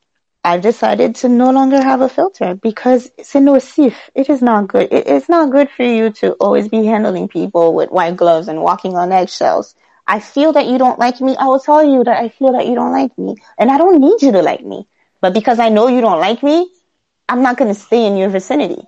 I've 0.44 0.62
decided 0.62 1.16
to 1.18 1.30
no 1.30 1.52
longer 1.52 1.82
have 1.82 2.02
a 2.02 2.10
filter 2.10 2.56
because 2.56 3.12
it's 3.18 3.34
nocif. 3.34 3.96
It 4.16 4.30
is 4.30 4.42
not 4.42 4.68
good. 4.68 4.90
it's 4.92 5.30
not 5.30 5.52
good 5.52 5.70
for 5.70 5.84
you 5.84 6.12
to 6.22 6.34
always 6.34 6.70
be 6.70 6.86
handling 6.86 7.28
people 7.30 7.74
with 7.76 7.92
white 7.92 8.18
gloves 8.18 8.48
and 8.48 8.62
walking 8.64 8.96
on 8.98 9.12
eggshells. 9.12 9.76
I 10.08 10.20
feel 10.20 10.54
that 10.54 10.68
you 10.68 10.78
don't 10.80 11.00
like 11.00 11.22
me. 11.22 11.36
I 11.38 11.46
will 11.46 11.60
tell 11.60 11.84
you 11.84 12.04
that 12.06 12.18
I 12.24 12.30
feel 12.30 12.54
that 12.54 12.68
you 12.68 12.76
don't 12.76 12.92
like 12.92 13.18
me. 13.18 13.36
And 13.60 13.72
I 13.72 13.78
don't 13.78 14.00
need 14.02 14.22
you 14.22 14.32
to 14.34 14.42
like 14.42 14.66
me. 14.66 14.88
But 15.22 15.34
because 15.34 15.60
I 15.60 15.70
know 15.70 15.88
you 15.90 16.02
don't 16.02 16.20
like 16.20 16.44
me, 16.44 16.70
I'm 17.30 17.42
not 17.42 17.58
going 17.58 17.74
to 17.74 17.80
stay 17.80 18.06
in 18.06 18.18
your 18.18 18.30
vicinity. 18.30 18.82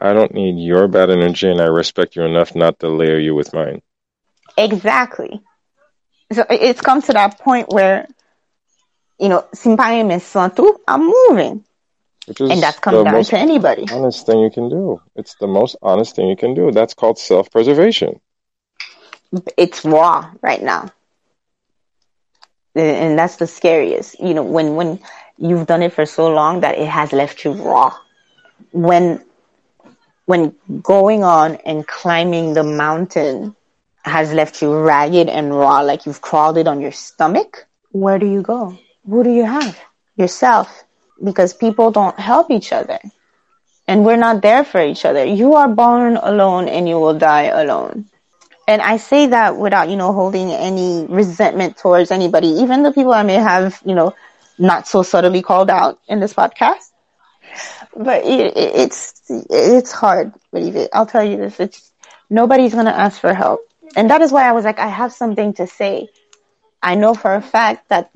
I 0.00 0.12
don't 0.12 0.34
need 0.34 0.58
your 0.58 0.88
bad 0.88 1.10
energy 1.10 1.50
and 1.50 1.60
I 1.60 1.66
respect 1.66 2.16
you 2.16 2.22
enough 2.22 2.54
not 2.54 2.78
to 2.80 2.88
layer 2.88 3.18
you 3.18 3.34
with 3.34 3.52
mine. 3.54 3.82
Exactly. 4.56 5.40
So 6.32 6.44
it's 6.50 6.80
come 6.80 7.02
to 7.02 7.12
that 7.12 7.38
point 7.38 7.68
where 7.68 8.06
you 9.18 9.28
know, 9.28 9.44
simply 9.54 10.02
me 10.02 10.18
I'm 10.88 11.06
moving. 11.06 11.64
and 12.38 12.62
that's 12.62 12.78
coming 12.80 13.04
down 13.04 13.22
to 13.24 13.38
anybody. 13.38 13.86
Honest 13.90 14.26
thing 14.26 14.40
you 14.40 14.50
can 14.50 14.68
do. 14.68 15.00
It's 15.14 15.34
the 15.36 15.46
most 15.46 15.76
honest 15.82 16.16
thing 16.16 16.28
you 16.28 16.36
can 16.36 16.54
do. 16.54 16.70
That's 16.72 16.94
called 16.94 17.18
self 17.18 17.50
preservation. 17.50 18.20
It's 19.56 19.84
raw 19.84 20.30
right 20.42 20.62
now. 20.62 20.90
And 22.74 23.18
that's 23.18 23.36
the 23.36 23.46
scariest. 23.46 24.18
You 24.20 24.34
know, 24.34 24.42
when 24.42 24.74
when 24.76 24.98
you've 25.42 25.66
done 25.66 25.82
it 25.82 25.92
for 25.92 26.06
so 26.06 26.30
long 26.32 26.60
that 26.60 26.78
it 26.78 26.88
has 26.88 27.12
left 27.12 27.44
you 27.44 27.52
raw. 27.52 27.92
When 28.72 29.24
when 30.26 30.54
going 30.82 31.24
on 31.24 31.56
and 31.66 31.86
climbing 31.86 32.54
the 32.54 32.64
mountain 32.64 33.56
has 34.04 34.32
left 34.32 34.62
you 34.62 34.74
ragged 34.74 35.28
and 35.28 35.54
raw, 35.54 35.80
like 35.80 36.06
you've 36.06 36.22
crawled 36.22 36.58
it 36.58 36.68
on 36.68 36.80
your 36.80 36.92
stomach, 36.92 37.66
where 37.92 38.18
do 38.18 38.26
you 38.26 38.42
go? 38.42 38.78
who 39.08 39.24
do 39.24 39.30
you 39.30 39.44
have? 39.44 39.78
Yourself. 40.16 40.84
Because 41.22 41.54
people 41.54 41.90
don't 41.90 42.18
help 42.18 42.50
each 42.50 42.72
other. 42.72 43.00
and 43.88 44.04
we're 44.04 44.16
not 44.16 44.42
there 44.42 44.64
for 44.64 44.80
each 44.82 45.04
other. 45.04 45.24
You 45.24 45.54
are 45.54 45.68
born 45.68 46.16
alone 46.16 46.68
and 46.68 46.88
you 46.88 46.98
will 47.00 47.18
die 47.18 47.44
alone. 47.44 48.06
And 48.68 48.80
I 48.80 48.96
say 48.98 49.26
that 49.26 49.56
without, 49.58 49.90
you 49.90 49.96
know, 49.96 50.12
holding 50.12 50.50
any 50.52 51.06
resentment 51.08 51.76
towards 51.76 52.10
anybody, 52.10 52.48
even 52.48 52.84
the 52.84 52.92
people 52.92 53.12
I 53.12 53.24
may 53.24 53.34
have, 53.34 53.82
you 53.84 53.94
know, 53.94 54.14
not 54.58 54.86
so 54.88 55.02
subtly 55.02 55.42
called 55.42 55.70
out 55.70 56.00
in 56.08 56.20
this 56.20 56.34
podcast. 56.34 56.90
But 57.96 58.24
it, 58.24 58.56
it, 58.56 58.74
it's 58.76 59.22
it's 59.28 59.92
hard, 59.92 60.32
believe 60.52 60.76
it. 60.76 60.90
I'll 60.92 61.06
tell 61.06 61.24
you 61.24 61.36
this: 61.36 61.60
it's 61.60 61.92
nobody's 62.30 62.74
gonna 62.74 62.90
ask 62.90 63.20
for 63.20 63.34
help, 63.34 63.60
and 63.96 64.10
that 64.10 64.22
is 64.22 64.32
why 64.32 64.48
I 64.48 64.52
was 64.52 64.64
like, 64.64 64.78
I 64.78 64.88
have 64.88 65.12
something 65.12 65.54
to 65.54 65.66
say. 65.66 66.08
I 66.82 66.96
know 66.96 67.14
for 67.14 67.34
a 67.34 67.42
fact 67.42 67.90
that 67.90 68.10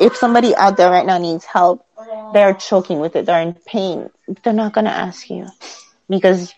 if 0.00 0.16
somebody 0.16 0.54
out 0.56 0.76
there 0.76 0.90
right 0.90 1.06
now 1.06 1.18
needs 1.18 1.44
help, 1.44 1.86
they're 2.32 2.54
choking 2.54 2.98
with 2.98 3.14
it, 3.14 3.26
they're 3.26 3.42
in 3.42 3.54
pain. 3.54 4.10
They're 4.42 4.52
not 4.52 4.72
gonna 4.72 4.90
ask 4.90 5.30
you 5.30 5.46
because 6.08 6.54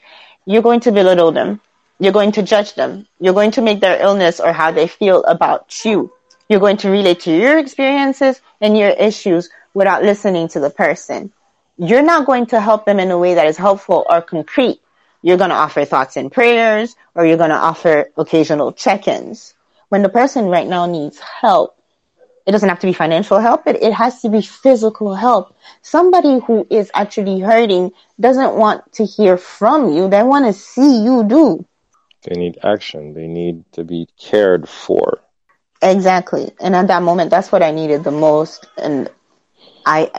you're 0.46 0.62
going 0.62 0.80
to 0.80 0.92
belittle 0.92 1.32
them. 1.32 1.61
You're 1.98 2.12
going 2.12 2.32
to 2.32 2.42
judge 2.42 2.74
them. 2.74 3.07
You're 3.20 3.34
going 3.34 3.52
to 3.52 3.62
make 3.62 3.80
their 3.80 4.00
illness 4.00 4.38
or 4.40 4.52
how 4.52 4.70
they 4.70 4.86
feel 4.86 5.24
about 5.24 5.84
you. 5.84 6.12
You're 6.49 6.61
going 6.61 6.76
to 6.78 6.90
relate 6.90 7.20
to 7.20 7.36
your 7.36 7.59
experiences 7.59 8.40
and 8.61 8.78
your 8.78 8.90
issues 8.90 9.51
without 9.74 10.03
listening 10.03 10.49
to 10.49 10.61
the 10.61 10.70
person. 10.70 11.32
You're 11.76 12.03
not 12.03 12.26
going 12.26 12.47
to 12.47 12.61
help 12.61 12.86
them 12.86 13.01
in 13.01 13.11
a 13.11 13.18
way 13.18 13.34
that 13.34 13.47
is 13.47 13.57
helpful 13.57 14.07
or 14.09 14.22
concrete. 14.22 14.80
You're 15.22 15.36
going 15.36 15.51
to 15.51 15.57
offer 15.57 15.84
thoughts 15.84 16.16
and 16.16 16.30
prayers 16.30 16.94
or 17.14 17.26
you're 17.26 17.36
going 17.36 17.51
to 17.51 17.57
offer 17.57 18.11
occasional 18.16 18.72
check-ins. 18.72 19.55
When 19.88 20.03
the 20.03 20.09
person 20.09 20.47
right 20.47 20.66
now 20.66 20.86
needs 20.86 21.18
help, 21.18 21.76
it 22.47 22.53
doesn't 22.53 22.68
have 22.68 22.78
to 22.78 22.86
be 22.86 22.92
financial 22.92 23.40
help. 23.40 23.66
It, 23.66 23.82
it 23.82 23.92
has 23.92 24.22
to 24.22 24.28
be 24.28 24.40
physical 24.40 25.16
help. 25.16 25.57
Somebody 25.82 26.38
who 26.47 26.64
is 26.70 26.92
actually 26.94 27.40
hurting 27.40 27.90
doesn't 28.20 28.55
want 28.55 28.92
to 28.92 29.05
hear 29.05 29.36
from 29.36 29.92
you. 29.92 30.09
They 30.09 30.22
want 30.22 30.47
to 30.47 30.53
see 30.53 31.03
you 31.03 31.24
do. 31.24 31.66
They 32.22 32.36
need 32.36 32.59
action. 32.62 33.14
They 33.14 33.26
need 33.26 33.64
to 33.72 33.82
be 33.82 34.09
cared 34.16 34.68
for. 34.68 35.20
Exactly. 35.82 36.50
And 36.60 36.74
at 36.74 36.88
that 36.88 37.02
moment, 37.02 37.30
that's 37.30 37.52
what 37.52 37.62
I 37.62 37.70
needed 37.70 38.04
the 38.04 38.10
most. 38.10 38.66
And 38.76 39.10
I, 39.84 40.10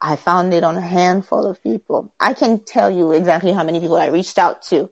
I 0.00 0.16
found 0.16 0.54
it 0.54 0.64
on 0.64 0.76
a 0.76 0.80
handful 0.80 1.46
of 1.46 1.62
people. 1.62 2.12
I 2.18 2.34
can 2.34 2.64
tell 2.64 2.90
you 2.90 3.12
exactly 3.12 3.52
how 3.52 3.64
many 3.64 3.80
people 3.80 3.96
I 3.96 4.08
reached 4.08 4.38
out 4.38 4.62
to. 4.64 4.90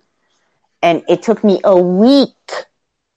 And 0.83 1.03
it 1.09 1.23
took 1.23 1.43
me 1.45 1.61
a 1.65 1.77
week, 1.77 2.53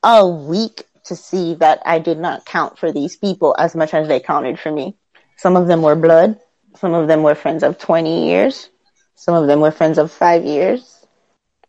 a 0.03 0.27
week 0.27 0.83
to 1.05 1.15
see 1.15 1.55
that 1.55 1.81
I 1.85 1.99
did 1.99 2.17
not 2.17 2.45
count 2.45 2.77
for 2.77 2.91
these 2.91 3.15
people 3.15 3.55
as 3.57 3.75
much 3.75 3.93
as 3.93 4.07
they 4.07 4.19
counted 4.19 4.59
for 4.59 4.71
me. 4.71 4.95
Some 5.37 5.55
of 5.55 5.67
them 5.67 5.81
were 5.81 5.95
blood. 5.95 6.39
Some 6.75 6.93
of 6.93 7.07
them 7.07 7.23
were 7.23 7.35
friends 7.35 7.63
of 7.63 7.77
20 7.77 8.27
years. 8.27 8.69
Some 9.15 9.35
of 9.35 9.47
them 9.47 9.59
were 9.59 9.71
friends 9.71 9.97
of 9.97 10.11
five 10.11 10.43
years. 10.43 11.05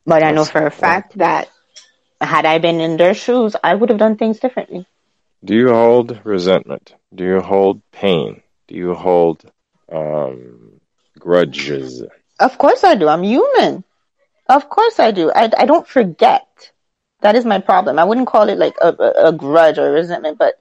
But 0.07 0.22
I 0.22 0.32
know 0.32 0.45
for 0.45 0.66
a 0.66 0.70
fact 0.70 1.18
that 1.18 1.51
had 2.20 2.47
I 2.47 2.59
been 2.59 2.80
in 2.80 2.97
their 2.97 3.14
shoes, 3.14 3.57
I 3.62 3.74
would 3.74 3.91
have 3.91 3.99
done 3.99 4.16
things 4.16 4.39
differently. 4.39 4.87
Do 5.45 5.55
you 5.55 5.69
hold 5.69 6.21
resentment? 6.25 6.95
Do 7.15 7.25
you 7.25 7.41
hold 7.41 7.83
pain? 7.93 8.43
Do 8.67 8.75
you 8.75 8.95
hold 8.95 9.45
um, 9.93 10.81
grudges? 11.19 12.03
Of 12.41 12.57
course 12.57 12.83
I 12.83 12.95
do. 12.95 13.09
I'm 13.09 13.23
human. 13.23 13.85
Of 14.49 14.71
course 14.71 14.99
I 14.99 15.11
do. 15.11 15.31
I, 15.31 15.51
I 15.57 15.67
don't 15.67 15.87
forget. 15.87 16.47
That 17.21 17.37
is 17.37 17.45
my 17.45 17.59
problem. 17.59 17.99
I 17.99 18.05
wouldn't 18.05 18.27
call 18.27 18.49
it 18.49 18.59
like 18.59 18.75
a, 18.81 18.89
a, 18.89 19.29
a 19.29 19.33
grudge 19.33 19.79
or 19.79 19.91
resentment, 19.93 20.39
but 20.39 20.55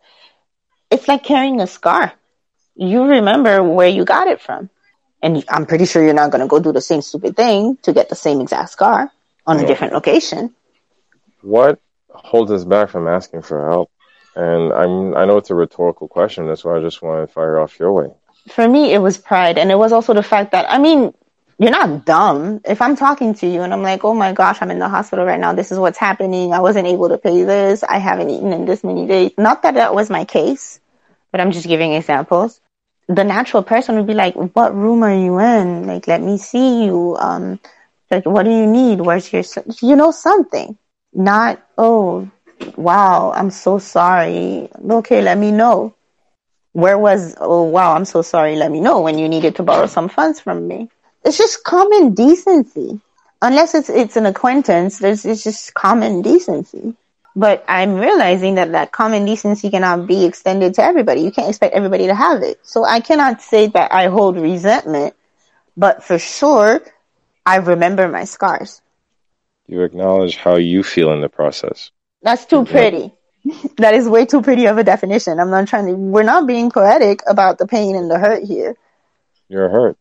it's 0.92 1.08
like 1.08 1.24
carrying 1.24 1.62
a 1.62 1.68
scar. 1.68 2.14
You 2.76 3.06
remember 3.06 3.64
where 3.64 3.90
you 3.90 4.04
got 4.04 4.28
it 4.28 4.42
from. 4.42 4.70
And 5.22 5.46
I'm 5.48 5.66
pretty 5.66 5.86
sure 5.86 6.04
you're 6.04 6.14
not 6.14 6.32
going 6.32 6.42
to 6.42 6.48
go 6.48 6.60
do 6.60 6.74
the 6.74 6.82
same 6.82 7.02
stupid 7.02 7.38
thing 7.38 7.78
to 7.84 7.94
get 7.94 8.10
the 8.10 8.16
same 8.16 8.42
exact 8.42 8.72
scar 8.72 9.10
on 9.48 9.60
a 9.60 9.66
different 9.66 9.94
location. 9.94 10.54
What 11.42 11.80
holds 12.10 12.52
us 12.52 12.66
back 12.66 12.90
from 12.90 13.08
asking 13.08 13.44
for 13.44 13.70
help? 13.70 13.90
And 14.36 14.74
I'm 14.74 15.16
I 15.16 15.26
know 15.26 15.38
it's 15.38 15.52
a 15.52 15.56
rhetorical 15.56 16.08
question. 16.08 16.48
That's 16.48 16.64
why 16.64 16.78
I 16.78 16.82
just 16.82 17.02
want 17.02 17.28
to 17.28 17.34
fire 17.34 17.60
off 17.60 17.80
your 17.80 17.94
way. 17.94 18.14
For 18.50 18.68
me, 18.68 18.94
it 18.94 19.00
was 19.00 19.18
pride, 19.18 19.58
and 19.58 19.72
it 19.72 19.78
was 19.78 19.92
also 19.92 20.14
the 20.14 20.24
fact 20.24 20.52
that 20.52 20.70
I 20.70 20.80
mean, 20.80 21.14
you're 21.60 21.72
not 21.72 22.06
dumb. 22.06 22.62
If 22.66 22.82
I'm 22.82 22.96
talking 22.96 23.34
to 23.36 23.48
you 23.48 23.62
and 23.62 23.74
I'm 23.74 23.84
like, 23.84 24.04
oh 24.04 24.14
my 24.14 24.34
gosh, 24.34 24.58
I'm 24.62 24.72
in 24.72 24.80
the 24.80 24.90
hospital 24.90 25.26
right 25.26 25.40
now. 25.40 25.54
This 25.54 25.72
is 25.72 25.80
what's 25.80 25.98
happening. 25.98 26.54
I 26.54 26.60
wasn't 26.60 26.88
able 26.88 27.10
to 27.10 27.18
pay 27.18 27.44
this. 27.44 27.84
I 27.84 28.00
haven't 28.00 28.30
eaten 28.30 28.52
in 28.52 28.66
this 28.66 28.84
many 28.84 29.08
days. 29.08 29.32
Not 29.38 29.64
that 29.64 29.76
that 29.76 29.94
was 29.94 30.10
my 30.10 30.26
case, 30.26 30.80
but 31.32 31.40
I'm 31.40 31.52
just 31.52 31.68
giving 31.68 31.94
examples. 31.94 32.60
The 33.08 33.24
natural 33.24 33.64
person 33.64 33.96
would 33.96 34.08
be 34.08 34.14
like, 34.14 34.36
what 34.36 34.76
room 34.76 35.04
are 35.04 35.14
you 35.14 35.40
in? 35.40 35.86
Like, 35.86 36.08
let 36.08 36.22
me 36.22 36.38
see 36.38 36.86
you. 36.86 37.16
Um, 37.18 37.60
like, 38.10 38.26
what 38.26 38.44
do 38.44 38.52
you 38.52 38.66
need? 38.66 39.02
Where's 39.02 39.32
your, 39.32 39.44
you 39.82 39.96
know, 39.96 40.12
something. 40.12 40.78
Not, 41.14 41.62
oh, 41.78 42.30
wow, 42.78 43.32
I'm 43.36 43.50
so 43.52 43.80
sorry. 43.80 44.70
Okay, 44.90 45.22
let 45.22 45.38
me 45.38 45.52
know. 45.52 45.96
Where 46.74 46.98
was, 46.98 47.36
oh 47.40 47.64
wow, 47.64 47.94
I'm 47.96 48.06
so 48.06 48.22
sorry, 48.22 48.56
let 48.56 48.72
me 48.72 48.80
know 48.80 49.02
when 49.02 49.18
you 49.18 49.30
needed 49.30 49.56
to 49.58 49.64
borrow 49.64 49.86
some 49.86 50.10
funds 50.10 50.40
from 50.40 50.68
me. 50.68 50.90
It's 51.24 51.38
just 51.38 51.64
common 51.64 52.14
decency. 52.14 53.00
Unless 53.42 53.76
it's, 53.76 53.90
it's 53.90 54.16
an 54.18 54.26
acquaintance, 54.26 55.00
there's, 55.00 55.26
it's 55.26 55.44
just 55.44 55.74
common 55.74 56.22
decency. 56.22 56.96
But 57.36 57.64
I'm 57.68 57.96
realizing 57.96 58.56
that 58.56 58.72
that 58.72 58.92
common 58.92 59.26
decency 59.26 59.70
cannot 59.70 60.08
be 60.08 60.26
extended 60.26 60.76
to 60.76 60.84
everybody. 60.84 61.22
You 61.22 61.32
can't 61.32 61.50
expect 61.50 61.76
everybody 61.76 62.08
to 62.08 62.16
have 62.16 62.42
it. 62.42 62.60
So 62.64 62.86
I 62.86 63.00
cannot 63.00 63.42
say 63.42 63.68
that 63.68 63.94
I 63.94 64.08
hold 64.08 64.38
resentment, 64.38 65.16
but 65.76 66.04
for 66.04 66.20
sure, 66.20 66.82
I 67.46 67.58
remember 67.58 68.08
my 68.08 68.24
scars. 68.26 68.82
You 69.68 69.82
acknowledge 69.84 70.38
how 70.38 70.56
you 70.56 70.84
feel 70.84 71.12
in 71.12 71.22
the 71.22 71.30
process. 71.30 71.92
That's 72.24 72.46
too 72.46 72.66
pretty. 72.66 73.12
that 73.78 73.94
is 73.94 74.08
way 74.08 74.26
too 74.26 74.42
pretty 74.42 74.66
of 74.66 74.78
a 74.78 74.84
definition. 74.84 75.40
I'm 75.40 75.50
not 75.50 75.68
trying 75.68 75.88
to, 75.88 75.94
we're 75.94 76.24
not 76.24 76.48
being 76.48 76.72
poetic 76.72 77.22
about 77.28 77.58
the 77.58 77.68
pain 77.68 77.96
and 77.96 78.10
the 78.10 78.18
hurt 78.18 78.44
here. 78.44 78.76
You're 79.50 79.70
hurt. 79.70 79.98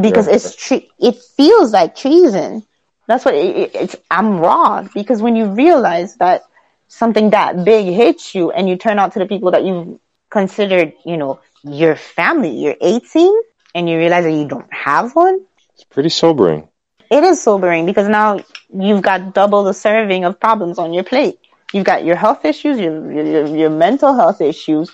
Because 0.00 0.26
You're 0.26 0.36
it's, 0.36 0.56
tre- 0.56 0.88
it 0.98 1.16
feels 1.36 1.72
like 1.72 1.94
treason. 1.94 2.64
That's 3.06 3.24
what 3.24 3.34
it, 3.34 3.56
it, 3.56 3.74
it's, 3.74 3.96
I'm 4.10 4.40
raw 4.40 4.82
because 4.82 5.22
when 5.22 5.36
you 5.36 5.46
realize 5.46 6.16
that 6.16 6.42
something 6.88 7.30
that 7.30 7.64
big 7.64 7.86
hits 7.86 8.34
you 8.34 8.50
and 8.50 8.68
you 8.68 8.76
turn 8.76 8.98
out 8.98 9.12
to 9.12 9.18
the 9.18 9.26
people 9.26 9.52
that 9.52 9.64
you 9.64 10.00
considered, 10.30 10.92
you 11.04 11.16
know, 11.16 11.40
your 11.62 11.96
family, 11.96 12.50
you're 12.50 12.76
18 12.80 13.42
and 13.74 13.88
you 13.88 13.98
realize 13.98 14.24
that 14.24 14.32
you 14.32 14.48
don't 14.48 14.72
have 14.72 15.14
one. 15.14 15.44
It's 15.74 15.84
pretty 15.84 16.08
sobering. 16.08 16.68
It 17.10 17.22
is 17.22 17.40
sobering 17.42 17.86
because 17.86 18.08
now 18.08 18.40
you've 18.72 19.02
got 19.02 19.34
double 19.34 19.62
the 19.64 19.74
serving 19.74 20.24
of 20.24 20.40
problems 20.40 20.78
on 20.78 20.92
your 20.92 21.04
plate. 21.04 21.38
You've 21.72 21.84
got 21.84 22.04
your 22.04 22.16
health 22.16 22.44
issues, 22.44 22.78
your, 22.78 23.12
your, 23.12 23.46
your 23.56 23.70
mental 23.70 24.14
health 24.14 24.40
issues, 24.40 24.90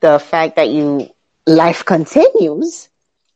the 0.00 0.18
fact 0.18 0.56
that 0.56 0.68
you, 0.68 1.08
life 1.46 1.84
continues 1.84 2.88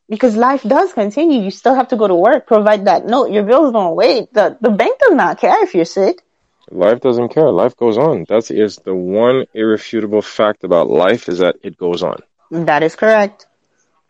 because 0.09 0.35
life 0.35 0.63
does 0.63 0.93
continue. 0.93 1.41
You 1.41 1.51
still 1.51 1.73
have 1.73 1.87
to 1.87 1.95
go 1.95 2.05
to 2.05 2.13
work, 2.15 2.45
provide 2.45 2.85
that 2.85 3.05
note. 3.05 3.31
Your 3.31 3.43
bills 3.43 3.71
don't 3.71 3.95
wait. 3.95 4.33
The, 4.33 4.57
the 4.59 4.69
bank 4.69 4.99
does 4.99 5.13
not 5.13 5.39
care 5.39 5.63
if 5.63 5.73
you're 5.73 5.85
sick. 5.85 6.21
Life 6.69 6.99
doesn't 6.99 7.29
care. 7.29 7.49
Life 7.49 7.75
goes 7.77 7.97
on. 7.97 8.25
That's 8.27 8.49
the 8.49 8.93
one 8.93 9.45
irrefutable 9.53 10.21
fact 10.21 10.63
about 10.63 10.89
life 10.89 11.29
is 11.29 11.39
that 11.39 11.55
it 11.63 11.77
goes 11.77 12.03
on. 12.03 12.19
That 12.51 12.83
is 12.83 12.95
correct. 12.95 13.47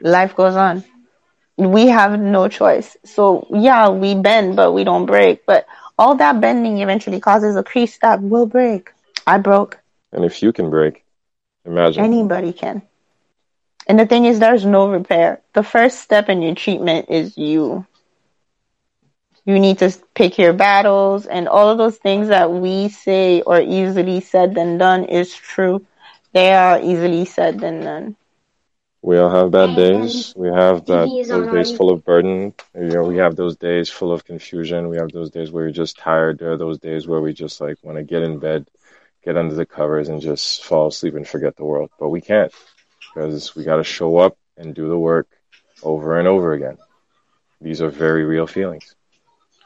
Life 0.01 0.35
goes 0.35 0.55
on. 0.55 0.83
We 1.57 1.87
have 1.87 2.19
no 2.19 2.47
choice. 2.47 2.97
So 3.05 3.47
yeah, 3.51 3.89
we 3.89 4.15
bend, 4.15 4.55
but 4.55 4.73
we 4.73 4.83
don't 4.83 5.05
break. 5.05 5.45
But 5.45 5.67
all 6.01 6.15
that 6.15 6.41
bending 6.41 6.79
eventually 6.79 7.19
causes 7.21 7.55
a 7.55 7.63
crease 7.63 7.97
that 7.99 8.21
will 8.21 8.47
break. 8.47 8.91
I 9.27 9.37
broke. 9.37 9.79
And 10.13 10.25
if 10.25 10.43
you 10.43 10.53
can 10.53 10.69
break, 10.69 11.05
imagine. 11.65 12.03
Anybody 12.03 12.53
can. 12.53 12.81
And 13.87 13.99
the 13.99 14.05
thing 14.05 14.25
is, 14.25 14.39
there's 14.39 14.65
no 14.65 14.89
repair. 14.89 15.41
The 15.53 15.63
first 15.63 15.99
step 15.99 16.29
in 16.29 16.41
your 16.41 16.55
treatment 16.55 17.07
is 17.09 17.37
you. 17.37 17.85
You 19.45 19.59
need 19.59 19.79
to 19.79 19.91
pick 20.15 20.37
your 20.37 20.53
battles, 20.53 21.25
and 21.25 21.47
all 21.47 21.69
of 21.69 21.77
those 21.77 21.97
things 21.97 22.27
that 22.29 22.51
we 22.51 22.89
say 22.89 23.41
are 23.45 23.61
easily 23.61 24.19
said 24.21 24.55
than 24.55 24.77
done 24.77 25.05
is 25.05 25.33
true. 25.33 25.85
They 26.33 26.53
are 26.53 26.79
easily 26.81 27.25
said 27.25 27.59
than 27.59 27.81
done. 27.81 28.15
We 29.03 29.17
all 29.17 29.29
have 29.31 29.51
bad 29.51 29.75
days. 29.75 30.33
We 30.35 30.49
have 30.49 30.85
that 30.85 31.07
those 31.27 31.51
days 31.51 31.71
full 31.71 31.89
of 31.89 32.05
burden. 32.05 32.53
You 32.75 32.89
know, 32.89 33.03
we 33.03 33.17
have 33.17 33.35
those 33.35 33.55
days 33.57 33.89
full 33.89 34.11
of 34.11 34.23
confusion. 34.23 34.89
We 34.89 34.97
have 34.97 35.11
those 35.11 35.31
days 35.31 35.51
where 35.51 35.63
you're 35.63 35.71
just 35.71 35.97
tired. 35.97 36.37
There 36.37 36.51
are 36.51 36.57
those 36.57 36.77
days 36.77 37.07
where 37.07 37.19
we 37.19 37.33
just 37.33 37.59
like 37.59 37.77
want 37.81 37.97
to 37.97 38.03
get 38.03 38.21
in 38.21 38.37
bed, 38.37 38.67
get 39.23 39.37
under 39.37 39.55
the 39.55 39.65
covers, 39.65 40.09
and 40.09 40.21
just 40.21 40.63
fall 40.63 40.87
asleep 40.87 41.15
and 41.15 41.27
forget 41.27 41.55
the 41.55 41.65
world. 41.65 41.89
But 41.99 42.09
we 42.09 42.21
can't 42.21 42.53
because 43.13 43.55
we 43.55 43.63
got 43.63 43.77
to 43.77 43.83
show 43.83 44.17
up 44.17 44.37
and 44.57 44.75
do 44.75 44.87
the 44.87 44.97
work 44.97 45.27
over 45.81 46.19
and 46.19 46.27
over 46.27 46.53
again. 46.53 46.77
These 47.59 47.81
are 47.81 47.89
very 47.89 48.23
real 48.23 48.47
feelings. 48.47 48.95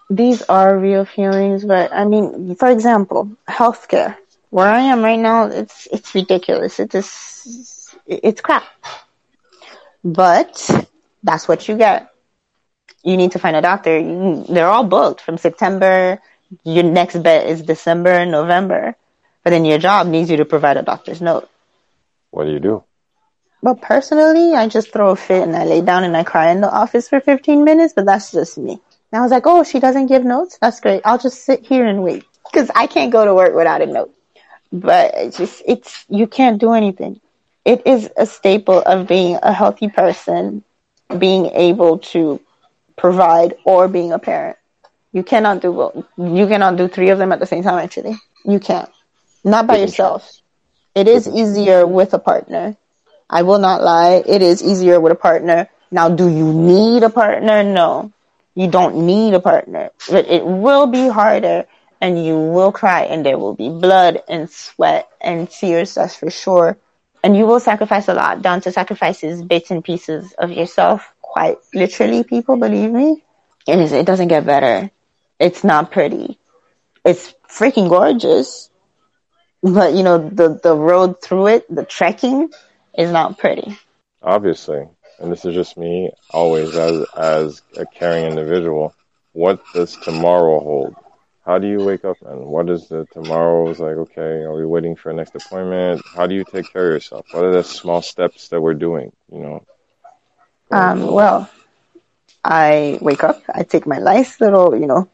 These 0.09 0.43
are 0.43 0.77
real 0.77 1.03
feelings, 1.05 1.65
but 1.65 1.91
I 1.91 2.05
mean, 2.05 2.55
for 2.55 2.69
example, 2.69 3.31
healthcare. 3.49 4.15
Where 4.49 4.67
I 4.67 4.79
am 4.79 5.01
right 5.01 5.19
now, 5.19 5.47
it's 5.47 5.87
it's 5.91 6.15
ridiculous. 6.15 6.79
It 6.79 6.95
is 6.95 7.95
it's 8.05 8.41
crap. 8.41 8.63
But 10.05 10.87
that's 11.23 11.49
what 11.49 11.67
you 11.67 11.77
get. 11.77 12.09
you 13.03 13.17
need 13.17 13.33
to 13.33 13.39
find 13.39 13.55
a 13.55 13.61
doctor. 13.61 13.97
You, 13.99 14.45
they're 14.49 14.67
all 14.69 14.85
booked 14.85 15.21
from 15.21 15.37
September. 15.37 16.21
Your 16.63 16.83
next 16.83 17.21
bet 17.23 17.47
is 17.47 17.63
December, 17.63 18.25
November. 18.25 18.95
But 19.43 19.51
then 19.51 19.65
your 19.65 19.79
job 19.79 20.07
needs 20.07 20.29
you 20.31 20.37
to 20.37 20.45
provide 20.45 20.77
a 20.77 20.83
doctor's 20.83 21.21
note. 21.21 21.49
What 22.31 22.45
do 22.45 22.51
you 22.51 22.59
do? 22.59 22.83
But 23.63 23.81
personally, 23.81 24.53
I 24.53 24.67
just 24.67 24.93
throw 24.93 25.11
a 25.11 25.15
fit 25.15 25.43
and 25.43 25.55
I 25.55 25.65
lay 25.65 25.81
down 25.81 26.03
and 26.03 26.15
I 26.15 26.23
cry 26.23 26.51
in 26.51 26.61
the 26.61 26.71
office 26.71 27.09
for 27.09 27.19
15 27.19 27.63
minutes, 27.65 27.93
but 27.95 28.05
that's 28.05 28.31
just 28.31 28.57
me. 28.57 28.73
And 28.73 29.19
I 29.19 29.21
was 29.21 29.31
like, 29.31 29.47
oh, 29.47 29.63
she 29.63 29.79
doesn't 29.79 30.07
give 30.07 30.23
notes? 30.23 30.57
That's 30.61 30.79
great. 30.79 31.01
I'll 31.05 31.17
just 31.17 31.45
sit 31.45 31.65
here 31.65 31.85
and 31.85 32.03
wait 32.03 32.25
because 32.51 32.69
I 32.75 32.87
can't 32.87 33.11
go 33.11 33.25
to 33.25 33.33
work 33.33 33.55
without 33.55 33.81
a 33.81 33.87
note. 33.87 34.13
But 34.71 35.13
it's 35.15 35.37
just, 35.37 35.63
it's, 35.65 36.05
you 36.09 36.27
can't 36.27 36.59
do 36.59 36.73
anything. 36.73 37.21
It 37.65 37.85
is 37.85 38.09
a 38.17 38.25
staple 38.25 38.81
of 38.81 39.07
being 39.07 39.37
a 39.43 39.53
healthy 39.53 39.89
person, 39.89 40.63
being 41.17 41.47
able 41.47 41.99
to 42.13 42.39
provide 42.97 43.55
or 43.65 43.87
being 43.87 44.11
a 44.11 44.19
parent. 44.19 44.57
You 45.11 45.23
cannot 45.23 45.61
do 45.61 45.73
both. 45.73 46.05
You 46.17 46.47
cannot 46.47 46.77
do 46.77 46.87
three 46.87 47.09
of 47.09 47.17
them 47.19 47.31
at 47.31 47.39
the 47.39 47.45
same 47.47 47.63
time, 47.63 47.79
actually. 47.79 48.17
You 48.45 48.59
can't. 48.59 48.89
Not 49.43 49.67
by 49.67 49.77
yourself. 49.77 50.31
It 50.95 51.07
is 51.07 51.27
easier 51.27 51.85
with 51.85 52.13
a 52.13 52.19
partner. 52.19 52.75
I 53.29 53.41
will 53.43 53.59
not 53.59 53.83
lie. 53.83 54.23
It 54.25 54.41
is 54.41 54.63
easier 54.63 54.99
with 54.99 55.11
a 55.11 55.15
partner. 55.15 55.69
Now, 55.91 56.09
do 56.09 56.27
you 56.29 56.53
need 56.53 57.03
a 57.03 57.09
partner? 57.09 57.63
No. 57.63 58.11
You 58.55 58.69
don't 58.69 59.05
need 59.05 59.33
a 59.33 59.39
partner. 59.39 59.91
But 60.09 60.27
it 60.27 60.45
will 60.45 60.87
be 60.87 61.07
harder 61.07 61.65
and 62.01 62.23
you 62.23 62.37
will 62.37 62.71
cry 62.71 63.03
and 63.03 63.25
there 63.25 63.37
will 63.37 63.55
be 63.55 63.69
blood 63.69 64.21
and 64.27 64.49
sweat 64.49 65.09
and 65.21 65.49
tears, 65.49 65.95
that's 65.95 66.15
for 66.15 66.29
sure. 66.29 66.77
And 67.25 67.35
you 67.35 67.47
will 67.47 67.59
sacrifice 67.59 68.07
a 68.07 68.13
lot 68.13 68.43
down 68.43 68.61
to 68.61 68.71
sacrifices, 68.71 69.43
bits 69.43 69.71
and 69.71 69.83
pieces 69.83 70.33
of 70.33 70.51
yourself. 70.51 71.11
Quite 71.23 71.57
literally, 71.73 72.23
people, 72.23 72.55
believe 72.55 72.91
me. 72.91 73.23
It, 73.67 73.79
is, 73.79 73.93
it 73.93 74.05
doesn't 74.05 74.27
get 74.27 74.45
better. 74.45 74.91
It's 75.39 75.63
not 75.63 75.89
pretty. 75.89 76.37
It's 77.03 77.33
freaking 77.49 77.89
gorgeous. 77.89 78.69
But, 79.63 79.95
you 79.95 80.03
know, 80.03 80.29
the, 80.29 80.59
the 80.61 80.75
road 80.75 81.19
through 81.19 81.47
it, 81.47 81.75
the 81.75 81.83
trekking 81.83 82.51
is 82.95 83.11
not 83.11 83.39
pretty. 83.39 83.75
Obviously. 84.21 84.87
And 85.19 85.31
this 85.31 85.45
is 85.45 85.55
just 85.55 85.77
me 85.77 86.11
always 86.29 86.75
as, 86.75 87.07
as 87.17 87.61
a 87.75 87.87
caring 87.87 88.25
individual. 88.25 88.93
What 89.31 89.63
does 89.73 89.97
tomorrow 89.97 90.59
hold? 90.59 90.95
How 91.45 91.59
do 91.59 91.67
you 91.67 91.83
wake 91.83 92.03
up 92.05 92.17
and 92.21 92.45
what 92.45 92.69
is 92.69 92.87
the 92.89 93.05
tomorrow 93.13 93.69
is 93.69 93.79
like 93.79 93.97
okay 93.97 94.43
are 94.43 94.55
we 94.55 94.65
waiting 94.65 94.95
for 94.95 95.11
a 95.11 95.13
next 95.13 95.35
appointment? 95.35 96.01
How 96.15 96.27
do 96.27 96.35
you 96.35 96.43
take 96.43 96.71
care 96.71 96.87
of 96.87 96.93
yourself? 96.93 97.25
What 97.31 97.45
are 97.45 97.53
the 97.53 97.63
small 97.63 98.01
steps 98.01 98.49
that 98.49 98.61
we're 98.61 98.73
doing 98.73 99.11
you 99.31 99.39
know? 99.39 99.65
Um, 100.71 101.11
well 101.11 101.49
i 102.43 102.97
wake 103.01 103.23
up 103.23 103.41
i 103.53 103.63
take 103.63 103.87
my 103.87 103.97
nice 103.97 104.39
little 104.39 104.75
you 104.79 104.85
know 104.85 105.09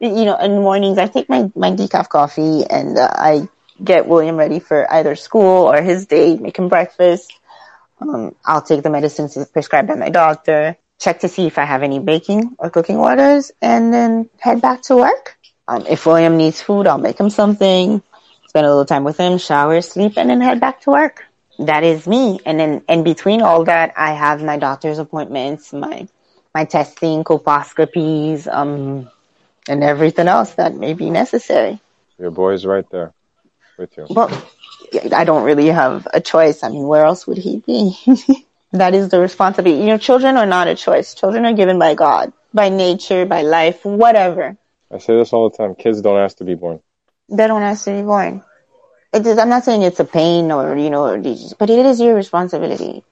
you 0.00 0.24
know 0.24 0.36
in 0.36 0.54
the 0.54 0.60
mornings 0.60 0.98
i 0.98 1.06
take 1.06 1.28
my 1.28 1.50
my 1.54 1.70
decaf 1.70 2.08
coffee 2.08 2.64
and 2.68 2.98
uh, 2.98 3.08
i 3.12 3.48
get 3.82 4.06
william 4.06 4.36
ready 4.36 4.60
for 4.60 4.90
either 4.92 5.14
school 5.16 5.70
or 5.72 5.82
his 5.82 6.06
day 6.06 6.36
make 6.36 6.58
him 6.58 6.68
breakfast. 6.68 7.32
Um, 8.00 8.34
i'll 8.44 8.62
take 8.62 8.82
the 8.82 8.90
medicines 8.90 9.36
prescribed 9.52 9.88
by 9.88 9.94
my 9.94 10.10
doctor 10.10 10.76
check 10.98 11.20
to 11.20 11.28
see 11.28 11.46
if 11.46 11.58
I 11.58 11.64
have 11.64 11.82
any 11.82 11.98
baking 11.98 12.56
or 12.58 12.70
cooking 12.70 12.96
orders, 12.96 13.52
and 13.60 13.92
then 13.92 14.30
head 14.38 14.62
back 14.62 14.82
to 14.82 14.96
work. 14.96 15.36
Um, 15.68 15.84
if 15.86 16.06
William 16.06 16.36
needs 16.36 16.62
food, 16.62 16.86
I'll 16.86 16.98
make 16.98 17.18
him 17.18 17.30
something, 17.30 18.02
spend 18.48 18.66
a 18.66 18.68
little 18.68 18.84
time 18.84 19.04
with 19.04 19.16
him, 19.16 19.38
shower, 19.38 19.80
sleep, 19.80 20.16
and 20.16 20.30
then 20.30 20.40
head 20.40 20.60
back 20.60 20.80
to 20.82 20.90
work. 20.90 21.24
That 21.58 21.84
is 21.84 22.06
me. 22.06 22.38
And 22.44 22.60
then 22.60 22.84
in 22.88 23.02
between 23.02 23.42
all 23.42 23.64
that, 23.64 23.92
I 23.96 24.12
have 24.12 24.42
my 24.42 24.58
doctor's 24.58 24.98
appointments, 24.98 25.72
my 25.72 26.08
my 26.54 26.64
testing, 26.64 27.22
colposcopies, 27.22 28.46
um, 28.50 29.10
and 29.68 29.84
everything 29.84 30.26
else 30.26 30.54
that 30.54 30.74
may 30.74 30.94
be 30.94 31.10
necessary. 31.10 31.78
Your 32.18 32.30
boy's 32.30 32.64
right 32.64 32.88
there 32.90 33.12
with 33.76 33.94
you. 33.96 34.06
Well, 34.08 34.30
I 35.12 35.24
don't 35.24 35.44
really 35.44 35.66
have 35.66 36.08
a 36.14 36.20
choice. 36.20 36.62
I 36.62 36.70
mean, 36.70 36.86
where 36.86 37.04
else 37.04 37.26
would 37.26 37.36
he 37.36 37.58
be? 37.58 37.98
That 38.72 38.94
is 38.94 39.08
the 39.08 39.20
responsibility. 39.20 39.80
You 39.80 39.88
know, 39.88 39.98
children 39.98 40.36
are 40.36 40.46
not 40.46 40.68
a 40.68 40.74
choice. 40.74 41.14
Children 41.14 41.46
are 41.46 41.52
given 41.54 41.78
by 41.78 41.94
God, 41.94 42.32
by 42.52 42.68
nature, 42.68 43.24
by 43.24 43.42
life, 43.42 43.84
whatever. 43.84 44.56
I 44.90 44.98
say 44.98 45.16
this 45.16 45.32
all 45.32 45.48
the 45.50 45.56
time. 45.56 45.74
Kids 45.74 46.00
don't 46.02 46.18
ask 46.18 46.36
to 46.38 46.44
be 46.44 46.54
born. 46.54 46.80
They 47.28 47.46
don't 47.46 47.62
ask 47.62 47.84
to 47.84 47.92
be 47.92 48.02
born. 48.02 48.42
It 49.12 49.26
is, 49.26 49.38
I'm 49.38 49.48
not 49.48 49.64
saying 49.64 49.82
it's 49.82 50.00
a 50.00 50.04
pain 50.04 50.52
or, 50.52 50.76
you 50.76 50.90
know, 50.90 51.16
but 51.58 51.70
it 51.70 51.86
is 51.86 52.00
your 52.00 52.14
responsibility. 52.14 53.04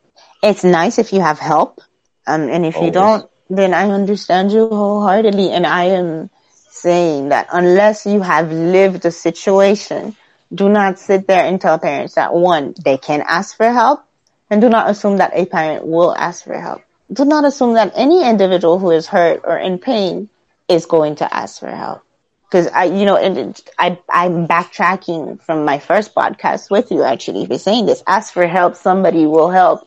It's 0.42 0.64
nice 0.64 0.98
if 0.98 1.12
you 1.12 1.20
have 1.20 1.38
help. 1.38 1.80
Um, 2.26 2.48
and 2.48 2.66
if 2.66 2.76
Always. 2.76 2.86
you 2.86 2.92
don't, 2.92 3.30
then 3.48 3.74
I 3.74 3.90
understand 3.90 4.52
you 4.52 4.68
wholeheartedly. 4.68 5.50
And 5.50 5.66
I 5.66 5.84
am 5.84 6.30
saying 6.68 7.28
that 7.30 7.48
unless 7.52 8.06
you 8.06 8.20
have 8.20 8.50
lived 8.52 9.02
the 9.02 9.10
situation, 9.10 10.16
do 10.52 10.68
not 10.68 10.98
sit 10.98 11.26
there 11.26 11.44
and 11.44 11.60
tell 11.60 11.78
parents 11.78 12.14
that 12.14 12.34
one, 12.34 12.74
they 12.84 12.98
can 12.98 13.22
ask 13.26 13.56
for 13.56 13.70
help 13.72 14.04
and 14.50 14.60
do 14.60 14.68
not 14.68 14.90
assume 14.90 15.16
that 15.18 15.32
a 15.34 15.46
parent 15.46 15.86
will 15.86 16.14
ask 16.16 16.44
for 16.44 16.58
help. 16.58 16.82
Do 17.12 17.24
not 17.24 17.44
assume 17.44 17.74
that 17.74 17.92
any 17.94 18.28
individual 18.28 18.78
who 18.78 18.90
is 18.90 19.06
hurt 19.06 19.40
or 19.44 19.58
in 19.58 19.78
pain 19.78 20.28
is 20.68 20.86
going 20.86 21.16
to 21.16 21.34
ask 21.34 21.60
for 21.60 21.70
help. 21.70 22.02
Because 22.50 22.68
I, 22.68 22.84
you 22.84 23.04
know, 23.04 23.16
and 23.16 23.60
I, 23.78 23.98
I'm 24.08 24.46
backtracking 24.46 25.42
from 25.42 25.64
my 25.64 25.78
first 25.78 26.14
podcast 26.14 26.70
with 26.70 26.90
you 26.90 27.02
actually 27.02 27.46
for 27.46 27.58
saying 27.58 27.86
this. 27.86 28.02
Ask 28.06 28.32
for 28.32 28.46
help. 28.46 28.76
Somebody 28.76 29.26
will 29.26 29.50
help. 29.50 29.86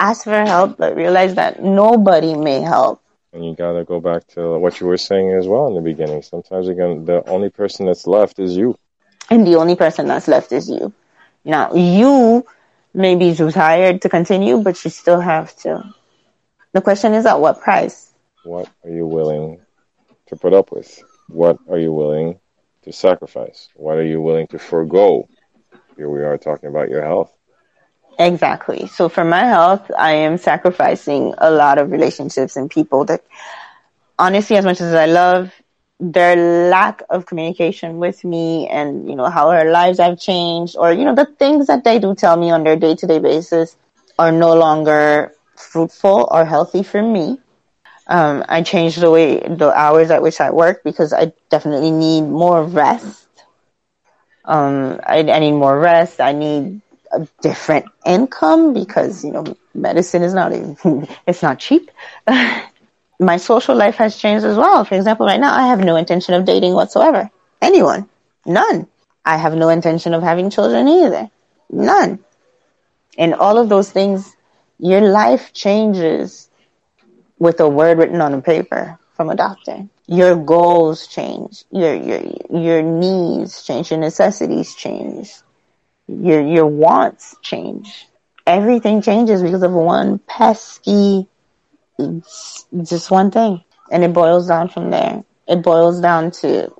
Ask 0.00 0.24
for 0.24 0.44
help, 0.44 0.76
but 0.78 0.96
realize 0.96 1.34
that 1.36 1.62
nobody 1.62 2.34
may 2.34 2.60
help. 2.60 3.00
And 3.32 3.44
you 3.44 3.54
gotta 3.54 3.84
go 3.84 4.00
back 4.00 4.26
to 4.28 4.58
what 4.58 4.80
you 4.80 4.86
were 4.86 4.96
saying 4.96 5.32
as 5.32 5.46
well 5.46 5.68
in 5.68 5.74
the 5.74 5.80
beginning. 5.80 6.22
Sometimes 6.22 6.68
again, 6.68 7.04
the 7.04 7.22
only 7.28 7.50
person 7.50 7.86
that's 7.86 8.06
left 8.06 8.38
is 8.38 8.56
you. 8.56 8.76
And 9.30 9.46
the 9.46 9.56
only 9.56 9.76
person 9.76 10.06
that's 10.06 10.26
left 10.28 10.52
is 10.52 10.68
you. 10.68 10.92
Now, 11.44 11.72
you 11.74 12.44
maybe 12.96 13.34
too 13.34 13.50
tired 13.50 14.02
to 14.02 14.08
continue, 14.08 14.58
but 14.62 14.82
you 14.82 14.90
still 14.90 15.20
have 15.20 15.54
to. 15.58 15.84
The 16.72 16.80
question 16.80 17.12
is 17.12 17.26
at 17.26 17.38
what 17.38 17.60
price? 17.60 18.14
What 18.44 18.68
are 18.84 18.90
you 18.90 19.06
willing 19.06 19.60
to 20.28 20.36
put 20.36 20.54
up 20.54 20.72
with? 20.72 21.02
What 21.28 21.58
are 21.68 21.78
you 21.78 21.92
willing 21.92 22.40
to 22.82 22.92
sacrifice? 22.92 23.68
What 23.74 23.98
are 23.98 24.04
you 24.04 24.20
willing 24.22 24.46
to 24.48 24.58
forego? 24.58 25.28
Here 25.96 26.08
we 26.08 26.22
are 26.22 26.38
talking 26.38 26.70
about 26.70 26.88
your 26.88 27.02
health. 27.02 27.36
Exactly. 28.18 28.86
So 28.86 29.10
for 29.10 29.24
my 29.24 29.44
health, 29.44 29.90
I 29.98 30.12
am 30.12 30.38
sacrificing 30.38 31.34
a 31.36 31.50
lot 31.50 31.76
of 31.76 31.90
relationships 31.90 32.56
and 32.56 32.70
people 32.70 33.04
that 33.06 33.22
honestly, 34.18 34.56
as 34.56 34.64
much 34.64 34.80
as 34.80 34.94
I 34.94 35.04
love 35.04 35.52
their 36.00 36.68
lack 36.70 37.02
of 37.10 37.26
communication 37.26 37.98
with 37.98 38.24
me 38.24 38.68
and, 38.68 39.08
you 39.08 39.14
know, 39.16 39.28
how 39.28 39.50
her 39.50 39.70
lives 39.70 39.98
have 39.98 40.18
changed 40.18 40.76
or, 40.76 40.92
you 40.92 41.04
know, 41.04 41.14
the 41.14 41.26
things 41.38 41.66
that 41.66 41.84
they 41.84 41.98
do 41.98 42.14
tell 42.14 42.36
me 42.36 42.50
on 42.50 42.64
their 42.64 42.76
day 42.76 42.94
to 42.94 43.06
day 43.06 43.18
basis 43.18 43.76
are 44.18 44.32
no 44.32 44.54
longer 44.54 45.32
fruitful 45.56 46.28
or 46.30 46.44
healthy 46.44 46.82
for 46.82 47.02
me. 47.02 47.38
Um, 48.08 48.44
I 48.48 48.62
changed 48.62 49.00
the 49.00 49.10
way, 49.10 49.38
the 49.40 49.72
hours 49.74 50.10
at 50.10 50.22
which 50.22 50.40
I 50.40 50.50
work 50.50 50.82
because 50.84 51.12
I 51.12 51.32
definitely 51.50 51.90
need 51.90 52.22
more 52.22 52.62
rest. 52.64 53.26
Um, 54.44 55.00
I, 55.06 55.18
I 55.20 55.38
need 55.40 55.52
more 55.52 55.78
rest. 55.78 56.20
I 56.20 56.32
need 56.32 56.80
a 57.12 57.26
different 57.40 57.86
income 58.04 58.72
because, 58.74 59.24
you 59.24 59.32
know, 59.32 59.44
medicine 59.74 60.22
is 60.22 60.34
not 60.34 60.52
even, 60.52 61.08
it's 61.26 61.42
not 61.42 61.58
cheap. 61.58 61.90
my 63.18 63.36
social 63.36 63.74
life 63.74 63.96
has 63.96 64.16
changed 64.16 64.44
as 64.44 64.56
well. 64.56 64.84
For 64.84 64.94
example, 64.94 65.26
right 65.26 65.40
now 65.40 65.54
I 65.54 65.68
have 65.68 65.80
no 65.80 65.96
intention 65.96 66.34
of 66.34 66.44
dating 66.44 66.74
whatsoever. 66.74 67.30
Anyone. 67.62 68.08
None. 68.44 68.86
I 69.24 69.36
have 69.38 69.54
no 69.54 69.68
intention 69.68 70.14
of 70.14 70.22
having 70.22 70.50
children 70.50 70.86
either. 70.88 71.30
None. 71.70 72.20
And 73.18 73.34
all 73.34 73.58
of 73.58 73.68
those 73.68 73.90
things, 73.90 74.36
your 74.78 75.00
life 75.00 75.52
changes 75.52 76.50
with 77.38 77.60
a 77.60 77.68
word 77.68 77.98
written 77.98 78.20
on 78.20 78.34
a 78.34 78.42
paper 78.42 78.98
from 79.14 79.30
a 79.30 79.34
doctor. 79.36 79.88
Your 80.06 80.36
goals 80.36 81.06
change. 81.06 81.64
Your, 81.70 81.94
your, 81.94 82.22
your 82.50 82.82
needs 82.82 83.64
change. 83.64 83.90
Your 83.90 84.00
necessities 84.00 84.74
change. 84.74 85.32
Your, 86.06 86.46
your 86.46 86.66
wants 86.66 87.34
change. 87.42 88.06
Everything 88.46 89.02
changes 89.02 89.42
because 89.42 89.62
of 89.62 89.72
one 89.72 90.20
pesky 90.20 91.26
it's 91.98 92.66
just 92.82 93.10
one 93.10 93.30
thing. 93.30 93.62
And 93.90 94.04
it 94.04 94.12
boils 94.12 94.48
down 94.48 94.68
from 94.68 94.90
there. 94.90 95.24
It 95.48 95.62
boils 95.62 96.00
down 96.00 96.30
to 96.42 96.72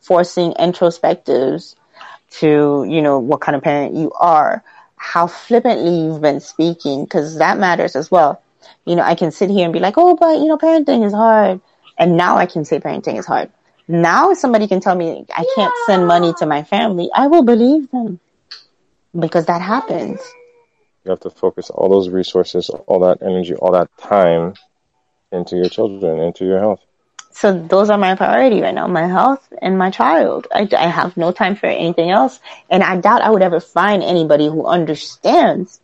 forcing 0.00 0.52
introspectives 0.54 1.76
to, 2.40 2.86
you 2.88 3.00
know, 3.02 3.18
what 3.18 3.40
kind 3.40 3.56
of 3.56 3.62
parent 3.62 3.94
you 3.94 4.10
are, 4.12 4.62
how 4.96 5.26
flippantly 5.26 6.06
you've 6.06 6.20
been 6.20 6.40
speaking, 6.40 7.04
because 7.04 7.38
that 7.38 7.58
matters 7.58 7.96
as 7.96 8.10
well. 8.10 8.42
You 8.84 8.96
know, 8.96 9.02
I 9.02 9.14
can 9.14 9.30
sit 9.30 9.50
here 9.50 9.64
and 9.64 9.72
be 9.72 9.78
like, 9.78 9.94
oh, 9.96 10.16
but, 10.16 10.38
you 10.38 10.46
know, 10.46 10.58
parenting 10.58 11.04
is 11.06 11.12
hard. 11.12 11.60
And 11.98 12.16
now 12.16 12.36
I 12.36 12.46
can 12.46 12.64
say 12.64 12.80
parenting 12.80 13.18
is 13.18 13.26
hard. 13.26 13.50
Now 13.88 14.30
if 14.30 14.38
somebody 14.38 14.68
can 14.68 14.80
tell 14.80 14.94
me 14.94 15.26
I 15.34 15.44
can't 15.54 15.74
send 15.86 16.06
money 16.06 16.32
to 16.38 16.46
my 16.46 16.62
family, 16.62 17.10
I 17.14 17.26
will 17.26 17.42
believe 17.42 17.90
them 17.90 18.20
because 19.18 19.46
that 19.46 19.60
happens. 19.60 20.20
You 21.04 21.10
have 21.10 21.20
to 21.20 21.30
focus 21.30 21.70
all 21.70 21.88
those 21.88 22.08
resources, 22.08 22.70
all 22.70 23.00
that 23.00 23.22
energy, 23.22 23.54
all 23.54 23.72
that 23.72 23.90
time 23.98 24.54
into 25.32 25.56
your 25.56 25.68
children, 25.68 26.20
into 26.20 26.44
your 26.44 26.58
health. 26.58 26.80
So 27.32 27.52
those 27.52 27.88
are 27.90 27.98
my 27.98 28.14
priority 28.14 28.60
right 28.60 28.74
now, 28.74 28.86
my 28.86 29.06
health 29.06 29.52
and 29.60 29.78
my 29.78 29.90
child. 29.90 30.46
I, 30.54 30.68
I 30.76 30.86
have 30.86 31.16
no 31.16 31.32
time 31.32 31.56
for 31.56 31.66
anything 31.66 32.10
else. 32.10 32.38
And 32.70 32.82
I 32.82 33.00
doubt 33.00 33.22
I 33.22 33.30
would 33.30 33.42
ever 33.42 33.58
find 33.58 34.02
anybody 34.02 34.46
who 34.46 34.66
understands 34.66 35.80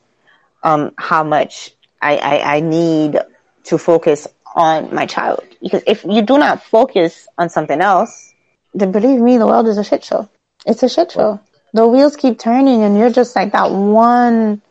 um, 0.62 0.92
how 0.98 1.24
much 1.24 1.74
I, 2.02 2.16
I, 2.16 2.56
I 2.56 2.60
need 2.60 3.18
to 3.64 3.78
focus 3.78 4.28
on 4.54 4.94
my 4.94 5.06
child. 5.06 5.42
Because 5.62 5.82
if 5.86 6.04
you 6.04 6.22
do 6.22 6.38
not 6.38 6.62
focus 6.62 7.26
on 7.38 7.48
something 7.48 7.80
else, 7.80 8.34
then 8.74 8.92
believe 8.92 9.20
me, 9.20 9.38
the 9.38 9.46
world 9.46 9.66
is 9.68 9.78
a 9.78 9.84
shit 9.84 10.04
show. 10.04 10.28
It's 10.66 10.82
a 10.82 10.88
shit 10.88 11.12
show. 11.12 11.40
The 11.72 11.88
wheels 11.88 12.16
keep 12.16 12.38
turning 12.38 12.82
and 12.82 12.98
you're 12.98 13.10
just 13.10 13.34
like 13.34 13.52
that 13.52 13.70
one 13.70 14.62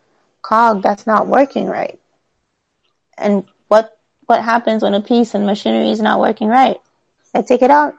cog 0.48 0.82
that's 0.84 1.06
not 1.08 1.28
working 1.28 1.68
right. 1.68 2.00
And 3.18 3.46
what 3.68 3.98
what 4.28 4.44
happens 4.44 4.84
when 4.84 4.94
a 4.94 5.02
piece 5.02 5.36
in 5.36 5.46
machinery 5.46 5.90
is 5.90 6.02
not 6.02 6.20
working 6.20 6.48
right? 6.50 6.80
I 7.36 7.42
take 7.42 7.62
it 7.62 7.72
out. 7.72 7.96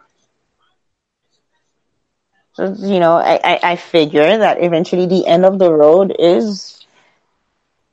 So, 2.53 2.74
you 2.78 2.99
know, 3.01 3.14
I, 3.16 3.40
I, 3.44 3.61
I 3.72 3.76
figure 3.76 4.38
that 4.38 4.62
eventually 4.62 5.07
the 5.07 5.26
end 5.26 5.44
of 5.44 5.59
the 5.59 5.72
road 5.72 6.14
is 6.18 6.84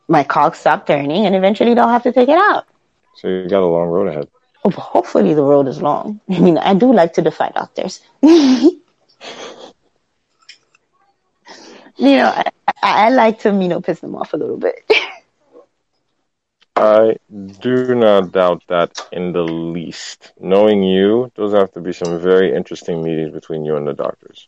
my 0.08 0.24
cog 0.24 0.56
stop 0.56 0.86
turning 0.88 1.26
and 1.26 1.36
eventually 1.36 1.74
they'll 1.74 1.88
have 1.88 2.04
to 2.04 2.12
take 2.12 2.30
it 2.30 2.38
out. 2.38 2.66
So 3.16 3.28
you 3.30 3.50
got 3.50 3.64
a 3.64 3.66
long 3.68 3.90
road 3.90 4.08
ahead. 4.08 4.30
Oh, 4.66 4.70
hopefully 4.72 5.34
the 5.34 5.44
road 5.44 5.68
is 5.68 5.82
long. 5.82 6.22
I 6.30 6.40
mean, 6.40 6.58
I 6.58 6.74
do 6.74 6.94
like 6.94 7.14
to 7.14 7.22
defy 7.22 7.50
doctors. 7.50 8.02
you 11.98 12.18
know, 12.18 12.26
I, 12.28 12.44
I, 12.82 13.06
I 13.06 13.10
like 13.10 13.40
to, 13.40 13.50
you 13.50 13.68
know, 13.68 13.82
piss 13.82 14.00
them 14.00 14.16
off 14.16 14.34
a 14.34 14.38
little 14.38 14.58
bit. 14.58 14.90
I 16.78 17.18
do 17.60 17.96
not 17.96 18.32
doubt 18.32 18.64
that 18.68 19.08
in 19.12 19.32
the 19.34 19.44
least. 19.44 20.34
Knowing 20.40 20.84
you, 20.84 21.32
those 21.36 21.54
have 21.54 21.72
to 21.74 21.82
be 21.82 21.92
some 21.94 22.20
very 22.20 22.56
interesting 22.56 23.04
meetings 23.04 23.32
between 23.34 23.66
you 23.66 23.76
and 23.78 23.88
the 23.88 23.94
doctors. 23.94 24.48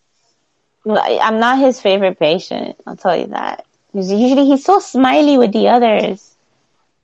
Well, 0.86 1.00
I- 1.02 1.20
I'm 1.22 1.40
not 1.40 1.60
his 1.60 1.80
favorite 1.82 2.20
patient. 2.20 2.78
I'll 2.86 2.96
tell 2.96 3.16
you 3.16 3.28
that. 3.28 3.66
'Cause 3.94 4.12
Usually 4.12 4.46
he's 4.46 4.64
so 4.66 4.80
smiley 4.80 5.38
with 5.38 5.52
the 5.54 5.68
others. 5.70 6.36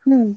Hmm. 0.03 0.33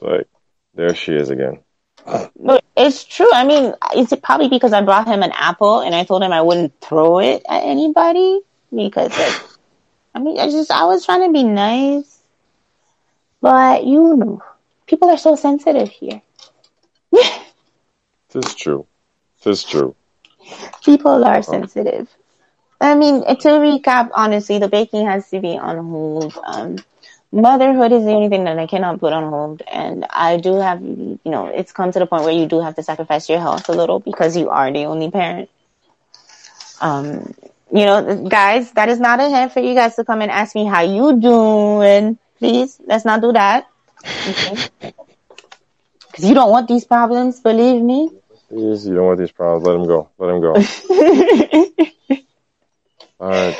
Like, 0.00 0.26
there 0.74 0.94
she 0.94 1.12
is 1.14 1.30
again. 1.30 1.62
But 2.36 2.55
it's 2.76 3.04
true. 3.04 3.30
I 3.32 3.44
mean, 3.44 3.74
it's 3.94 4.12
probably 4.22 4.48
because 4.48 4.72
I 4.72 4.82
brought 4.82 5.06
him 5.06 5.22
an 5.22 5.32
apple 5.34 5.80
and 5.80 5.94
I 5.94 6.04
told 6.04 6.22
him 6.22 6.32
I 6.32 6.42
wouldn't 6.42 6.78
throw 6.80 7.18
it 7.20 7.42
at 7.48 7.62
anybody 7.62 8.40
because, 8.74 9.16
like, 9.18 9.42
I 10.14 10.18
mean, 10.20 10.38
I 10.38 10.50
just 10.50 10.70
I 10.70 10.84
was 10.84 11.04
trying 11.04 11.26
to 11.26 11.32
be 11.32 11.42
nice, 11.44 12.20
but 13.40 13.84
you 13.84 14.16
know, 14.16 14.42
people 14.86 15.10
are 15.10 15.18
so 15.18 15.34
sensitive 15.36 15.88
here. 15.90 16.22
This 18.30 18.46
is 18.46 18.54
true. 18.54 18.86
This 19.42 19.60
is 19.60 19.64
true. 19.64 19.94
people 20.84 21.24
are 21.24 21.42
sensitive. 21.42 22.08
I 22.80 22.94
mean, 22.94 23.22
to 23.24 23.48
recap, 23.48 24.10
honestly, 24.14 24.58
the 24.58 24.68
baking 24.68 25.06
has 25.06 25.28
to 25.30 25.40
be 25.40 25.56
on 25.56 25.78
hold. 25.88 26.36
Um, 26.44 26.76
motherhood 27.36 27.92
is 27.92 28.04
the 28.04 28.12
only 28.12 28.28
thing 28.28 28.44
that 28.44 28.58
I 28.58 28.66
cannot 28.66 29.00
put 29.00 29.12
on 29.12 29.30
hold, 29.30 29.62
and 29.70 30.06
I 30.10 30.38
do 30.38 30.54
have, 30.56 30.82
you 30.82 31.18
know, 31.24 31.46
it's 31.46 31.72
come 31.72 31.92
to 31.92 31.98
the 31.98 32.06
point 32.06 32.24
where 32.24 32.32
you 32.32 32.46
do 32.46 32.60
have 32.60 32.74
to 32.76 32.82
sacrifice 32.82 33.28
your 33.28 33.38
health 33.38 33.68
a 33.68 33.72
little 33.72 34.00
because 34.00 34.36
you 34.36 34.50
are 34.50 34.72
the 34.72 34.84
only 34.84 35.10
parent. 35.10 35.50
Um, 36.80 37.34
you 37.72 37.84
know, 37.84 38.26
guys, 38.28 38.72
that 38.72 38.88
is 38.88 39.00
not 39.00 39.20
a 39.20 39.28
hint 39.28 39.52
for 39.52 39.60
you 39.60 39.74
guys 39.74 39.96
to 39.96 40.04
come 40.04 40.22
and 40.22 40.30
ask 40.30 40.54
me 40.54 40.66
how 40.66 40.82
you 40.82 41.20
doing. 41.20 42.18
Please, 42.38 42.80
let's 42.86 43.04
not 43.04 43.20
do 43.20 43.32
that. 43.32 43.68
Okay? 44.28 44.92
Because 46.16 46.28
you 46.30 46.34
don't 46.34 46.50
want 46.50 46.68
these 46.68 46.84
problems, 46.84 47.40
believe 47.40 47.82
me. 47.82 48.10
Please, 48.48 48.86
you 48.86 48.94
don't 48.94 49.06
want 49.06 49.18
these 49.18 49.32
problems. 49.32 49.66
Let 49.66 49.76
him 49.76 49.86
go. 49.86 50.08
Let 50.18 50.30
him 50.34 50.40
go. 50.40 50.54
All 53.20 53.28
right. 53.30 53.56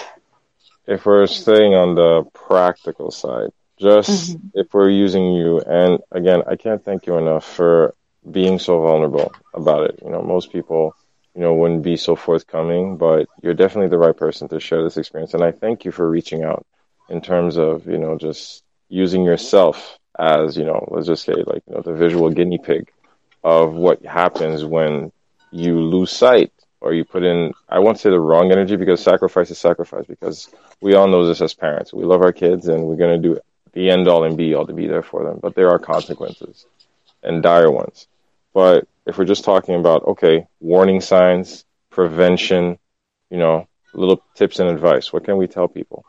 If 0.87 1.05
we're 1.05 1.27
staying 1.27 1.75
on 1.75 1.95
the 1.95 2.25
practical 2.33 3.11
side, 3.11 3.51
just 3.79 4.37
mm-hmm. 4.37 4.59
if 4.59 4.73
we're 4.73 4.91
using 4.91 5.35
you, 5.35 5.61
and 5.61 6.01
again, 6.11 6.43
I 6.47 6.57
can't 6.57 6.85
thank 6.85 7.07
you 7.07 7.17
enough 7.17 7.45
for 7.45 7.95
being 8.31 8.59
so 8.59 8.81
vulnerable 8.81 9.33
about 9.55 9.91
it. 9.91 10.01
You 10.05 10.11
know, 10.11 10.23
most 10.23 10.53
people, 10.53 10.95
you 11.35 11.43
know, 11.43 11.55
wouldn't 11.55 11.83
be 11.83 11.97
so 11.97 12.17
forthcoming, 12.17 12.97
but 12.97 13.29
you're 13.43 13.55
definitely 13.55 13.89
the 13.89 13.99
right 13.99 14.17
person 14.17 14.49
to 14.49 14.61
share 14.61 14.83
this 14.83 14.97
experience. 14.97 15.35
And 15.35 15.45
I 15.45 15.53
thank 15.53 15.85
you 15.85 15.93
for 15.93 16.09
reaching 16.09 16.43
out 16.43 16.67
in 17.09 17.21
terms 17.21 17.57
of, 17.57 17.87
you 17.87 17.99
know, 17.99 18.17
just 18.17 18.65
using 18.89 19.25
yourself 19.25 19.99
as, 20.19 20.57
you 20.57 20.65
know, 20.65 20.87
let's 20.91 21.07
just 21.07 21.25
say 21.25 21.35
like, 21.35 21.63
you 21.69 21.75
know, 21.75 21.83
the 21.83 21.93
visual 21.93 22.31
guinea 22.31 22.59
pig 22.59 22.91
of 23.45 23.75
what 23.75 24.05
happens 24.05 24.65
when 24.65 25.13
you 25.53 25.81
lose 25.81 26.11
sight 26.11 26.53
or 26.81 26.93
you 26.93 27.05
put 27.05 27.23
in 27.23 27.53
I 27.69 27.79
won't 27.79 27.99
say 27.99 28.11
the 28.11 28.21
wrong 28.21 28.51
energy 28.51 28.77
because 28.77 29.03
sacrifice 29.03 29.51
is 29.51 29.59
sacrifice 29.59 30.07
because 30.07 30.49
we 30.81 30.95
all 30.95 31.07
know 31.07 31.27
this 31.27 31.41
as 31.41 31.55
parents. 31.55 31.93
We 31.93 32.05
love 32.05 32.23
our 32.23 32.33
kids 32.33 32.69
and 32.69 32.85
we're 32.85 32.97
gonna 32.97 33.19
do 33.19 33.39
the 33.77 33.91
end 33.91 34.09
all 34.09 34.25
and 34.25 34.37
be 34.37 34.55
all 34.55 34.67
to 34.67 34.75
be 34.75 34.89
there 34.89 35.05
for 35.05 35.25
them. 35.25 35.39
But 35.41 35.55
there 35.55 35.71
are 35.71 35.79
consequences 35.79 36.67
and 37.23 37.43
dire 37.43 37.71
ones. 37.71 38.09
But 38.53 38.89
if 39.07 39.19
we're 39.19 39.25
just 39.27 39.45
talking 39.45 39.77
about 39.77 40.05
okay, 40.05 40.47
warning 40.61 41.01
signs, 41.01 41.65
prevention, 41.91 42.79
you 43.31 43.39
know, 43.39 43.69
little 43.95 44.23
tips 44.35 44.59
and 44.59 44.69
advice, 44.71 45.13
what 45.13 45.25
can 45.25 45.37
we 45.37 45.47
tell 45.47 45.69
people? 45.69 46.05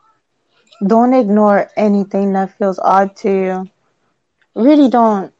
don't 0.86 1.14
ignore 1.14 1.70
anything 1.76 2.32
that 2.34 2.56
feels 2.56 2.78
odd 2.78 3.16
to 3.16 3.30
you. 3.30 3.70
Really 4.54 4.88
don't. 4.88 5.32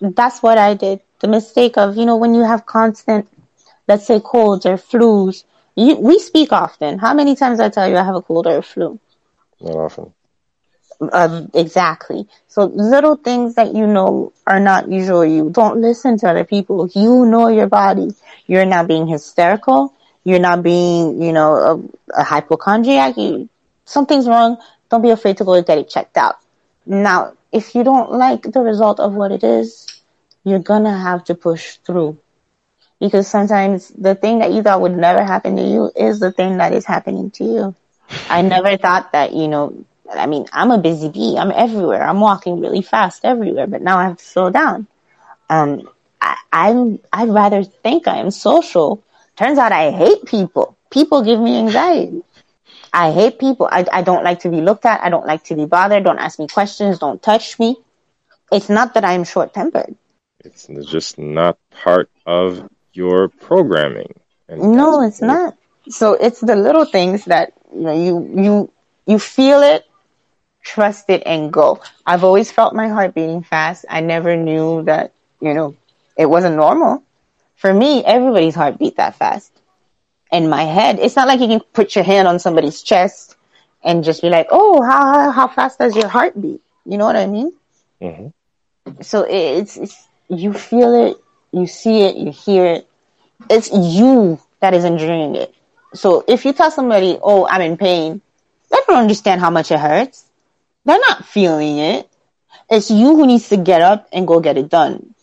That's 0.00 0.42
what 0.42 0.58
I 0.58 0.74
did. 0.74 1.00
The 1.20 1.28
mistake 1.28 1.78
of, 1.78 1.96
you 1.96 2.06
know, 2.06 2.16
when 2.16 2.34
you 2.34 2.42
have 2.42 2.66
constant, 2.66 3.28
let's 3.88 4.06
say 4.06 4.20
colds 4.20 4.66
or 4.66 4.76
flus, 4.76 5.44
you, 5.74 5.96
we 5.96 6.18
speak 6.18 6.52
often. 6.52 6.98
How 6.98 7.14
many 7.14 7.36
times 7.36 7.60
I 7.60 7.68
tell 7.68 7.88
you 7.88 7.96
I 7.96 8.04
have 8.04 8.14
a 8.14 8.22
cold 8.22 8.46
or 8.46 8.58
a 8.58 8.62
flu? 8.62 8.98
Not 9.60 9.76
often. 9.76 10.12
Uh, 11.00 11.46
exactly. 11.54 12.26
So 12.46 12.64
little 12.64 13.16
things 13.16 13.54
that 13.54 13.74
you 13.74 13.86
know 13.86 14.32
are 14.46 14.60
not 14.60 14.90
usual 14.90 15.24
you. 15.24 15.50
Don't 15.50 15.80
listen 15.80 16.16
to 16.18 16.28
other 16.28 16.44
people. 16.44 16.88
You 16.94 17.24
know 17.26 17.48
your 17.48 17.66
body. 17.66 18.10
You're 18.46 18.66
not 18.66 18.86
being 18.86 19.06
hysterical. 19.06 19.94
You're 20.24 20.38
not 20.40 20.62
being, 20.62 21.20
you 21.22 21.32
know, 21.32 21.54
a, 22.14 22.20
a 22.20 22.24
hypochondriac. 22.24 23.16
You, 23.16 23.48
something's 23.84 24.28
wrong. 24.28 24.58
Don't 24.90 25.02
be 25.02 25.10
afraid 25.10 25.36
to 25.38 25.44
go 25.44 25.60
get 25.62 25.78
it 25.78 25.88
checked 25.88 26.16
out. 26.18 26.36
Now, 26.86 27.32
if 27.52 27.74
you 27.74 27.82
don't 27.82 28.12
like 28.12 28.42
the 28.42 28.60
result 28.60 29.00
of 29.00 29.14
what 29.14 29.32
it 29.32 29.42
is, 29.42 30.02
you're 30.44 30.58
gonna 30.58 30.96
have 30.98 31.24
to 31.24 31.34
push 31.34 31.76
through. 31.76 32.18
Because 33.00 33.26
sometimes 33.26 33.88
the 33.88 34.14
thing 34.14 34.38
that 34.40 34.52
you 34.52 34.62
thought 34.62 34.80
would 34.80 34.96
never 34.96 35.24
happen 35.24 35.56
to 35.56 35.62
you 35.62 35.90
is 35.96 36.20
the 36.20 36.30
thing 36.32 36.58
that 36.58 36.72
is 36.72 36.84
happening 36.84 37.30
to 37.32 37.44
you. 37.44 37.74
I 38.28 38.42
never 38.42 38.76
thought 38.76 39.12
that, 39.12 39.32
you 39.34 39.48
know, 39.48 39.84
I 40.18 40.26
mean, 40.26 40.46
I'm 40.52 40.70
a 40.70 40.78
busy 40.78 41.08
bee. 41.08 41.36
I'm 41.38 41.52
everywhere. 41.52 42.02
I'm 42.02 42.20
walking 42.20 42.60
really 42.60 42.82
fast 42.82 43.24
everywhere, 43.24 43.66
but 43.66 43.82
now 43.82 43.98
I 43.98 44.04
have 44.04 44.18
to 44.18 44.24
slow 44.24 44.50
down. 44.50 44.86
Um, 45.48 45.88
I, 46.20 46.36
I'm, 46.52 46.98
I'd 47.12 47.28
rather 47.28 47.64
think 47.64 48.08
I'm 48.08 48.30
social. 48.30 49.02
Turns 49.36 49.58
out 49.58 49.72
I 49.72 49.90
hate 49.90 50.24
people. 50.24 50.76
People 50.90 51.22
give 51.22 51.40
me 51.40 51.58
anxiety. 51.58 52.22
I 52.92 53.12
hate 53.12 53.38
people. 53.38 53.68
I, 53.70 53.86
I 53.92 54.02
don't 54.02 54.24
like 54.24 54.40
to 54.40 54.50
be 54.50 54.60
looked 54.60 54.84
at. 54.84 55.02
I 55.02 55.10
don't 55.10 55.26
like 55.26 55.44
to 55.44 55.54
be 55.54 55.66
bothered. 55.66 56.04
Don't 56.04 56.18
ask 56.18 56.38
me 56.38 56.48
questions. 56.48 56.98
Don't 56.98 57.22
touch 57.22 57.58
me. 57.58 57.76
It's 58.52 58.68
not 58.68 58.94
that 58.94 59.04
I'm 59.04 59.24
short 59.24 59.54
tempered. 59.54 59.94
It's 60.44 60.66
just 60.86 61.18
not 61.18 61.58
part 61.70 62.10
of 62.26 62.68
your 62.92 63.28
programming. 63.28 64.12
And 64.48 64.72
No, 64.72 65.02
it's 65.02 65.22
not. 65.22 65.56
So 65.88 66.14
it's 66.14 66.40
the 66.40 66.56
little 66.56 66.84
things 66.84 67.24
that 67.26 67.52
you 67.74 67.80
know 67.82 67.94
you 67.94 68.42
you 68.42 68.72
you 69.06 69.18
feel 69.18 69.62
it, 69.62 69.84
trust 70.62 71.10
it, 71.10 71.22
and 71.26 71.52
go. 71.52 71.80
I've 72.06 72.24
always 72.24 72.50
felt 72.50 72.74
my 72.74 72.88
heart 72.88 73.14
beating 73.14 73.42
fast. 73.42 73.84
I 73.88 74.00
never 74.00 74.36
knew 74.36 74.82
that 74.84 75.12
you 75.40 75.54
know 75.54 75.74
it 76.16 76.26
wasn't 76.26 76.56
normal. 76.56 77.02
For 77.56 77.72
me, 77.72 78.04
everybody's 78.04 78.54
heart 78.54 78.78
beat 78.78 78.96
that 78.96 79.16
fast. 79.16 79.52
In 80.32 80.48
my 80.48 80.64
head, 80.64 80.98
it's 81.00 81.16
not 81.16 81.28
like 81.28 81.40
you 81.40 81.48
can 81.48 81.60
put 81.72 81.94
your 81.94 82.04
hand 82.04 82.28
on 82.28 82.38
somebody's 82.38 82.82
chest 82.82 83.36
and 83.82 84.04
just 84.04 84.22
be 84.22 84.30
like, 84.30 84.48
"Oh, 84.50 84.82
how 84.82 85.30
how, 85.30 85.48
fast 85.48 85.78
does 85.78 85.96
your 85.96 86.08
heart 86.08 86.40
beat?" 86.40 86.60
You 86.84 86.98
know 86.98 87.06
what 87.06 87.16
I 87.16 87.26
mean? 87.26 87.52
Mhm. 88.00 88.32
So 89.02 89.26
it's, 89.28 89.76
it's 89.76 90.08
you 90.28 90.52
feel 90.52 90.94
it, 91.06 91.16
you 91.52 91.66
see 91.66 92.02
it, 92.02 92.16
you 92.16 92.30
hear 92.32 92.66
it. 92.66 92.88
It's 93.50 93.70
you 93.72 94.40
that 94.60 94.74
is 94.74 94.84
enduring 94.84 95.36
it. 95.36 95.54
So 95.94 96.24
if 96.28 96.44
you 96.44 96.52
tell 96.52 96.70
somebody, 96.70 97.18
"Oh, 97.22 97.46
I'm 97.48 97.62
in 97.62 97.76
pain," 97.76 98.20
they 98.70 98.78
don't 98.86 98.98
understand 98.98 99.40
how 99.40 99.50
much 99.50 99.70
it 99.70 99.80
hurts. 99.80 100.29
They're 100.84 100.98
not 101.08 101.24
feeling 101.24 101.78
it. 101.78 102.08
It's 102.70 102.90
you 102.90 103.16
who 103.16 103.26
needs 103.26 103.48
to 103.50 103.56
get 103.56 103.80
up 103.82 104.08
and 104.12 104.26
go 104.26 104.40
get 104.40 104.56
it 104.58 104.68
done. 104.68 105.14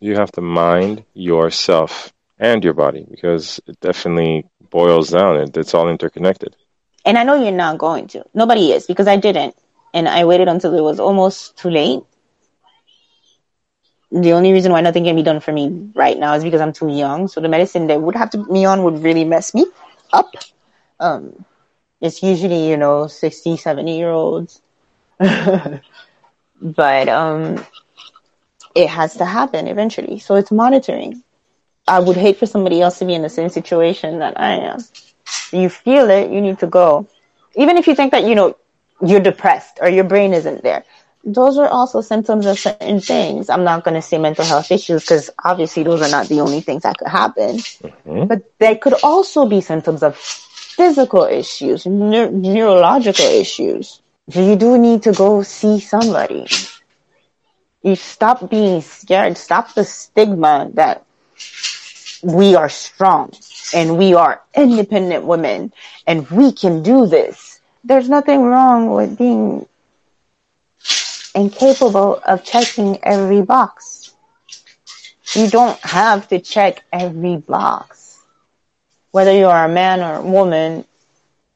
You 0.00 0.14
have 0.16 0.30
to 0.32 0.40
mind 0.40 1.04
yourself 1.14 2.12
and 2.38 2.62
your 2.64 2.74
body 2.74 3.06
because 3.10 3.60
it 3.66 3.78
definitely 3.80 4.46
boils 4.70 5.10
down. 5.10 5.36
It's 5.54 5.74
all 5.74 5.88
interconnected. 5.88 6.56
And 7.04 7.16
I 7.18 7.24
know 7.24 7.34
you're 7.34 7.52
not 7.52 7.78
going 7.78 8.06
to. 8.08 8.24
Nobody 8.34 8.72
is 8.72 8.86
because 8.86 9.06
I 9.08 9.16
didn't. 9.16 9.54
and 9.94 10.08
I 10.08 10.24
waited 10.24 10.48
until 10.48 10.74
it 10.74 10.82
was 10.82 11.00
almost 11.00 11.56
too 11.56 11.70
late. 11.70 12.00
The 14.10 14.32
only 14.32 14.52
reason 14.52 14.72
why 14.72 14.80
nothing 14.80 15.04
can 15.04 15.16
be 15.16 15.22
done 15.22 15.40
for 15.40 15.52
me 15.52 15.90
right 15.94 16.18
now 16.18 16.34
is 16.34 16.44
because 16.44 16.60
I'm 16.60 16.72
too 16.72 16.88
young. 16.88 17.28
So 17.28 17.40
the 17.40 17.48
medicine 17.48 17.86
that 17.88 18.00
would 18.00 18.14
have 18.16 18.30
to 18.30 18.38
be 18.38 18.52
me 18.52 18.64
on 18.64 18.82
would 18.84 19.02
really 19.02 19.24
mess 19.24 19.54
me 19.54 19.66
up. 20.12 20.30
Um, 21.00 21.44
it's 22.00 22.22
usually, 22.22 22.68
you 22.68 22.76
know, 22.76 23.06
60, 23.06 23.56
70 23.56 23.96
year 23.96 24.10
olds. 24.10 24.60
but 25.18 27.08
um, 27.08 27.64
it 28.74 28.88
has 28.88 29.16
to 29.16 29.24
happen 29.24 29.66
eventually. 29.66 30.18
So 30.18 30.36
it's 30.36 30.52
monitoring. 30.52 31.22
I 31.86 31.98
would 32.00 32.16
hate 32.16 32.36
for 32.36 32.46
somebody 32.46 32.80
else 32.80 32.98
to 32.98 33.04
be 33.04 33.14
in 33.14 33.22
the 33.22 33.28
same 33.28 33.48
situation 33.48 34.18
that 34.18 34.38
I 34.38 34.52
am. 34.52 34.78
You 35.52 35.68
feel 35.68 36.10
it, 36.10 36.30
you 36.30 36.40
need 36.40 36.58
to 36.60 36.66
go. 36.66 37.08
Even 37.56 37.76
if 37.76 37.86
you 37.86 37.94
think 37.94 38.12
that, 38.12 38.24
you 38.24 38.34
know, 38.34 38.56
you're 39.04 39.20
depressed 39.20 39.78
or 39.80 39.88
your 39.88 40.04
brain 40.04 40.34
isn't 40.34 40.62
there. 40.62 40.84
Those 41.24 41.58
are 41.58 41.68
also 41.68 42.00
symptoms 42.00 42.46
of 42.46 42.58
certain 42.58 43.00
things. 43.00 43.50
I'm 43.50 43.64
not 43.64 43.84
going 43.84 43.94
to 43.94 44.02
say 44.02 44.18
mental 44.18 44.44
health 44.44 44.70
issues 44.70 45.02
because 45.02 45.30
obviously 45.44 45.82
those 45.82 46.00
are 46.00 46.08
not 46.08 46.28
the 46.28 46.40
only 46.40 46.60
things 46.60 46.82
that 46.84 46.96
could 46.96 47.08
happen. 47.08 47.56
Mm-hmm. 47.56 48.26
But 48.26 48.52
they 48.58 48.76
could 48.76 48.94
also 49.02 49.46
be 49.46 49.60
symptoms 49.60 50.02
of 50.02 50.16
physical 50.78 51.24
issues, 51.24 51.86
ne- 51.86 52.30
neurological 52.30 53.26
issues. 53.26 54.00
You 54.28 54.56
do 54.56 54.78
need 54.78 55.02
to 55.04 55.12
go 55.12 55.42
see 55.42 55.80
somebody. 55.80 56.46
You 57.82 57.96
stop 57.96 58.50
being 58.50 58.80
scared. 58.82 59.36
Stop 59.38 59.74
the 59.74 59.84
stigma 59.84 60.70
that 60.74 61.04
we 62.22 62.54
are 62.56 62.68
strong 62.68 63.32
and 63.74 63.98
we 63.98 64.14
are 64.14 64.42
independent 64.56 65.24
women 65.24 65.72
and 66.06 66.28
we 66.30 66.52
can 66.52 66.82
do 66.82 67.06
this. 67.06 67.60
There's 67.84 68.08
nothing 68.08 68.42
wrong 68.42 68.90
with 68.90 69.16
being 69.18 69.66
incapable 71.34 72.20
of 72.26 72.44
checking 72.44 72.98
every 73.02 73.40
box. 73.42 74.14
You 75.34 75.48
don't 75.48 75.78
have 75.80 76.28
to 76.28 76.38
check 76.38 76.82
every 76.92 77.36
box. 77.36 78.07
Whether 79.18 79.32
you're 79.36 79.50
a 79.50 79.68
man 79.68 80.00
or 80.00 80.14
a 80.14 80.22
woman, 80.22 80.84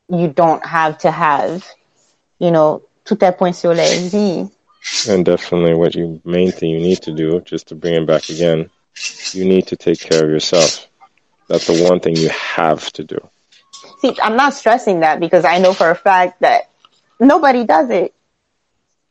you 0.09 0.27
don't 0.27 0.67
have 0.67 0.99
to 0.99 1.13
have, 1.13 1.65
you 2.41 2.51
know, 2.51 2.83
tout 3.05 3.23
est 3.23 3.39
point 3.39 3.55
sur 3.55 3.73
les. 3.73 4.51
And 5.09 5.25
definitely 5.25 5.75
what 5.75 5.95
you 5.95 6.21
main 6.25 6.51
thing 6.51 6.71
you 6.71 6.81
need 6.81 7.03
to 7.03 7.13
do, 7.13 7.41
just 7.43 7.69
to 7.69 7.77
bring 7.77 7.95
it 7.95 8.05
back 8.05 8.29
again, 8.31 8.69
you 9.31 9.45
need 9.45 9.69
to 9.69 9.77
take 9.77 10.01
care 10.01 10.25
of 10.25 10.29
yourself. 10.29 10.89
That's 11.47 11.69
the 11.69 11.89
one 11.89 12.01
thing 12.01 12.17
you 12.17 12.31
have 12.31 12.91
to 12.95 13.05
do. 13.05 13.19
See, 14.01 14.17
I'm 14.21 14.35
not 14.35 14.55
stressing 14.55 14.99
that 14.99 15.21
because 15.21 15.45
I 15.45 15.59
know 15.59 15.73
for 15.73 15.89
a 15.89 15.95
fact 15.95 16.41
that 16.41 16.69
nobody 17.21 17.65
does 17.65 17.91
it. 17.91 18.13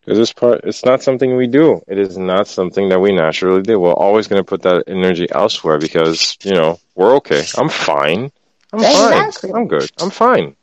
Because 0.01 0.17
this 0.17 0.33
part, 0.33 0.65
it's 0.65 0.83
not 0.83 1.01
something 1.01 1.37
we 1.37 1.47
do. 1.47 1.81
It 1.87 1.97
is 1.97 2.17
not 2.17 2.49
something 2.49 2.89
that 2.89 2.99
we 2.99 3.13
naturally 3.13 3.61
do. 3.61 3.79
We're 3.79 3.93
always 3.93 4.27
going 4.27 4.41
to 4.41 4.43
put 4.43 4.63
that 4.63 4.83
energy 4.87 5.31
elsewhere 5.31 5.79
because, 5.79 6.37
you 6.43 6.51
know, 6.51 6.79
we're 6.95 7.15
okay. 7.15 7.45
I'm 7.57 7.69
fine. 7.69 8.29
I'm 8.73 8.83
exactly. 8.83 9.51
fine. 9.51 9.55
I'm 9.55 9.67
good. 9.67 9.89
I'm 9.97 10.09
fine. 10.09 10.55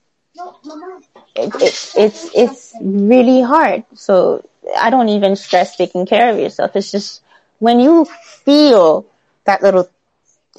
It, 1.34 1.54
it, 1.56 1.92
it's 1.96 2.30
it's 2.34 2.74
really 2.80 3.42
hard. 3.42 3.84
So 3.94 4.44
I 4.78 4.90
don't 4.90 5.09
even 5.09 5.36
stress 5.36 5.76
taking 5.76 6.06
care 6.06 6.30
of 6.32 6.38
yourself. 6.38 6.76
It's 6.76 6.90
just 6.90 7.22
when 7.59 7.80
you 7.80 8.04
feel 8.04 9.06
that 9.44 9.62
little 9.62 9.88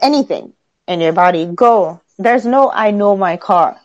anything 0.02 0.54
in 0.88 1.02
your 1.02 1.14
body, 1.14 1.46
go. 1.46 2.02
There's 2.18 2.46
no 2.46 2.72
I 2.72 2.92
know 2.92 3.16
my 3.16 3.38
car. 3.38 3.80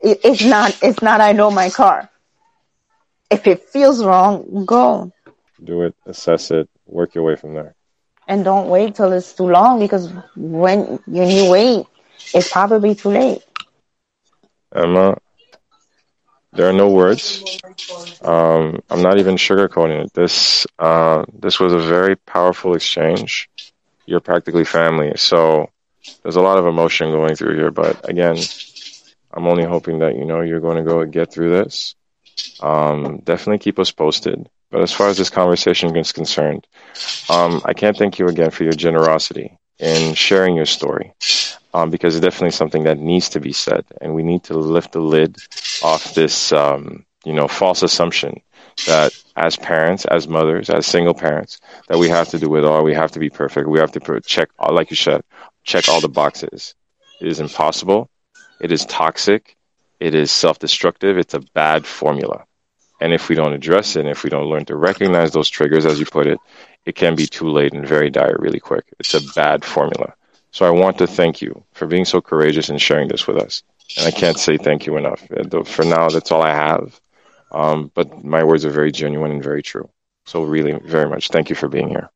It, 0.00 0.20
it's 0.24 0.44
not 0.44 0.76
it's 0.82 1.02
not 1.02 1.20
I 1.20 1.32
know 1.32 1.50
my 1.50 1.70
car. 1.70 2.08
If 3.30 3.46
it 3.46 3.64
feels 3.68 4.04
wrong, 4.04 4.64
go. 4.66 5.12
Do 5.62 5.82
it, 5.82 5.94
assess 6.06 6.50
it, 6.50 6.68
work 6.86 7.14
your 7.14 7.24
way 7.24 7.36
from 7.36 7.54
there. 7.54 7.74
And 8.28 8.44
don't 8.44 8.68
wait 8.68 8.94
till 8.94 9.12
it's 9.12 9.32
too 9.34 9.48
long 9.48 9.78
because 9.78 10.12
when 10.36 10.98
when 11.06 11.30
you 11.30 11.50
wait, 11.50 11.86
it's 12.34 12.50
probably 12.50 12.94
too 12.94 13.10
late. 13.10 13.42
Emma, 14.74 15.16
there 16.52 16.68
are 16.68 16.72
no 16.72 16.90
words. 16.90 17.42
Um, 18.22 18.80
I'm 18.90 19.02
not 19.02 19.18
even 19.18 19.36
sugarcoating 19.36 20.04
it. 20.04 20.12
This 20.14 20.66
uh, 20.78 21.24
this 21.32 21.60
was 21.60 21.72
a 21.72 21.78
very 21.78 22.16
powerful 22.16 22.74
exchange. 22.74 23.48
You're 24.06 24.20
practically 24.20 24.64
family, 24.64 25.12
so 25.16 25.70
there's 26.22 26.36
a 26.36 26.40
lot 26.40 26.58
of 26.58 26.66
emotion 26.66 27.10
going 27.10 27.34
through 27.36 27.56
here. 27.56 27.70
But 27.70 28.08
again, 28.08 28.36
I'm 29.32 29.46
only 29.46 29.64
hoping 29.64 29.98
that 30.00 30.16
you 30.16 30.24
know 30.24 30.40
you're 30.40 30.60
going 30.60 30.78
to 30.78 30.82
go 30.90 31.04
get 31.04 31.32
through 31.32 31.50
this. 31.50 31.94
Um, 32.60 33.20
definitely 33.24 33.58
keep 33.58 33.78
us 33.78 33.90
posted. 33.90 34.48
But 34.70 34.82
as 34.82 34.92
far 34.92 35.08
as 35.08 35.16
this 35.16 35.30
conversation 35.30 35.96
is 35.96 36.12
concerned, 36.12 36.66
um, 37.30 37.62
I 37.64 37.72
can't 37.72 37.96
thank 37.96 38.18
you 38.18 38.26
again 38.28 38.50
for 38.50 38.64
your 38.64 38.72
generosity 38.72 39.56
in 39.78 40.14
sharing 40.14 40.56
your 40.56 40.66
story 40.66 41.12
um, 41.76 41.90
because 41.90 42.16
it's 42.16 42.24
definitely 42.24 42.52
something 42.52 42.84
that 42.84 42.98
needs 42.98 43.28
to 43.28 43.38
be 43.38 43.52
said, 43.52 43.84
and 44.00 44.14
we 44.14 44.22
need 44.22 44.42
to 44.44 44.54
lift 44.54 44.92
the 44.92 45.00
lid 45.00 45.36
off 45.82 46.14
this, 46.14 46.50
um, 46.50 47.04
you 47.22 47.34
know, 47.34 47.46
false 47.46 47.82
assumption 47.82 48.40
that 48.86 49.12
as 49.36 49.56
parents, 49.56 50.06
as 50.06 50.26
mothers, 50.26 50.70
as 50.70 50.86
single 50.86 51.12
parents, 51.12 51.60
that 51.88 51.98
we 51.98 52.08
have 52.08 52.28
to 52.28 52.38
do 52.38 52.56
it 52.56 52.64
all. 52.64 52.82
We 52.82 52.94
have 52.94 53.12
to 53.12 53.18
be 53.18 53.28
perfect. 53.28 53.68
We 53.68 53.78
have 53.78 53.92
to 53.92 54.20
check, 54.22 54.48
like 54.70 54.88
you 54.88 54.96
said, 54.96 55.22
check 55.64 55.86
all 55.90 56.00
the 56.00 56.08
boxes. 56.08 56.74
It 57.20 57.28
is 57.28 57.40
impossible. 57.40 58.08
It 58.58 58.72
is 58.72 58.86
toxic. 58.86 59.54
It 60.00 60.14
is 60.14 60.32
self-destructive. 60.32 61.18
It's 61.18 61.34
a 61.34 61.40
bad 61.40 61.84
formula. 61.84 62.44
And 63.02 63.12
if 63.12 63.28
we 63.28 63.34
don't 63.34 63.52
address 63.52 63.96
it, 63.96 64.00
and 64.00 64.08
if 64.08 64.24
we 64.24 64.30
don't 64.30 64.48
learn 64.48 64.64
to 64.66 64.76
recognize 64.76 65.32
those 65.32 65.50
triggers, 65.50 65.84
as 65.84 66.00
you 66.00 66.06
put 66.06 66.26
it, 66.26 66.38
it 66.86 66.94
can 66.94 67.16
be 67.16 67.26
too 67.26 67.50
late 67.50 67.74
and 67.74 67.86
very 67.86 68.08
dire 68.08 68.36
really 68.38 68.60
quick. 68.60 68.84
It's 68.98 69.12
a 69.12 69.20
bad 69.34 69.62
formula. 69.62 70.14
So 70.56 70.64
I 70.64 70.70
want 70.70 70.96
to 70.98 71.06
thank 71.06 71.42
you 71.42 71.64
for 71.74 71.86
being 71.86 72.06
so 72.06 72.22
courageous 72.22 72.70
and 72.70 72.80
sharing 72.80 73.08
this 73.08 73.26
with 73.26 73.36
us. 73.36 73.62
And 73.98 74.06
I 74.06 74.10
can't 74.10 74.38
say 74.38 74.56
thank 74.56 74.86
you 74.86 74.96
enough. 74.96 75.20
For 75.66 75.84
now, 75.84 76.08
that's 76.08 76.32
all 76.32 76.40
I 76.40 76.54
have. 76.54 76.98
Um, 77.52 77.90
but 77.92 78.24
my 78.24 78.42
words 78.42 78.64
are 78.64 78.70
very 78.70 78.90
genuine 78.90 79.32
and 79.32 79.42
very 79.42 79.62
true. 79.62 79.90
So 80.24 80.44
really, 80.44 80.72
very 80.82 81.10
much 81.10 81.28
thank 81.28 81.50
you 81.50 81.56
for 81.56 81.68
being 81.68 81.90
here. 81.90 82.08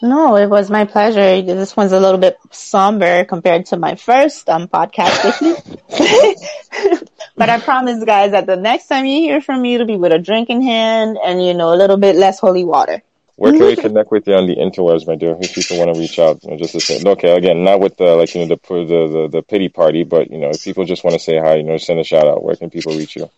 No, 0.00 0.36
it 0.36 0.46
was 0.46 0.70
my 0.70 0.84
pleasure. 0.84 1.42
This 1.42 1.76
one's 1.76 1.90
a 1.90 1.98
little 1.98 2.20
bit 2.20 2.38
somber 2.52 3.24
compared 3.24 3.66
to 3.66 3.76
my 3.76 3.96
first 3.96 4.48
um, 4.48 4.68
podcast 4.68 5.24
with 5.24 5.42
you. 5.42 7.00
but 7.36 7.50
I 7.50 7.58
promise, 7.58 8.04
guys, 8.04 8.30
that 8.30 8.46
the 8.46 8.56
next 8.56 8.86
time 8.86 9.04
you 9.04 9.18
hear 9.18 9.40
from 9.40 9.60
me, 9.60 9.74
it'll 9.74 9.88
be 9.88 9.96
with 9.96 10.12
a 10.12 10.20
drink 10.20 10.48
in 10.48 10.62
hand 10.62 11.18
and, 11.20 11.44
you 11.44 11.54
know, 11.54 11.74
a 11.74 11.78
little 11.82 11.96
bit 11.96 12.14
less 12.14 12.38
holy 12.38 12.62
water. 12.62 13.02
Where 13.36 13.52
can 13.52 13.62
we 13.62 13.76
connect 13.86 14.10
with 14.10 14.26
you 14.26 14.34
on 14.34 14.46
the 14.46 14.56
interwebs, 14.56 15.06
my 15.06 15.16
dear? 15.16 15.36
If 15.40 15.54
people 15.54 15.78
want 15.78 15.94
to 15.94 16.00
reach 16.00 16.18
out, 16.18 16.42
you 16.44 16.50
know, 16.50 16.56
just 16.56 16.72
to 16.72 16.80
say, 16.80 17.02
okay, 17.04 17.36
again, 17.36 17.64
not 17.64 17.80
with 17.80 17.96
the 17.96 18.14
like 18.14 18.34
you 18.34 18.46
know 18.46 18.54
the 18.54 18.84
the 18.84 19.08
the, 19.08 19.28
the 19.28 19.42
pity 19.42 19.68
party, 19.68 20.04
but 20.04 20.30
you 20.30 20.38
know, 20.38 20.50
if 20.50 20.62
people 20.62 20.84
just 20.84 21.04
want 21.04 21.14
to 21.14 21.20
say 21.20 21.38
hi, 21.38 21.56
you 21.56 21.64
know, 21.64 21.76
send 21.76 22.00
a 22.00 22.04
shout 22.04 22.26
out. 22.26 22.42
Where 22.42 22.56
can 22.56 22.70
people 22.70 22.96
reach 22.96 23.16
you? 23.16 23.28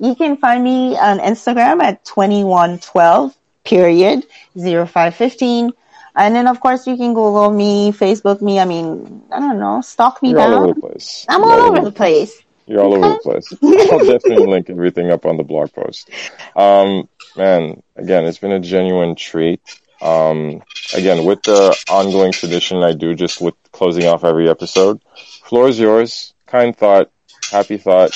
You 0.00 0.14
can 0.16 0.36
find 0.36 0.64
me 0.64 0.96
on 0.98 1.18
Instagram 1.18 1.82
at 1.82 2.04
twenty 2.04 2.42
one 2.42 2.78
twelve 2.80 3.36
period 3.64 4.26
zero 4.58 4.86
five 4.86 5.14
fifteen. 5.14 5.72
And 6.14 6.34
then, 6.34 6.46
of 6.46 6.60
course, 6.60 6.86
you 6.86 6.96
can 6.98 7.14
Google 7.14 7.50
me, 7.50 7.90
Facebook 7.90 8.42
me. 8.42 8.60
I 8.60 8.66
mean, 8.66 9.22
I 9.32 9.40
don't 9.40 9.58
know, 9.58 9.80
stalk 9.80 10.22
me 10.22 10.30
You're 10.30 10.40
down. 10.40 10.52
all 10.52 10.64
over 10.64 10.74
the 10.74 10.80
place. 10.80 11.24
I'm 11.28 11.42
all, 11.42 11.50
all 11.50 11.60
over 11.60 11.80
the 11.80 11.92
place. 11.92 12.41
You're 12.66 12.82
all 12.82 12.94
over 12.94 13.08
the 13.08 13.18
place. 13.18 13.52
I'll 13.92 14.06
definitely 14.06 14.46
link 14.46 14.70
everything 14.70 15.10
up 15.10 15.26
on 15.26 15.36
the 15.36 15.42
blog 15.42 15.72
post. 15.72 16.10
Um, 16.54 17.08
man, 17.36 17.82
again, 17.96 18.24
it's 18.24 18.38
been 18.38 18.52
a 18.52 18.60
genuine 18.60 19.14
treat. 19.14 19.60
Um, 20.00 20.62
again, 20.94 21.24
with 21.24 21.42
the 21.42 21.76
ongoing 21.90 22.32
tradition 22.32 22.82
I 22.82 22.92
do 22.92 23.14
just 23.14 23.40
with 23.40 23.54
closing 23.72 24.06
off 24.06 24.24
every 24.24 24.48
episode, 24.48 25.00
floor 25.44 25.68
is 25.68 25.78
yours. 25.78 26.34
Kind 26.46 26.76
thought, 26.76 27.10
happy 27.50 27.76
thought, 27.76 28.10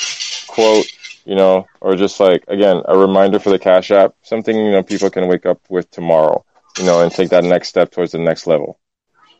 quote, 0.48 0.86
you 1.24 1.34
know, 1.34 1.66
or 1.80 1.96
just 1.96 2.18
like, 2.20 2.44
again, 2.48 2.82
a 2.86 2.96
reminder 2.96 3.38
for 3.38 3.50
the 3.50 3.58
Cash 3.58 3.90
App, 3.90 4.14
something, 4.22 4.56
you 4.56 4.72
know, 4.72 4.82
people 4.82 5.10
can 5.10 5.28
wake 5.28 5.46
up 5.46 5.60
with 5.68 5.90
tomorrow, 5.90 6.44
you 6.78 6.84
know, 6.84 7.02
and 7.02 7.10
take 7.10 7.30
that 7.30 7.44
next 7.44 7.68
step 7.68 7.90
towards 7.90 8.12
the 8.12 8.18
next 8.18 8.46
level. 8.46 8.78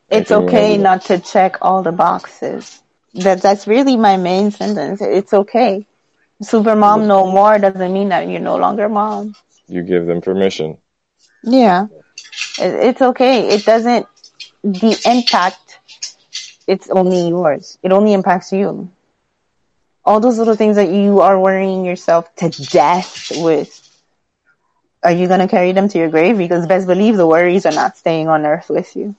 It's 0.09 0.31
okay 0.31 0.77
not 0.77 1.03
to 1.05 1.19
check 1.19 1.57
all 1.61 1.83
the 1.83 1.91
boxes. 1.91 2.81
That 3.15 3.41
that's 3.41 3.67
really 3.67 3.97
my 3.97 4.17
main 4.17 4.51
sentence. 4.51 5.01
It's 5.01 5.33
okay. 5.33 5.85
Super 6.41 6.75
mom 6.75 7.07
no 7.07 7.25
more 7.27 7.57
doesn't 7.59 7.91
mean 7.93 8.09
that 8.09 8.27
you're 8.27 8.39
no 8.39 8.55
longer 8.57 8.87
mom. 8.87 9.35
You 9.67 9.83
give 9.83 10.05
them 10.07 10.21
permission. 10.21 10.81
Yeah. 11.43 11.87
It's 12.59 13.01
okay. 13.01 13.49
It 13.49 13.65
doesn't, 13.65 14.07
the 14.63 14.97
impact, 15.05 15.79
it's 16.67 16.89
only 16.89 17.29
yours. 17.29 17.77
It 17.83 17.91
only 17.91 18.13
impacts 18.13 18.51
you. 18.51 18.89
All 20.05 20.19
those 20.19 20.37
little 20.39 20.55
things 20.55 20.75
that 20.77 20.89
you 20.91 21.19
are 21.21 21.39
worrying 21.39 21.85
yourself 21.85 22.33
to 22.37 22.49
death 22.49 23.31
with, 23.35 23.83
are 25.03 25.11
you 25.11 25.27
going 25.27 25.39
to 25.39 25.47
carry 25.47 25.71
them 25.71 25.87
to 25.89 25.97
your 25.97 26.09
grave? 26.09 26.37
Because 26.37 26.67
best 26.67 26.87
believe 26.87 27.17
the 27.17 27.27
worries 27.27 27.65
are 27.65 27.71
not 27.71 27.97
staying 27.97 28.27
on 28.27 28.45
earth 28.45 28.69
with 28.69 28.95
you. 28.95 29.15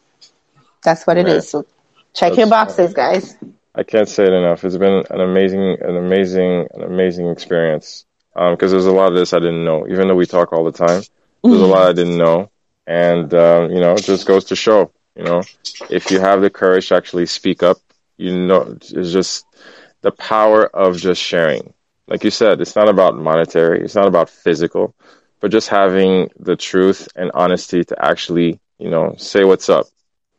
That's 0.82 1.06
what 1.06 1.16
it 1.18 1.26
Man. 1.26 1.28
is. 1.28 1.48
So 1.48 1.66
check 2.14 2.36
That's, 2.36 2.38
your 2.38 2.46
boxes, 2.48 2.94
guys. 2.94 3.36
I 3.78 3.84
can't 3.84 4.08
say 4.08 4.26
it 4.26 4.32
enough. 4.32 4.64
It's 4.64 4.76
been 4.76 5.04
an 5.08 5.20
amazing, 5.20 5.78
an 5.80 5.96
amazing, 5.96 6.66
an 6.74 6.82
amazing 6.82 7.28
experience. 7.28 8.06
because 8.34 8.72
there's 8.72 8.86
a 8.86 8.92
lot 8.92 9.12
of 9.12 9.14
this 9.14 9.32
I 9.32 9.38
didn't 9.38 9.64
know. 9.64 9.86
Even 9.88 10.08
though 10.08 10.16
we 10.16 10.26
talk 10.26 10.52
all 10.52 10.64
the 10.64 10.72
time, 10.72 11.02
there's 11.48 11.62
a 11.62 11.66
lot 11.66 11.88
I 11.88 11.92
didn't 11.92 12.18
know, 12.18 12.50
and 12.88 13.32
uh, 13.32 13.68
you 13.70 13.80
know, 13.80 13.92
it 13.92 14.02
just 14.02 14.26
goes 14.26 14.46
to 14.46 14.56
show, 14.56 14.90
you 15.14 15.22
know, 15.22 15.42
if 15.90 16.10
you 16.10 16.18
have 16.18 16.40
the 16.40 16.50
courage 16.50 16.88
to 16.88 16.96
actually 16.96 17.26
speak 17.26 17.62
up, 17.62 17.78
you 18.16 18.36
know, 18.36 18.76
it's 18.80 19.12
just 19.12 19.46
the 20.00 20.10
power 20.10 20.66
of 20.66 20.96
just 20.96 21.22
sharing. 21.22 21.72
Like 22.08 22.24
you 22.24 22.30
said, 22.32 22.60
it's 22.60 22.74
not 22.74 22.88
about 22.88 23.16
monetary, 23.16 23.84
it's 23.84 23.94
not 23.94 24.08
about 24.08 24.28
physical, 24.28 24.94
but 25.40 25.52
just 25.52 25.68
having 25.68 26.30
the 26.40 26.56
truth 26.56 27.06
and 27.14 27.30
honesty 27.32 27.84
to 27.84 28.04
actually, 28.04 28.58
you 28.78 28.90
know, 28.90 29.14
say 29.18 29.44
what's 29.44 29.68
up, 29.68 29.86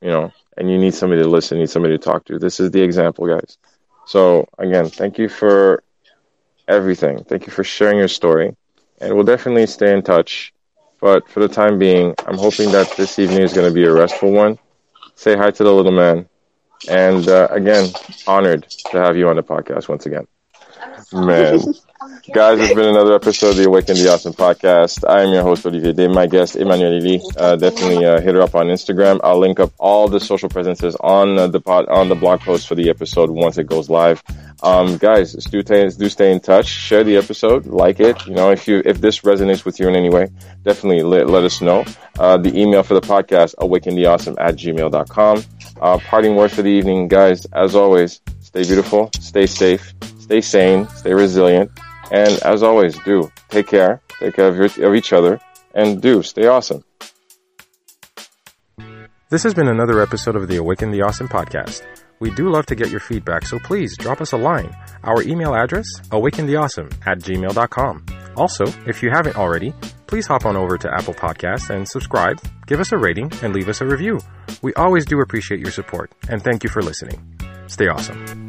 you 0.01 0.09
know, 0.09 0.33
and 0.59 0.69
you 0.69 0.77
need 0.77 0.93
somebody 0.93 1.23
to 1.23 1.29
listen, 1.29 1.57
you 1.57 1.63
need 1.63 1.71
somebody 1.71 1.97
to 1.97 2.03
talk 2.03 2.25
to. 2.25 2.37
This 2.37 2.59
is 2.59 2.71
the 2.71 2.81
example, 2.81 3.27
guys. 3.27 3.57
So 4.05 4.47
again, 4.59 4.89
thank 4.89 5.17
you 5.17 5.29
for 5.29 5.83
everything. 6.67 7.23
Thank 7.23 7.47
you 7.47 7.53
for 7.53 7.63
sharing 7.63 7.97
your 7.97 8.09
story, 8.09 8.55
and 9.01 9.15
we'll 9.15 9.23
definitely 9.23 9.65
stay 9.67 9.93
in 9.93 10.03
touch. 10.03 10.53
But 11.01 11.29
for 11.29 11.39
the 11.39 11.47
time 11.47 11.79
being, 11.79 12.13
I'm 12.27 12.37
hoping 12.37 12.71
that 12.73 12.95
this 12.97 13.17
evening 13.19 13.41
is 13.41 13.53
going 13.53 13.67
to 13.67 13.73
be 13.73 13.85
a 13.85 13.93
restful 13.93 14.31
one. 14.31 14.59
Say 15.15 15.37
hi 15.37 15.49
to 15.51 15.63
the 15.63 15.73
little 15.73 15.93
man, 15.93 16.27
and 16.89 17.27
uh, 17.27 17.47
again, 17.51 17.91
honored 18.27 18.69
to 18.69 18.99
have 18.99 19.17
you 19.17 19.29
on 19.29 19.37
the 19.37 19.43
podcast 19.43 19.87
once 19.87 20.05
again. 20.05 20.27
Man. 21.13 21.59
Guys, 22.33 22.59
it's 22.59 22.73
been 22.73 22.87
another 22.89 23.13
episode 23.13 23.49
of 23.51 23.57
the 23.57 23.65
Awaken 23.65 23.95
the 23.95 24.11
Awesome 24.11 24.33
podcast. 24.33 25.07
I 25.07 25.21
am 25.21 25.31
your 25.31 25.43
host, 25.43 25.63
Olivier 25.65 25.93
Day. 25.93 26.07
My 26.07 26.25
guest, 26.25 26.55
Emmanuel 26.55 26.97
Lili. 26.97 27.21
Uh, 27.37 27.55
definitely 27.55 28.03
uh, 28.03 28.19
hit 28.19 28.33
her 28.33 28.41
up 28.41 28.55
on 28.55 28.65
Instagram. 28.67 29.19
I'll 29.23 29.37
link 29.37 29.59
up 29.59 29.71
all 29.77 30.07
the 30.07 30.19
social 30.19 30.49
presences 30.49 30.95
on 31.01 31.37
uh, 31.37 31.47
the 31.47 31.59
pod, 31.61 31.87
on 31.87 32.09
the 32.09 32.15
blog 32.15 32.39
post 32.39 32.67
for 32.67 32.73
the 32.73 32.89
episode 32.89 33.29
once 33.29 33.59
it 33.59 33.67
goes 33.67 33.91
live. 33.91 34.23
Um, 34.63 34.97
guys, 34.97 35.33
do, 35.33 35.61
t- 35.61 35.87
do 35.89 36.09
stay 36.09 36.31
in 36.31 36.39
touch. 36.39 36.65
Share 36.65 37.03
the 37.03 37.15
episode. 37.15 37.67
Like 37.67 37.99
it. 37.99 38.25
You 38.25 38.33
know, 38.33 38.49
if 38.49 38.67
you 38.67 38.81
if 38.85 38.99
this 39.01 39.19
resonates 39.19 39.63
with 39.63 39.79
you 39.79 39.87
in 39.87 39.95
any 39.95 40.09
way, 40.09 40.29
definitely 40.63 41.03
let, 41.03 41.29
let 41.29 41.43
us 41.43 41.61
know. 41.61 41.85
Uh, 42.17 42.37
the 42.37 42.59
email 42.59 42.81
for 42.81 42.95
the 42.95 43.01
podcast, 43.01 43.53
awakentheawesome 43.55 44.35
at 44.39 44.55
gmail.com. 44.55 45.43
Uh, 45.79 45.97
parting 45.99 46.35
words 46.35 46.55
for 46.55 46.63
the 46.63 46.71
evening, 46.71 47.07
guys. 47.07 47.45
As 47.53 47.75
always, 47.75 48.19
stay 48.39 48.63
beautiful, 48.63 49.11
stay 49.19 49.45
safe, 49.45 49.93
stay 50.19 50.41
sane, 50.41 50.87
stay 50.89 51.13
resilient. 51.13 51.69
And 52.11 52.39
as 52.43 52.63
always, 52.63 52.97
do 52.99 53.31
take 53.49 53.67
care, 53.67 54.01
take 54.19 54.35
care 54.35 54.47
of, 54.47 54.57
your, 54.57 54.89
of 54.89 54.95
each 54.95 55.13
other, 55.13 55.39
and 55.73 56.01
do 56.01 56.23
stay 56.23 56.47
awesome. 56.47 56.83
This 59.29 59.43
has 59.43 59.53
been 59.53 59.67
another 59.67 60.01
episode 60.01 60.35
of 60.35 60.47
the 60.47 60.57
Awaken 60.57 60.89
the 60.89 61.03
Awesome 61.03 61.27
podcast. 61.27 61.83
We 62.19 62.31
do 62.31 62.49
love 62.49 62.65
to 62.65 62.75
get 62.75 62.89
your 62.89 62.99
feedback, 62.99 63.45
so 63.45 63.59
please 63.59 63.95
drop 63.97 64.21
us 64.21 64.33
a 64.33 64.37
line. 64.37 64.75
Our 65.03 65.21
email 65.21 65.53
address, 65.55 65.85
awakentheawesome 66.09 66.93
at 67.05 67.19
gmail.com. 67.19 68.05
Also, 68.35 68.65
if 68.87 69.03
you 69.03 69.09
haven't 69.11 69.37
already, 69.37 69.73
please 70.07 70.25
hop 70.27 70.45
on 70.45 70.57
over 70.57 70.77
to 70.77 70.93
Apple 70.93 71.13
Podcasts 71.13 71.69
and 71.69 71.87
subscribe, 71.87 72.41
give 72.65 72.79
us 72.79 72.91
a 72.91 72.97
rating, 72.97 73.31
and 73.43 73.53
leave 73.53 73.69
us 73.69 73.81
a 73.81 73.85
review. 73.85 74.19
We 74.61 74.73
always 74.73 75.05
do 75.05 75.21
appreciate 75.21 75.59
your 75.59 75.71
support, 75.71 76.11
and 76.27 76.43
thank 76.43 76.63
you 76.63 76.69
for 76.69 76.81
listening. 76.81 77.21
Stay 77.67 77.87
awesome. 77.87 78.48